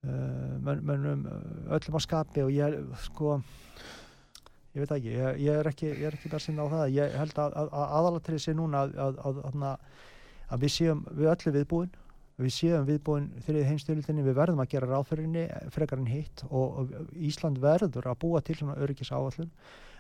mönnum 0.03 1.26
uh, 1.28 1.74
öllum 1.76 1.98
á 1.98 2.01
skapi 2.01 2.44
og 2.46 2.53
ég 2.55 2.76
sko 3.05 3.40
ég 4.74 4.80
veit 4.80 4.94
ekki, 4.96 5.11
ég, 5.12 5.40
ég 5.44 5.59
er 5.61 5.68
ekki 5.68 5.90
ég 5.90 6.07
er 6.09 6.16
ekki 6.16 6.30
bara 6.32 6.44
sinna 6.44 6.64
á 6.64 6.72
það, 6.72 6.84
ég 6.96 7.16
held 7.20 7.40
að, 7.42 7.57
að, 7.61 7.72
að 7.72 7.96
aðalatrið 7.98 8.44
sé 8.44 8.55
núna 8.57 8.86
að, 8.86 9.18
að, 9.26 9.42
við 10.62 10.72
séum 10.76 11.05
við 11.11 11.32
öllu 11.34 11.55
viðbúin 11.59 11.92
við 12.40 12.55
séum 12.57 12.88
viðbúin 12.88 13.28
þriðið 13.44 13.68
heimstyrildinni 13.68 14.24
við 14.24 14.38
verðum 14.40 14.64
að 14.64 14.72
gera 14.72 14.88
ráðfyrinni 14.88 15.44
frekar 15.74 16.01
en 16.01 16.09
hitt 16.09 16.44
og, 16.48 16.80
og 16.80 17.14
Ísland 17.20 17.61
verður 17.61 18.09
að 18.09 18.20
búa 18.24 18.40
til 18.40 18.57
svona 18.57 18.78
öryggis 18.80 19.12
áallun 19.12 19.53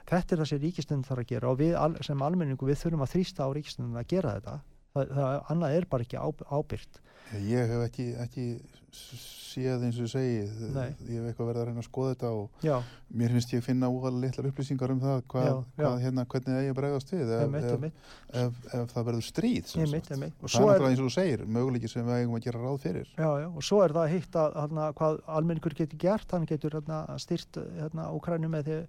þetta 0.08 0.34
er 0.34 0.40
það 0.40 0.50
sem 0.50 0.62
ríkistundin 0.64 1.06
þarf 1.06 1.24
að 1.24 1.30
gera 1.34 1.50
og 1.50 1.60
við 1.60 1.76
sem 2.06 2.24
almenningu 2.24 2.68
við 2.68 2.80
þurfum 2.80 3.04
að 3.04 3.12
þrýsta 3.14 3.46
á 3.46 3.48
ríkistundin 3.52 4.00
að 4.00 4.08
gera 4.10 4.34
þetta. 4.38 4.54
Það, 4.90 5.12
það 5.18 5.34
annað 5.54 5.76
er 5.76 5.86
bara 5.90 6.06
ekki 6.06 6.20
ábyrgt 6.50 7.00
Ég 7.38 7.70
hef 7.70 7.84
ekki, 7.86 8.06
ekki 8.24 8.44
séð 8.90 9.84
eins 9.86 9.98
og 10.02 10.08
segi, 10.10 10.40
Nei. 10.74 10.88
ég 11.10 11.20
hef 11.20 11.28
eitthvað 11.30 11.48
verið 11.50 11.60
að 11.60 11.66
reyna 11.68 11.82
að 11.82 11.86
skoða 11.86 12.14
þetta 12.14 12.30
og 12.38 12.64
já, 12.66 12.74
mér 13.20 13.34
finnst 13.36 13.52
ég 13.54 13.62
finna 13.66 13.90
úrlega 13.90 14.22
litlar 14.24 14.48
upplýsingar 14.50 14.92
um 14.94 15.00
það 15.02 15.22
hvað, 15.30 15.46
Já, 15.46 15.52
já. 15.54 15.80
hvað 15.80 15.96
hérna, 16.04 16.24
hvernig 16.34 16.58
eigi 16.60 16.72
að 16.72 16.78
bregðast 16.80 17.12
við 17.14 17.32
ef, 17.36 17.44
emitt, 17.46 17.68
ef, 17.68 17.78
emitt, 17.78 18.10
ef, 18.42 18.60
ef 18.80 18.92
það 18.94 19.06
verður 19.10 19.26
stríð 19.28 19.72
emitt, 19.84 20.10
Það 20.10 20.26
er 20.26 20.34
náttúrulega 20.42 20.90
eins 20.90 21.02
og 21.04 21.06
þú 21.08 21.14
segir, 21.16 21.44
möguleiki 21.58 21.90
sem 21.92 22.06
við 22.10 22.18
eigum 22.18 22.38
að 22.40 22.44
gera 22.48 22.64
ráð 22.66 22.78
fyrir. 22.86 23.14
og 23.46 23.62
svo 23.66 23.80
er 23.86 23.96
það 24.00 24.12
hitt 24.16 24.38
að 24.42 24.60
hana, 24.64 24.90
hvað 24.98 25.18
almenningur 25.38 25.78
getur 25.82 26.02
gert 26.06 26.34
hann 26.36 26.46
getur 26.50 26.78
hana, 26.80 27.02
styrt 27.22 27.62
hérna, 27.78 28.10
Úkrænu 28.18 28.50
með 28.50 28.70
því 28.70 28.80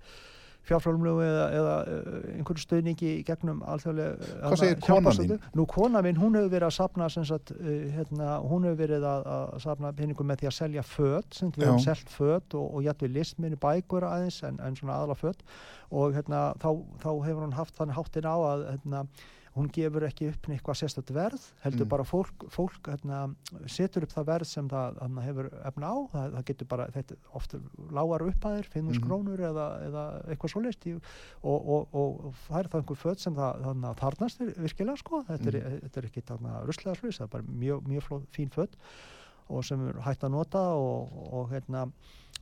fjárfrálumlegu 0.68 1.24
eða, 1.26 1.46
eða 1.58 1.76
uh, 1.82 2.28
einhverju 2.36 2.64
stöðningi 2.64 3.10
í 3.18 3.24
gegnum 3.28 3.64
alþjóðlega 3.66 4.30
Hvað 4.44 4.58
segir 4.62 4.80
konan 4.86 5.18
þín? 5.18 5.34
Nú 5.58 5.66
kona 5.70 6.04
minn, 6.06 6.20
hún 6.22 6.38
hefur 6.38 6.54
verið 6.54 6.68
að 6.68 6.76
sapna 6.78 7.10
sagt, 7.12 7.54
uh, 7.56 7.72
hérna, 7.96 8.38
hún 8.46 8.68
hefur 8.68 8.80
verið 8.84 9.08
að, 9.10 9.28
að 9.34 9.58
sapna 9.66 9.94
peningum 9.98 10.30
með 10.32 10.44
því 10.44 10.52
að 10.52 10.58
selja 10.60 10.86
föt 10.86 11.38
sem 11.40 11.52
við 11.58 11.68
hefum 11.68 11.84
selt 11.84 12.14
föt 12.14 12.58
og, 12.60 12.70
og 12.78 12.88
jættu 12.88 13.12
listminni 13.12 13.60
bækur 13.62 14.08
aðeins 14.08 14.42
en, 14.48 14.62
en 14.62 14.78
svona 14.78 15.02
aðla 15.02 15.18
föt. 15.20 15.46
Og 15.92 16.16
hérna, 16.16 16.52
þá, 16.62 16.70
þá 17.04 17.12
hefur 17.28 17.46
hún 17.46 17.58
haft 17.58 17.78
þannig 17.80 17.98
háttin 17.98 18.30
á 18.30 18.38
að 18.38 18.66
hérna, 18.70 19.06
hún 19.56 19.68
gefur 19.74 20.06
ekki 20.08 20.30
upp 20.32 20.48
eitthvað 20.48 20.78
sérstætt 20.80 21.10
verð 21.12 21.42
heldur 21.66 21.86
Mm. 21.86 21.90
bara 21.90 22.04
fólk, 22.08 22.46
fólk 22.50 22.88
hérna, 22.88 23.36
setur 23.68 24.04
upp 24.04 24.14
það 24.14 24.26
verð 24.30 24.46
sem 24.48 24.70
það 24.70 25.00
hérna, 25.02 25.22
hefur 25.26 25.50
efna 25.68 25.88
á, 25.92 25.96
það, 26.14 26.32
það 26.38 26.46
getur 26.46 26.68
bara 26.72 26.86
þetta 26.92 27.16
oft 27.36 27.56
lágar 27.92 28.22
upphæðir, 28.30 28.70
5.000 28.72 28.96
Mhm. 29.02 29.08
krónur 29.10 29.40
eða, 29.40 29.66
eða 29.88 30.04
eitthvað 30.32 30.54
svoleiðst 30.54 30.86
í- 30.88 31.02
og, 31.44 31.68
og, 31.68 31.88
og, 31.94 32.26
og 32.26 32.34
það 32.48 32.60
er 32.60 32.68
það 32.72 32.80
einhver 32.82 33.02
föt 33.04 33.20
sem 33.20 33.36
það 33.36 33.62
þarna, 33.66 33.96
þarnast 34.00 34.40
vir- 34.40 34.56
virkilega 34.56 34.98
sko 34.98 35.24
þetta 35.28 35.48
er, 35.48 35.60
Mhm. 35.60 35.80
þetta 35.84 35.98
er 35.98 36.06
ekki 36.08 36.22
þarna 36.32 36.66
ruslega 36.66 36.96
slús 36.96 37.18
það 37.20 37.24
er 37.24 37.28
bara 37.28 37.44
mjög, 37.44 37.82
mjög 37.88 38.04
fló, 38.08 38.22
fín 38.32 38.50
föt 38.50 38.74
og 39.50 39.66
sem 39.66 39.88
er 39.90 39.94
hægt 40.02 40.24
að 40.24 40.32
nota 40.32 40.60
og, 40.60 41.34
og 41.34 41.50
hérna 41.52 41.92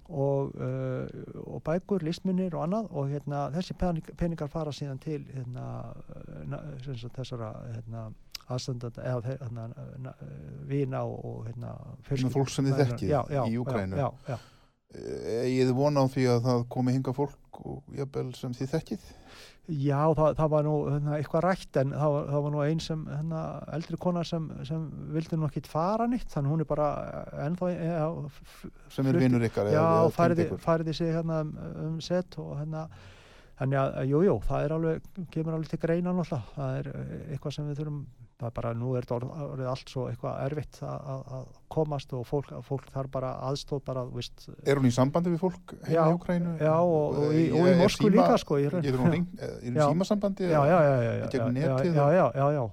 og, 0.10 0.56
uh, 0.56 1.08
og 1.46 1.62
bækur, 1.64 2.04
listmunir 2.04 2.56
og 2.56 2.64
annað 2.68 2.88
og 2.92 3.10
hérna, 3.12 3.44
þessi 3.54 3.76
pening, 3.78 4.06
peningar 4.18 4.48
fara 4.50 4.72
síðan 4.72 5.00
til 5.00 5.26
hérna, 5.34 5.66
uh, 6.10 6.44
na- 6.50 6.62
þessara 7.16 7.52
hérna, 7.76 8.08
aðstandanda 8.50 9.04
eða 9.06 9.22
hérna, 9.38 9.68
na- 10.00 10.16
vina 10.66 11.04
og, 11.06 11.46
hérna, 11.48 11.76
fólk 12.34 12.50
sem 12.50 12.66
þið 12.66 12.80
þekkið 12.86 13.10
í 13.46 13.58
Úkraínu. 13.62 13.96
já, 13.98 14.10
já, 14.28 14.34
já. 14.34 14.38
Ég 15.46 15.68
þið 15.70 15.76
vona 15.78 16.02
á 16.02 16.06
því 16.10 16.24
að 16.34 16.40
það 16.48 16.64
komi 16.74 16.92
hinga 16.96 17.14
fólk 17.14 17.60
og 17.66 17.84
jafnvel 17.94 18.32
sem 18.36 18.54
þið 18.58 18.72
þekkið. 18.74 19.04
Já, 19.70 20.00
það, 20.18 20.32
það 20.40 20.50
var 20.54 20.66
nú 20.66 20.74
hérna, 20.88 21.18
eitthvað 21.20 21.44
rætt 21.46 21.78
en 21.82 21.92
það 21.94 22.16
það 22.32 22.46
var 22.46 22.54
nú 22.56 22.62
ein 22.64 22.82
sem 22.82 23.04
hérna, 23.12 23.42
eldri 23.78 24.00
kona 24.02 24.24
sem, 24.26 24.48
sem 24.66 24.88
vildi 25.14 25.38
nú 25.38 25.46
ekki 25.50 25.62
fara 25.70 26.08
nýtt 26.10 26.34
þannig 26.34 26.56
hún 26.56 26.64
er 26.64 26.70
bara 26.70 26.90
ennþá 27.46 27.70
ja, 27.76 28.08
Sem 28.96 29.12
er 29.12 29.20
vinnur 29.22 29.46
ykkar. 29.46 29.70
Já, 29.76 29.86
færði, 30.16 30.96
sig 30.98 31.14
hérna 31.14 31.44
um, 31.46 32.00
set 32.02 32.40
og 32.42 32.56
hérna 32.58 32.88
þannig 33.60 33.80
að, 33.82 34.00
jú, 34.10 34.24
jú, 34.26 34.36
það 34.48 34.66
er 34.66 34.76
alveg 34.78 35.08
kemur 35.36 35.58
alveg 35.58 35.74
til 35.74 35.82
greina 35.84 36.16
náttúrulega 36.16 36.56
það 36.56 36.78
er 36.80 36.92
eh, 36.94 37.16
eitthvað 37.36 37.56
sem 37.58 37.70
við 37.70 37.82
þurfum 37.82 38.02
það 38.40 38.48
er 38.48 38.54
bara, 38.56 38.70
nú 38.74 38.94
er 38.96 39.04
þetta 39.04 39.66
allt 39.68 39.90
svo 39.92 40.06
eitthvað 40.08 40.38
erfitt 40.46 40.78
að, 40.88 41.48
komast 41.70 42.14
og 42.18 42.24
fólk, 42.26 42.48
fólk 42.66 42.86
þarf 42.94 43.12
bara 43.12 43.34
aðstóð 43.50 43.82
bara, 43.86 44.06
veist, 44.10 44.46
Er 44.66 44.80
hún 44.80 44.88
í 44.88 44.94
sambandi 44.96 45.30
við 45.34 45.42
fólk 45.44 45.74
heima 45.86 46.06
í 46.08 46.16
Ukrænu? 46.16 46.54
já, 46.58 46.72
og- 46.80 47.18
og 47.20 47.34
í- 47.36 47.52
og 47.52 47.68
í 47.68 47.74
Moskvu 47.78 48.08
síma- 48.10 48.16
líka, 48.16 48.38
sko, 48.42 48.58
er 48.64 48.72
hún 48.98 49.14
í 49.14 49.74
símasambandi? 49.76 50.48
já, 50.50 50.62
já, 50.66 50.80
já, 50.82 50.96
já, 51.04 51.28
já, 52.34 52.52
já, 52.54 52.70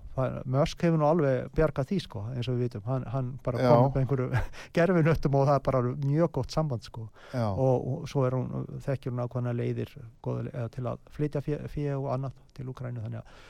Musk 0.47 0.81
hefur 0.83 0.97
nú 0.99 1.05
alveg 1.11 1.51
bjargað 1.53 1.89
því, 1.91 1.99
sko, 2.07 2.23
eins 2.33 2.49
og 2.49 2.55
við 2.57 2.63
vitum, 2.67 2.83
hann, 2.87 3.05
hann 3.13 3.27
bara 3.45 3.59
Já. 3.61 3.69
kom 3.75 3.85
upp 3.91 3.97
einhverju 4.01 4.31
gerfinöttum 4.77 5.35
og 5.37 5.45
það 5.51 5.59
er 5.59 5.65
bara 5.67 5.83
mjög 6.07 6.31
gott 6.39 6.51
samband, 6.55 6.83
sko, 6.87 7.09
Já, 7.35 7.45
og, 7.53 7.87
og 7.93 8.09
svo 8.09 8.25
er 8.25 8.37
hún, 8.39 8.65
þekkjur 8.87 9.13
hún 9.13 9.25
ákvæmna 9.27 9.53
leiðir 9.53 9.93
eða 10.25 10.71
til 10.73 10.85
að 10.89 10.99
flytja 11.13 11.43
fyrir 11.45 11.99
og 11.99 12.09
annað 12.17 12.33
til 12.57 12.71
Ukrænu, 12.73 13.03
þannig 13.05 13.21
að 13.21 13.45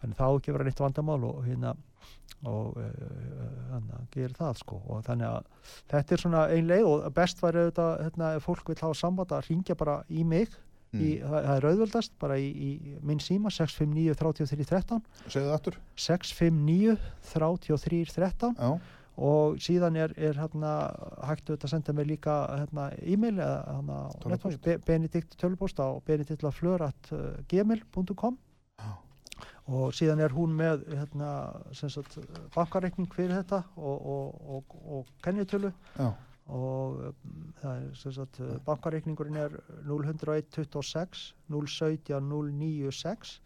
þannig 0.00 0.18
þá 0.18 0.26
ekki 0.28 0.56
vera 0.56 0.68
neitt 0.68 0.82
vandamál 0.82 1.22
og 1.28 1.44
hérna 1.46 1.70
og 2.46 2.76
þannig 2.78 3.94
að 3.96 4.04
gera 4.14 4.36
það 4.38 4.58
sko. 4.60 4.76
Og 4.86 5.00
þannig 5.06 5.26
að 5.26 5.44
þetta 5.90 6.14
er 6.14 6.20
svona 6.22 6.42
ein 6.54 6.68
leið 6.70 6.84
og 6.86 7.12
best 7.16 7.42
væri 7.42 7.58
auðvitað 7.64 7.92
hérna, 8.04 8.26
ef 8.38 8.42
fólk 8.46 8.66
vil 8.70 8.82
hafa 8.82 8.96
samband 9.00 9.30
að 9.34 9.46
ringja 9.48 9.74
bara 9.78 9.96
í 10.08 10.10
mig 10.22 10.48
í, 10.48 10.50
mm. 10.98 11.22
það, 11.24 11.40
það 11.48 11.56
er 11.56 11.68
auðveldast 11.70 12.12
bara 12.22 12.36
í, 12.40 12.48
í 12.48 12.70
minn 13.04 13.20
síma 13.22 13.48
659 13.52 14.14
33 14.22 14.64
13 14.70 15.02
segðu 15.26 15.46
það 15.48 15.58
aftur. 15.58 15.74
659 16.06 16.96
33 17.32 18.04
13 18.14 18.54
Já, 18.54 18.70
og 19.18 19.58
síðan 19.62 19.94
er, 19.98 20.10
er 20.14 20.34
hérna, 20.38 20.94
hægt 21.26 21.50
auðvitað 21.50 21.66
að 21.66 21.72
senda 21.74 21.92
mig 21.98 22.06
líka 22.06 22.34
hérna, 22.54 22.94
e-mail 23.02 23.38
eða 23.42 23.58
hérna, 23.74 23.98
benedikt 24.86 25.34
tölvupóst 25.40 25.74
á 25.82 25.98
benediktaflörat.gmail.com 26.06 28.38
Já. 28.38 28.47
Og 29.68 29.92
síðan 29.96 30.22
er 30.24 30.32
hún 30.32 30.54
með 30.56 30.86
hérna, 30.88 31.30
sagt, 31.76 32.16
bankareikning 32.54 33.10
fyrir 33.12 33.36
þetta 33.42 33.62
og, 33.76 34.06
og, 34.14 34.40
og, 34.56 34.78
og 34.96 35.12
kennitölu. 35.24 35.70
Já, 35.98 36.08
og 36.48 37.12
um, 37.12 37.94
sagt, 37.94 38.40
bankareikningurinn 38.64 39.36
er 39.36 39.56
0126 39.84 41.34
017 41.52 42.20
096 42.24 43.42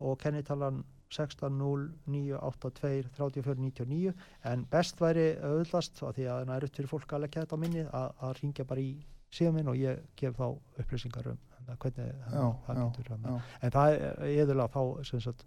og 0.00 0.18
kennitalan 0.18 0.84
160982 1.12 3.02
3499 3.16 4.14
en 4.44 4.64
best 4.70 5.00
væri 5.00 5.26
auðvitað 5.36 6.14
því 6.16 6.24
að 6.32 6.46
það 6.46 6.56
er 6.56 6.64
upp 6.66 6.76
fyrir 6.78 6.92
fólk 6.92 7.12
að 7.12 7.22
leggja 7.24 7.44
þetta 7.44 7.56
á 7.60 7.62
minni 7.62 7.84
að, 7.84 8.08
að 8.26 8.32
ringja 8.40 8.64
bara 8.72 8.80
í 8.82 8.96
síðan 9.36 9.54
minn 9.58 9.70
og 9.70 9.76
ég 9.80 10.02
gef 10.16 10.32
þá 10.40 10.48
upplýsingar 10.80 11.30
um 11.34 11.45
hérna, 11.66 11.76
hvernig 11.82 12.06
já, 12.32 12.46
það 12.66 12.78
já, 12.80 12.86
getur 12.96 13.10
hérna. 13.12 13.34
já. 13.34 13.42
en 13.66 13.74
það 13.76 13.96
er 13.96 14.24
eðurlega 14.44 14.72
þá 14.76 15.04
sem 15.10 15.20
sagt, 15.26 15.44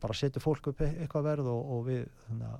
bara 0.00 0.14
setur 0.14 0.44
fólk 0.44 0.68
upp 0.72 0.80
e- 0.80 0.94
eitthvað 1.04 1.28
verð 1.28 1.50
og, 1.52 1.72
og 1.76 1.86
við 1.88 2.04
hérna, 2.28 2.52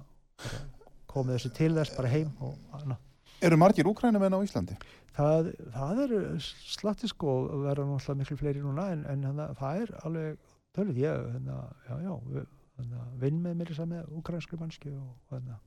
bara 0.44 0.62
komið 1.09 1.36
þessu 1.38 1.52
til 1.56 1.74
þess 1.78 1.96
bara 1.96 2.09
heim 2.14 2.32
og 2.40 2.96
Eru 3.40 3.54
margir 3.56 3.86
úkrænumenn 3.86 4.34
á 4.34 4.42
Íslandi? 4.42 4.74
Það, 5.14 5.52
það 5.70 5.98
er 6.02 6.12
slatti 6.42 7.06
sko 7.06 7.28
og 7.44 7.61
verða 7.68 7.84
náttúrulega 7.86 8.18
miklu 8.18 8.36
fleiri 8.40 8.62
núna 8.64 8.88
en, 8.90 9.04
en 9.06 9.22
hana, 9.28 9.46
það 9.54 9.82
er 9.84 9.92
alveg 10.02 10.40
tölvið 10.74 10.98
ég, 11.04 11.20
hérna, 11.36 11.59
já, 11.86 11.94
já, 12.02 12.11
við, 12.32 12.48
hérna, 12.80 13.04
vinn 13.22 13.38
með 13.44 13.54
mér 13.61 13.70
þess 13.70 13.84
að 13.84 13.90
með 13.92 14.11
ukrainsku 14.18 14.59
mannski 14.59 14.90
og 14.98 15.34
hérna, 15.34 15.61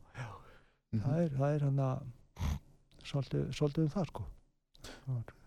Mhm. 0.92 1.02
það 1.06 1.22
er, 1.24 1.30
það 1.40 1.54
er 1.56 1.62
hérna 1.64 1.90
svolítið, 3.08 3.44
svolítið 3.56 3.84
um 3.86 3.92
það 3.96 4.08
sko. 4.12 4.24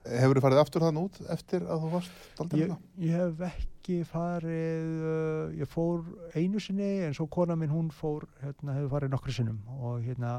Hefur 0.04 0.38
þú 0.38 0.44
farið 0.44 0.60
aftur 0.60 0.84
þann 0.84 1.00
út 1.00 1.20
eftir 1.32 1.64
að 1.64 1.84
þú 1.84 1.92
varst 1.94 2.26
daldið 2.38 2.64
Ég, 2.64 2.74
ég 3.06 3.20
hef 3.20 3.44
ekki 3.48 4.00
farið, 4.08 4.90
uh, 5.12 5.54
ég 5.60 5.70
fór 5.70 6.04
einu 6.36 6.60
sinni 6.60 6.90
en 7.06 7.16
svo 7.16 7.28
kona 7.32 7.56
minn 7.56 7.72
hún 7.72 7.92
fór, 7.94 8.26
hérna, 8.42 8.76
hefur 8.78 8.92
farið 8.98 9.14
nokkru 9.14 9.36
sinnum 9.36 9.62
og 9.80 10.02
hérna 10.04 10.38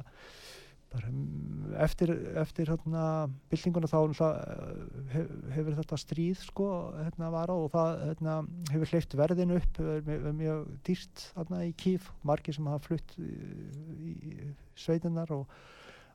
bara, 0.95 1.09
mm, 1.09 1.75
eftir, 1.83 2.11
eftir 2.39 2.69
hérna, 2.71 3.05
byltinguna 3.51 3.89
þá 3.89 3.97
náttúrulega, 4.11 4.75
hef, 5.13 5.31
hefur 5.55 5.77
þetta 5.79 5.99
stríð 5.99 6.43
sko, 6.43 6.67
hérna, 6.99 7.31
varað 7.33 7.63
og 7.65 7.71
það 7.73 8.03
hérna, 8.09 8.35
hefur 8.71 8.93
hleyft 8.93 9.17
verðinu 9.19 9.59
upp 9.59 9.81
mjög, 10.07 10.27
mjög 10.39 10.61
dýrt 10.87 11.25
hérna, 11.35 11.63
í 11.67 11.73
kýf 11.81 12.11
margir 12.27 12.57
sem 12.57 12.69
hafa 12.71 12.85
flutt 12.87 13.17
í, 13.19 14.13
í 14.13 14.53
sveitinnar 14.85 15.33
og, 15.35 15.51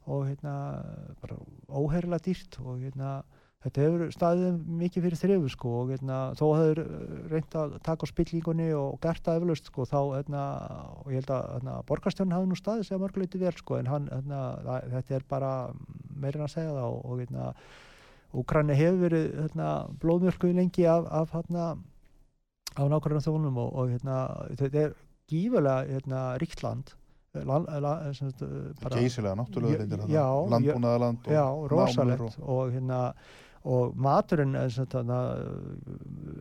og 0.07 0.27
hérna, 0.31 0.55
bara 1.23 1.39
óherrilega 1.69 2.31
dýrt 2.31 2.61
og 2.65 2.81
hérna, 2.85 3.21
þetta 3.61 3.83
hefur 3.85 4.13
staðið 4.15 4.61
mikið 4.81 5.05
fyrir 5.07 5.21
þrjöfu 5.21 5.51
sko 5.53 5.73
og 5.83 5.91
hérna, 5.93 6.19
þó 6.39 6.45
hefur 6.57 6.81
reynd 7.29 7.57
að 7.61 7.75
taka 7.85 8.09
á 8.09 8.13
spillingunni 8.13 8.71
og 8.77 8.97
gert 9.05 9.23
það 9.27 9.43
eflaust 9.43 9.69
sko 9.69 9.85
þá 9.89 9.99
hérna, 10.15 10.45
og 11.03 11.13
ég 11.13 11.21
held 11.21 11.35
að 11.37 11.45
hérna, 11.57 11.77
borgarstjórn 11.91 12.35
hafi 12.37 12.49
nú 12.49 12.59
staðið 12.59 12.89
segja 12.89 13.03
mörguleiti 13.03 13.43
vel 13.43 13.53
sko 13.59 13.77
en 13.77 13.91
hann, 13.91 14.09
hérna, 14.09 14.41
það, 14.65 14.89
þetta 14.97 15.17
er 15.19 15.27
bara 15.35 15.53
meirinn 16.25 16.47
að 16.47 16.55
segja 16.55 16.75
það 16.79 16.89
og, 16.89 17.01
og 17.05 17.23
hérna, 17.25 17.53
Úkræni 18.31 18.77
hefur 18.79 19.01
verið 19.09 19.57
blóðmjölkuð 19.99 20.53
lengi 20.55 20.85
af, 20.87 21.09
af 21.11 21.33
á 22.79 22.83
nákvæmlega 22.87 23.25
þónum 23.27 23.57
og, 23.59 23.73
og 23.75 23.91
hérna, 23.91 24.19
þetta 24.61 24.85
er 24.85 24.97
gífulega 25.31 25.83
hérna, 25.89 26.21
ríkt 26.39 26.63
land 26.63 26.95
land, 27.35 27.69
land, 27.83 28.17
sagt, 28.17 28.43
bara, 28.83 28.99
Geysilega 28.99 29.37
náttúrulega 29.39 29.83
reyndir 29.83 30.03
Já, 30.11 30.25
það 30.27 30.55
Landbúnaðaland 30.55 31.27
og 31.27 31.35
já, 31.35 31.45
námur 31.47 31.75
rosalegt 31.75 32.25
og... 32.27 32.39
og 32.43 32.73
hérna 32.75 33.01
og 33.69 33.97
maturinn 34.01 34.55
er 34.57 34.71
sem 34.73 34.87
þetta 34.89 35.19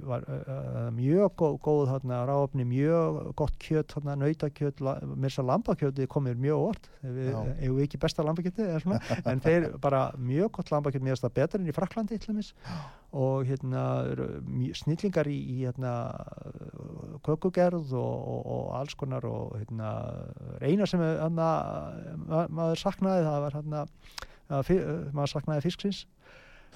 var 0.07 0.23
uh, 0.23 0.85
mjög 0.95 1.33
góð, 1.41 1.55
góð 1.65 1.81
þarna 1.91 2.19
ráfni, 2.29 2.63
mjög 2.67 3.17
gott 3.39 3.57
kjöt 3.59 3.91
þarna, 3.91 4.15
nautakjöt, 4.21 4.79
la, 4.85 4.93
mér 5.03 5.33
svo 5.33 5.43
lambakjötið 5.49 6.07
komir 6.11 6.39
mjög 6.39 6.63
orð, 6.69 6.87
eigum 7.03 7.75
við 7.75 7.83
ekki 7.89 7.99
besta 7.99 8.23
svona, 8.23 9.01
en 9.33 9.43
þeir 9.43 9.67
bara 9.83 10.05
mjög 10.15 10.53
gott 10.59 10.71
lambakjöt, 10.71 11.03
mér 11.03 11.17
finnst 11.17 11.27
það 11.27 11.35
betur 11.41 11.59
enn 11.59 11.73
í 11.73 11.75
Fraklandi 11.75 12.19
og 13.19 13.49
hérna 13.49 13.83
snillingar 14.77 15.27
í, 15.27 15.35
í 15.35 15.57
hérna 15.65 15.93
kökugerð 17.25 17.91
og, 17.97 18.15
og, 18.31 18.47
og 18.55 18.71
alls 18.79 18.95
konar 18.95 19.25
og 19.27 19.57
hérna 19.57 19.91
eina 20.63 20.87
sem 20.87 21.03
er, 21.03 21.25
ma 21.33 22.45
maður 22.47 22.79
saknaði 22.85 23.27
það 23.27 23.43
var 23.43 23.59
hérna 23.59 23.83
maður 24.49 25.33
saknaði 25.33 25.65
fisksins 25.67 26.05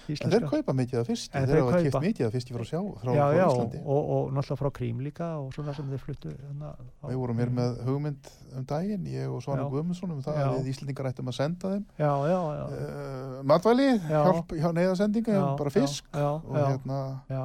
En 0.03 0.31
þeir 0.33 0.45
kaupa 0.51 0.73
mikið 0.75 0.99
af 0.99 1.09
En 1.09 1.45
þeir 1.47 1.59
hafa 1.63 1.81
kipt 1.85 1.97
mikið 2.03 2.25
af 2.27 2.33
fiski 2.35 2.53
frá 2.55 2.63
sjá, 2.67 2.79
frá, 2.99 3.13
já, 3.15 3.23
frá 3.23 3.37
já, 3.37 3.45
Íslandi. 3.47 3.79
og, 3.85 4.09
og 4.15 4.31
náttúrulega 4.35 4.59
frá 4.59 4.71
Krím 4.75 4.99
líka 5.05 5.27
og 5.39 5.53
svona 5.55 5.73
sem 5.77 5.87
þeir 5.93 6.01
fluttu 6.03 6.31
hérna, 6.33 6.71
Við 7.07 7.19
vorum 7.21 7.39
hér 7.39 7.51
með 7.55 7.77
hugmynd 7.87 8.31
um 8.57 8.65
daginn, 8.65 9.05
ég 9.07 9.31
og 9.31 9.41
Svanu 9.45 9.63
Já. 9.63 9.69
Guðmundsson 9.71 10.11
um 10.11 10.21
það 10.25 10.39
Já. 10.41 10.47
að 10.49 10.57
við 10.59 10.71
Íslendingar 10.73 11.09
ættum 11.13 11.31
að 11.31 11.37
senda 11.39 11.71
þeim 11.75 11.85
já, 11.97 12.11
já, 12.33 12.39
já, 12.59 12.65
uh, 12.67 13.43
matvæli, 13.53 13.87
Já. 14.09 14.19
hjálp 14.27 14.55
hjá 14.59 14.69
neyðasendinga, 14.75 15.33
já, 15.39 15.45
bara 15.63 15.69
fisk 15.77 16.05
já, 16.11 16.27
og, 16.35 16.51
já, 16.57 16.65
hérna, 16.73 16.99
já, 17.29 17.43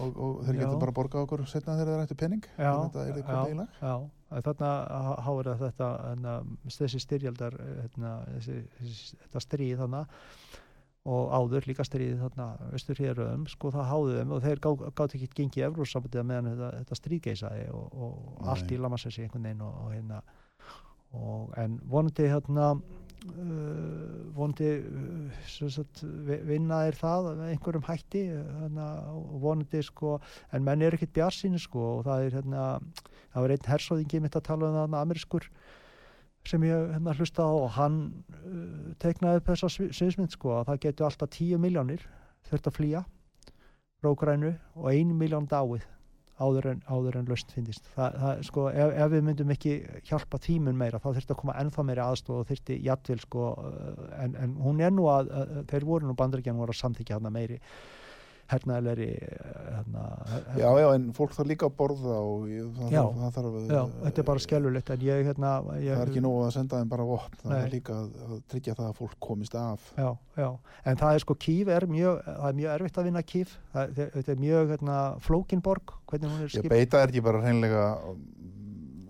og, 0.00 0.16
og 0.16 0.32
þeir 0.48 0.56
getur 0.62 0.76
Já. 0.76 0.80
bara 0.86 0.92
borgað 0.96 1.26
okkur 1.26 1.44
setna 1.46 1.76
þegar 1.78 1.92
þeir 1.92 2.06
ættu 2.08 2.16
penning. 2.18 2.44
Já, 2.58 2.72
Þetta 2.88 3.04
er 3.06 3.12
þið 3.20 3.26
komið 3.28 3.52
í 3.52 3.58
lag. 3.60 3.68
já, 3.82 3.94
en 4.36 4.42
þarna 4.48 4.70
há- 5.06 5.20
háir 5.28 5.46
að 5.52 5.60
þetta 5.68 5.90
hérna, 6.08 6.32
þessi 6.66 7.00
styrjaldar 7.04 7.54
hérna, 7.84 8.10
þessi, 8.34 8.56
þessi, 8.80 9.20
þetta 9.22 9.44
stríð 9.44 9.76
þarna 9.84 10.00
og 11.06 11.30
áður 11.38 11.68
líka 11.70 11.84
stríð 11.86 12.16
þarna 12.24 12.46
austur 12.74 12.98
héröðum, 12.98 13.44
sko 13.52 13.70
það 13.74 13.88
háðu 13.92 14.14
þeim 14.18 14.32
og 14.36 14.42
þeir 14.42 14.62
gá- 14.66 14.90
gátu 14.98 15.18
ekki 15.20 15.28
gengið 15.38 15.66
Evrósambandið 15.70 16.26
meðan 16.26 16.50
þetta, 16.52 16.70
þetta 16.80 16.98
stríð 17.00 17.20
geisaði 17.28 17.66
og, 17.70 17.86
og 18.06 18.48
allt 18.52 18.74
í 18.74 18.80
lamassessi 18.82 19.22
einhvern 19.26 19.46
veginn 19.46 19.62
og, 19.68 19.76
og 19.84 19.92
hérna 19.94 20.20
og, 21.16 21.52
en 21.62 21.76
vonandi 21.88 22.26
hérna 22.32 22.66
uh, 22.74 24.32
vonandi 24.36 24.70
uh, 24.82 25.70
sagt, 25.70 26.02
vi- 26.26 26.40
vinna 26.50 26.82
er 26.90 26.98
það 26.98 27.30
einhverjum 27.52 27.86
hætti 27.86 28.24
hérna, 28.32 28.88
vonandi 29.42 29.82
sko 29.86 30.16
en 30.52 30.66
menn 30.66 30.82
er 30.84 30.96
ekkert 30.98 31.14
bjarsýni 31.16 31.60
sko 31.62 31.86
og 31.98 32.04
það 32.10 32.26
er 32.28 32.38
hérna 32.40 32.66
það 33.32 33.42
var 33.46 33.54
einn 33.56 33.70
hersóðingi 33.72 34.22
mitt 34.26 34.36
að 34.38 34.46
tala 34.50 34.70
um 34.72 34.78
það 34.82 35.00
amerískur 35.04 35.48
sem 36.50 36.62
ég 36.66 36.86
hérna 36.94 37.14
hlusta 37.16 37.46
á 37.46 37.52
og 37.52 37.68
hann 37.76 37.98
uh, 38.44 38.94
teiknaði 39.02 39.42
upp 39.42 39.50
þessa 39.52 39.70
svi- 39.72 39.90
sviðsmynd 39.96 40.32
sko 40.34 40.54
að 40.60 40.70
það 40.70 40.80
getur 40.86 41.08
alltaf 41.08 41.34
10 41.36 41.62
miljónir 41.62 42.06
þurft 42.48 42.70
að 42.70 42.78
flýja 42.78 43.04
rógrænu 44.04 44.54
og 44.76 44.88
1 44.92 45.14
miljón 45.18 45.48
dáið 45.50 45.86
áður 46.36 46.66
en, 46.74 46.80
áður 46.92 47.16
en 47.16 47.28
löst 47.30 47.52
finnist 47.54 47.86
það, 47.94 48.16
það, 48.20 48.40
sko, 48.44 48.64
ef, 48.68 48.90
ef 49.00 49.12
við 49.14 49.22
myndum 49.24 49.52
ekki 49.54 49.76
hjálpa 50.04 50.40
tímun 50.44 50.76
meira 50.76 51.00
þá 51.00 51.06
þurfti 51.14 51.32
að 51.32 51.38
koma 51.40 51.54
ennþá 51.62 51.84
meira 51.88 52.08
aðstof 52.12 52.42
og 52.42 52.50
þurfti 52.50 52.76
jafnvel 52.84 53.22
sko 53.22 53.46
uh, 53.56 54.02
en, 54.20 54.36
en 54.44 54.56
hún 54.60 54.82
er 54.84 54.92
nú 54.92 55.06
að, 55.08 55.30
uh, 55.32 55.62
þeir 55.70 55.88
voru 55.88 56.10
nú 56.10 56.16
bandaríkjan 56.18 56.60
voru 56.60 56.76
að 56.76 56.82
samþykja 56.82 57.16
hana 57.20 57.32
meiri 57.32 57.56
hernaðilegri 58.50 59.06
hérna, 59.76 60.02
Já, 60.58 60.68
já, 60.80 60.86
en 60.94 61.06
fólk 61.16 61.32
þarf 61.36 61.48
líka 61.50 61.66
að 61.68 61.74
borða 61.80 62.16
og 62.22 62.44
ég, 62.50 62.68
það, 62.76 62.92
Já. 62.94 63.00
þarf, 63.02 63.16
það 63.22 63.34
þarf 63.36 63.72
já, 63.76 63.80
þetta 64.04 64.22
er 64.22 64.28
bara 64.30 64.44
skelulegt 64.44 64.92
en 64.94 65.04
ég 65.06 65.22
hérna 65.30 65.52
ég, 65.80 65.90
Það 65.96 66.02
er 66.04 66.12
ekki 66.12 66.22
nóg 66.26 66.36
að 66.44 66.52
senda 66.56 66.80
þeim 66.82 66.92
bara 66.92 67.08
vopn, 67.10 67.36
það 67.42 67.56
er 67.58 67.72
líka 67.74 67.96
að, 67.98 68.08
að 68.28 68.36
tryggja 68.54 68.76
það 68.78 68.90
að 68.90 68.96
fólk 69.00 69.16
komist 69.28 69.58
af. 69.60 69.90
já, 69.98 70.08
já, 70.38 70.48
en 70.92 71.00
það 71.02 71.18
er 71.18 71.24
sko 71.26 71.38
kýf 71.46 71.72
er 71.76 71.88
mjög, 71.90 72.22
það 72.26 72.48
er 72.52 72.58
mjög 72.62 72.74
erfitt 72.76 73.00
að 73.02 73.08
vinna 73.10 73.24
kýf 73.34 73.56
það, 73.74 73.96
þetta 74.16 74.34
er 74.36 74.42
mjög 74.46 74.74
hérna, 74.76 74.98
flókinborg 75.26 75.96
hvernig 76.06 76.30
hún 76.30 76.44
er 76.46 76.50
Ég 76.50 76.58
skip 76.60 76.70
beita 76.76 77.02
er 77.02 77.10
ekki 77.12 77.24
bara 77.26 77.42
hreinlega 77.42 77.86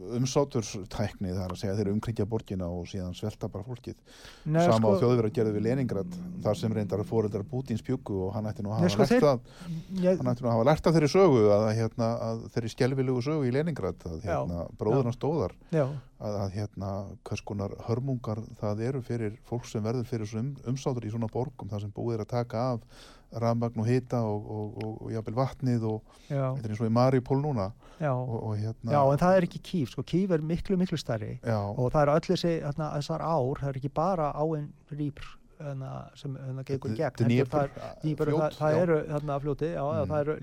um, 0.06 0.16
umsáturstækni 0.20 1.34
þar 1.34 1.54
að 1.54 1.60
segja 1.60 1.76
þeir 1.78 1.90
umkringja 1.92 2.26
borgina 2.30 2.68
og 2.72 2.86
síðan 2.90 3.14
svelta 3.16 3.50
bara 3.52 3.66
fólkið. 3.66 3.96
Nei, 4.44 4.62
sama 4.64 4.80
sko, 4.80 4.94
á 4.96 5.00
þjóðverð 5.02 5.30
að 5.30 5.36
gerði 5.38 5.54
við 5.56 5.66
Leningrad 5.66 6.18
þar 6.44 6.60
sem 6.60 6.76
reyndar 6.76 7.04
fóreldrar 7.08 7.46
Pútins 7.50 7.84
bjuggu 7.86 8.18
og 8.26 8.34
hann 8.36 8.50
ætti 8.50 8.64
nú 8.64 8.72
að 8.72 8.82
hafa 8.82 8.92
sko, 8.94 9.08
lært 9.10 10.02
ég, 10.02 10.20
hann 10.20 10.32
ætti 10.32 10.44
nú 10.44 10.50
að 10.50 10.56
hafa 10.56 10.68
lært 10.70 10.90
af 10.90 10.96
þeirri 10.96 11.12
sögu 11.12 11.42
að, 11.56 11.68
hérna, 11.80 12.10
að 12.30 12.44
þeirri 12.54 12.72
skelvilegu 12.74 13.24
sögu 13.26 13.48
í 13.48 13.54
Leningrad 13.54 14.06
að 14.08 14.26
hérna, 14.26 14.66
bróðurna 14.80 15.14
stóðar 15.16 15.56
að, 15.72 16.38
að 16.44 16.56
hérna, 16.56 16.92
hvers 17.26 17.44
konar 17.46 17.76
hörmungar 17.88 18.40
það 18.60 18.82
eru 18.88 19.02
fyrir 19.04 19.36
fólk 19.48 19.68
sem 19.68 19.84
verður 19.84 20.08
fyrir 20.08 20.38
um, 20.40 20.54
umsátur 20.72 21.06
í 21.06 21.12
svona 21.12 21.30
borgum 21.32 21.70
þar 21.72 21.84
sem 21.84 21.94
búið 21.94 22.18
er 22.18 22.26
að 22.26 22.32
taka 22.32 22.66
af 22.74 23.06
rafmagn 23.32 23.80
og 23.82 23.86
hita 23.88 24.20
og, 24.22 24.44
og, 24.50 24.76
og, 24.84 24.92
og 25.06 25.10
jafnvel 25.12 25.34
vatnið 25.34 25.86
og 25.88 26.02
þetta 26.28 26.62
er 26.62 26.70
eins 26.74 26.80
og 26.80 26.86
í 26.90 26.92
Maripol 26.94 27.40
núna. 27.42 27.70
Já, 28.00 28.12
og, 28.12 28.36
og 28.42 28.54
hérna 28.60 28.92
já, 28.92 29.00
en 29.12 29.18
það 29.22 29.36
er 29.40 29.46
ekki 29.48 29.60
kýf, 29.70 29.90
sko, 29.94 30.02
kýf 30.04 30.30
er 30.36 30.42
miklu, 30.44 30.76
miklu 30.76 30.98
stærri. 31.00 31.38
Já, 31.42 31.58
og 31.58 31.90
það 31.94 32.02
er 32.02 32.12
öll 32.14 32.26
þessi, 32.28 32.52
þarna, 32.66 32.90
þessar 32.98 33.24
ár, 33.24 33.60
það 33.62 33.72
er 33.72 33.80
ekki 33.80 33.92
bara 33.96 34.30
áinn 34.36 34.68
rýpr 34.92 35.30
þarna, 35.56 35.90
sem 36.20 36.34
þarna 36.36 36.64
gengur 36.68 36.92
í 36.92 36.98
gegn, 37.00 37.16
það, 37.16 37.62
er- 37.64 37.96
Dnépr, 38.04 38.28
fljót, 38.28 38.42
það, 38.42 38.58
það 38.60 38.78
eru 38.82 38.98
þarna 39.14 39.38
fljóti, 39.40 39.70
já, 39.72 39.82
Mm. 39.86 40.10
það 40.10 40.20
eru 40.20 40.36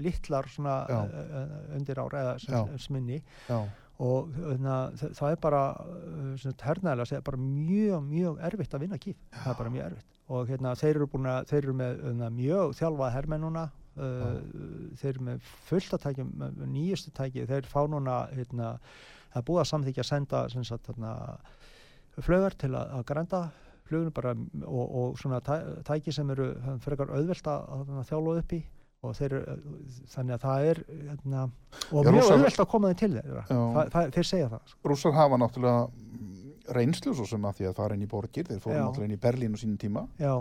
svona 0.55 0.75
Já. 0.89 0.99
uh, 1.03 1.75
undir 1.77 1.99
ár 2.01 2.15
eða 2.23 2.33
sminni 2.81 3.19
og 4.03 4.31
þarna, 4.33 4.77
það, 4.97 5.13
það 5.19 5.31
er 5.31 5.37
bara 5.45 5.61
hernæðilega 6.65 7.05
segja 7.11 7.21
bara 7.29 7.37
mjög, 7.37 8.01
mjög 8.09 8.41
erfitt 8.49 8.73
að 8.73 8.79
vinna 8.87 8.97
kýf, 8.97 9.15
það 9.37 9.51
er 9.53 9.59
bara 9.61 9.69
mjög 9.77 9.85
erfitt 9.91 10.12
og 10.31 10.47
hérna 10.47 10.75
þeir 10.79 10.95
eru 10.95 11.09
búin 11.11 11.29
að, 11.29 11.49
þeir 11.51 11.61
eru 11.63 11.73
með 11.79 12.03
hérna, 12.03 12.29
mjög 12.33 12.75
þjálfað 12.79 13.15
hermennuna 13.17 13.65
uh, 13.97 14.29
þeir 15.01 15.09
eru 15.13 15.25
með 15.29 15.49
fullt 15.67 15.97
að 15.97 16.05
tækja 16.05 16.27
nýjustu 16.69 17.11
tæki, 17.15 17.47
þeir 17.49 17.67
fá 17.69 17.81
núna 17.91 18.21
hérna, 18.31 18.77
það 19.33 19.41
er 19.41 19.49
búið 19.49 19.63
að 19.65 19.69
samþykja 19.73 20.05
að 20.05 20.11
senda 20.11 20.45
sagt 20.69 20.89
hérna 20.91 21.17
flögar 22.21 22.55
til 22.61 22.71
að, 22.77 22.95
að 22.99 23.05
grænda 23.09 23.43
flugunum 23.87 24.13
bara 24.15 24.35
og, 24.65 24.95
og 24.95 25.19
svona 25.19 25.41
tæ, 25.43 25.57
tæki 25.87 26.13
sem 26.15 26.29
eru 26.33 26.53
er 26.55 26.79
frekar 26.83 27.11
auðvelt 27.13 27.49
að, 27.51 27.91
þjálfa 28.09 28.37
upp 28.43 28.55
í. 28.55 28.61
Og 29.03 29.11
þeir 29.17 29.33
eru, 29.35 29.55
þannig 30.13 30.33
að 30.37 30.43
það 30.45 30.65
er 30.69 30.79
hérna, 30.93 31.41
og 31.91 32.05
Já, 32.07 32.11
mjög 32.15 32.29
auðvelt 32.31 32.61
að 32.63 32.67
koma 32.71 32.91
þeim 32.91 32.99
til 33.01 33.09
það, 33.17 33.97
þeir 34.15 34.27
segja 34.29 34.51
það 34.53 34.69
sko. 34.71 34.77
rússar 34.87 35.15
hafa 35.17 35.39
náttúrulega 35.41 35.81
reynslu 36.71 37.13
svo 37.15 37.25
sem 37.27 37.45
að 37.45 37.57
því 37.59 37.69
að 37.69 37.75
fara 37.81 37.95
inn 37.97 38.05
í 38.05 38.09
borgir 38.11 38.47
þeir 38.47 38.61
fóru 38.63 38.75
Já. 38.77 38.83
náttúrulega 38.85 39.09
inn 39.09 39.17
í 39.17 39.23
Berlín 39.23 39.55
á 39.55 39.57
sínum 39.59 39.77
tíma 39.81 40.07
já, 40.19 40.33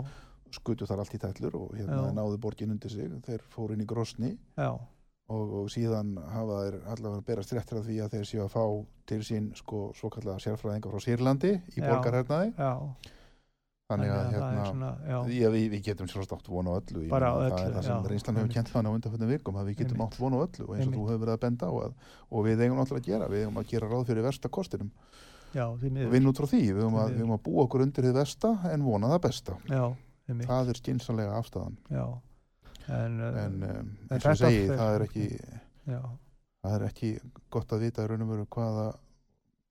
skutu 0.53 0.85
þar 0.87 1.03
allt 1.03 1.15
í 1.17 1.19
tætlur 1.19 1.55
og 1.59 1.73
hérna 1.77 2.01
Já. 2.09 2.13
náðu 2.15 2.37
borgin 2.39 2.71
undir 2.75 2.91
sig 2.91 3.09
þeir 3.25 3.41
fóru 3.49 3.73
inn 3.73 3.83
í 3.83 3.89
Grosni 3.89 4.37
og, 5.31 5.53
og 5.63 5.71
síðan 5.73 6.13
hafa 6.33 6.61
þeir 6.65 6.77
allavega 6.93 7.25
berast 7.27 7.53
réttir 7.55 7.79
að 7.79 7.89
því 7.89 7.97
að 8.03 8.15
þeir 8.17 8.29
séu 8.29 8.43
að 8.45 8.53
fá 8.53 8.63
til 9.09 9.19
sín 9.23 9.51
sko 9.57 9.83
svo 9.97 10.09
kallega 10.13 10.39
sérfræðinga 10.43 10.91
frá 10.93 11.03
Sýrlandi 11.03 11.53
í 11.77 11.83
borgarhernaði. 11.83 12.53
Þannig 13.91 14.09
að 14.13 14.29
hérna 14.31 14.65
svona, 14.65 14.89
já, 15.27 15.47
við, 15.51 15.65
við 15.73 15.81
getum 15.85 16.07
sjálfsagt 16.09 16.37
átt 16.37 16.47
von 16.49 16.69
á 16.71 16.73
öllu 16.79 17.01
á 17.03 17.19
það 17.19 17.25
er 17.27 17.55
öllu, 17.57 17.73
það 17.75 17.83
sem 17.87 18.05
reynslan 18.09 18.37
hefur 18.39 18.53
kent 18.53 18.71
þannig 18.71 18.89
á 18.89 18.95
undanfjöndum 18.97 19.31
vikum 19.33 19.57
að 19.59 19.67
við 19.69 19.75
getum 19.81 19.99
Einmitt. 19.99 20.13
átt 20.15 20.21
von 20.23 20.33
á 20.33 20.39
öllu 20.39 20.63
og 20.63 20.71
eins 20.71 20.87
og 20.87 20.87
Einmitt. 20.87 20.95
þú 20.95 21.03
hefur 21.09 21.21
verið 21.23 21.33
að 21.35 21.41
benda 21.43 21.67
á 21.67 21.73
að, 21.83 21.97
og 22.31 22.47
við 22.47 22.63
eigum 22.63 22.79
náttúrulega 22.79 23.03
að 23.03 23.09
gera, 23.11 23.27
við 23.33 23.43
eigum 23.43 23.59
að 23.59 23.67
gera 23.73 23.89
ráð 23.91 24.05
fyrir 24.07 24.25
versta 24.25 24.51
kostinum 24.57 24.93
já, 25.53 25.65
því 25.79 25.91
og 26.07 26.11
vinna 26.15 26.31
út 26.33 26.39
frá 26.41 26.47
því, 26.51 26.61
við 26.73 26.81
eigum, 26.83 26.97
að, 27.03 27.13
Því 27.17 27.27
að 27.35 27.41
búa 27.47 27.63
okkur 27.67 27.85
undir 27.85 28.07
þið 28.07 28.15
versta 28.17 28.51
en 28.73 28.83
vona 28.87 29.11
það 29.13 29.21
besta. 29.27 29.57
Já, 29.69 29.83
því 30.27 30.47
það 30.49 30.71
er 30.73 30.79
skynsanlega 30.81 31.37
afstæðan 31.39 31.77
já 31.93 32.05
en, 32.93 33.19
uh, 33.21 33.39
en 33.45 33.57
um, 33.69 33.91
eins 34.11 34.25
og 34.27 34.37
segi, 34.41 34.65
fer- 34.67 34.77
það 34.81 34.95
er 34.97 35.05
ekki 35.07 35.27
já, 35.87 36.01
það 36.63 36.75
er 36.77 36.85
ekki 36.89 37.11
gott 37.53 37.73
að 37.77 37.85
vita 37.85 38.03
í 38.03 38.09
raun 38.11 38.25
og 38.25 38.31
veru 38.33 38.45
hvaða, 38.57 38.87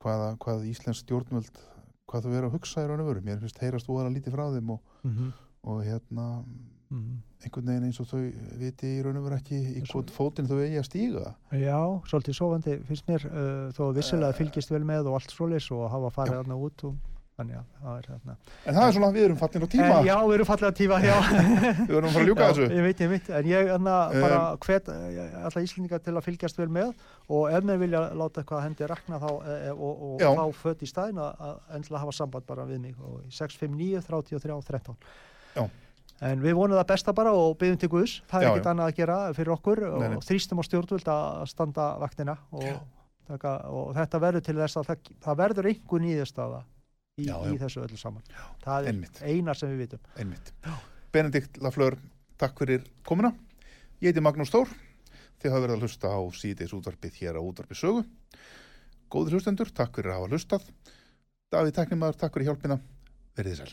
hvaða, 0.04 0.30
hvaða 0.44 0.68
íslensk 0.70 1.04
stjórnvöld 1.04 1.62
hvað 2.08 2.26
þau 2.26 2.32
eru 2.38 2.48
að 2.50 2.54
hugsa 2.56 2.82
í 2.84 2.88
raun 2.90 3.00
og 3.04 3.08
veru. 3.12 3.22
Mér 3.24 3.38
finnst 3.40 3.60
heyrast 3.62 3.88
að 3.88 4.10
lítið 4.12 4.34
frá 4.34 4.46
þeim 4.52 4.70
og, 4.74 4.80
mhm, 5.08 5.28
og 5.64 5.82
hérna 5.86 6.26
mhm. 6.92 7.20
einhvern 7.42 7.70
veginn 7.72 7.86
eins 7.88 8.00
og 8.02 8.10
þau 8.10 8.22
viti 8.60 8.90
í 8.96 9.04
raun 9.04 9.20
og 9.20 9.28
veru 9.28 9.38
ekki 9.40 9.60
í 9.80 9.84
hvort 9.90 10.12
fótinn 10.14 10.50
þau 10.50 10.58
eigi 10.60 10.80
að 10.80 10.88
stíga 10.90 11.32
Já, 11.56 11.78
svolítið 12.10 12.38
sofandi 12.38 12.76
finnst 12.88 13.08
mér 13.10 13.24
uh, 13.30 13.70
þó 13.76 13.88
að 13.88 13.96
vissilega 14.00 14.38
fylgist 14.38 14.74
vel 14.74 14.84
með 14.88 15.10
og 15.10 15.18
allt 15.20 15.34
svoleiðis 15.34 15.72
og 15.74 15.88
hafa 15.92 16.12
farið 16.18 16.38
Já. 16.38 16.42
þarna 16.42 16.60
út 16.68 16.86
og 16.90 17.00
þannig 17.42 17.58
að 17.58 17.66
það 17.82 18.32
En 18.32 18.76
það 18.76 18.84
er 18.84 18.94
svona, 18.96 19.10
við 19.14 19.24
erum 19.26 19.38
fallin 19.40 19.64
á 19.64 19.68
tíma, 19.72 19.88
en, 19.96 20.06
Já, 20.06 20.14
við 20.28 20.34
erum 20.36 20.48
fallega 20.48 20.76
tíma, 20.76 20.98
já 21.02 21.14
við 21.88 21.96
erum 21.98 22.12
fara 22.12 22.22
að 22.22 22.28
ljúka 22.28 22.44
Já, 22.44 22.50
þessu. 22.52 22.66
Ég 22.76 22.86
veit, 22.86 23.02
ég 23.02 23.12
veit, 23.12 23.30
en 23.38 23.48
ég 23.48 23.70
þarna 23.72 23.96
bara 24.16 24.40
Um, 24.52 24.60
hvet 24.66 24.88
alla 24.92 25.62
Íslendinga 25.64 26.00
til 26.02 26.14
að 26.16 26.26
fylgjast 26.26 26.60
vel 26.60 26.68
með 26.72 26.92
og 27.32 27.52
ef 27.52 27.66
mér 27.66 27.80
vilja 27.80 28.02
láta 28.18 28.42
eitthvað 28.42 28.64
hendi 28.66 28.88
rakna 28.90 29.20
þá, 29.22 29.28
e, 29.48 29.56
og, 29.72 30.02
og 30.08 30.22
Já. 30.22 30.28
fá 30.38 30.60
fött 30.62 30.84
í 30.84 30.88
staðin 30.90 31.20
að 31.22 31.54
endilega 31.76 32.02
hafa 32.04 32.16
samband 32.16 32.48
bara 32.48 32.66
við 32.68 32.82
mig 32.84 33.00
og 33.00 33.22
í 33.24 33.32
659 33.32 34.04
33 34.08 34.58
13 34.68 34.98
Já. 35.56 35.64
En 36.22 36.42
við 36.44 36.54
vonum 36.54 36.76
það 36.78 36.86
besta 36.92 37.12
bara 37.16 37.32
og 37.34 37.56
byggjum 37.58 37.78
til 37.82 37.88
Guðs, 37.90 38.12
það 38.30 38.40
er 38.40 38.44
Já, 38.44 38.50
ekkert 38.52 38.66
já. 38.66 38.70
annað 38.70 38.90
að 38.92 38.96
gera 39.00 39.16
fyrir 39.34 39.52
okkur 39.56 39.80
Nei, 39.98 40.08
nei. 40.12 40.16
og 40.20 40.26
þrýstum 40.28 40.60
á 40.60 40.64
stjórnvöld 40.68 41.08
að 41.10 41.46
standa 41.50 41.86
vaktina 41.98 42.36
og, 42.52 42.68
taka, 43.26 43.54
og 43.72 43.90
þetta 43.96 44.20
verður 44.22 44.44
til 44.46 44.54
þess 44.60 44.76
að 44.78 44.86
það, 44.92 45.10
það 45.26 45.40
verður 45.42 45.68
einhver 45.72 46.04
nýðustaða 46.04 46.60
í, 47.18 47.26
Já, 47.26 47.34
já. 47.42 47.50
í 47.50 47.58
þessu 47.64 47.82
öllu 47.82 47.98
saman. 47.98 48.22
Það 48.62 48.78
er 48.86 48.92
Einmitt. 48.92 49.22
eina 49.26 49.54
sem 49.58 49.72
við 49.74 49.82
vitum. 49.86 50.78
Benedikt 51.12 51.58
Lafleur, 51.64 51.98
takk 52.40 52.62
fyrir 52.62 52.86
komuna. 53.04 53.32
Ég 54.02 54.12
heiti 54.12 54.22
Magnús 54.24 54.52
Þór. 54.54 54.70
Þið 55.42 55.50
hafa 55.56 55.64
verið 55.66 55.74
að 55.74 55.82
hlusta 55.88 56.06
á 56.14 56.20
síðdeis 56.38 56.72
útvarpið 56.78 57.18
hér 57.18 57.36
á 57.36 57.42
útvarpið 57.42 57.80
sögu. 57.82 58.04
Góður 59.10 59.36
hlustendur, 59.40 59.72
takk 59.74 59.98
fyrir 59.98 60.14
að 60.14 60.20
hafa 60.22 60.30
hlustað. 60.32 60.68
Davíð 61.52 61.74
Teknimaður, 61.80 62.16
takk 62.22 62.38
fyrir 62.38 62.52
hjálpina. 62.52 62.78
Verðið 63.36 63.58
sæl. 63.64 63.72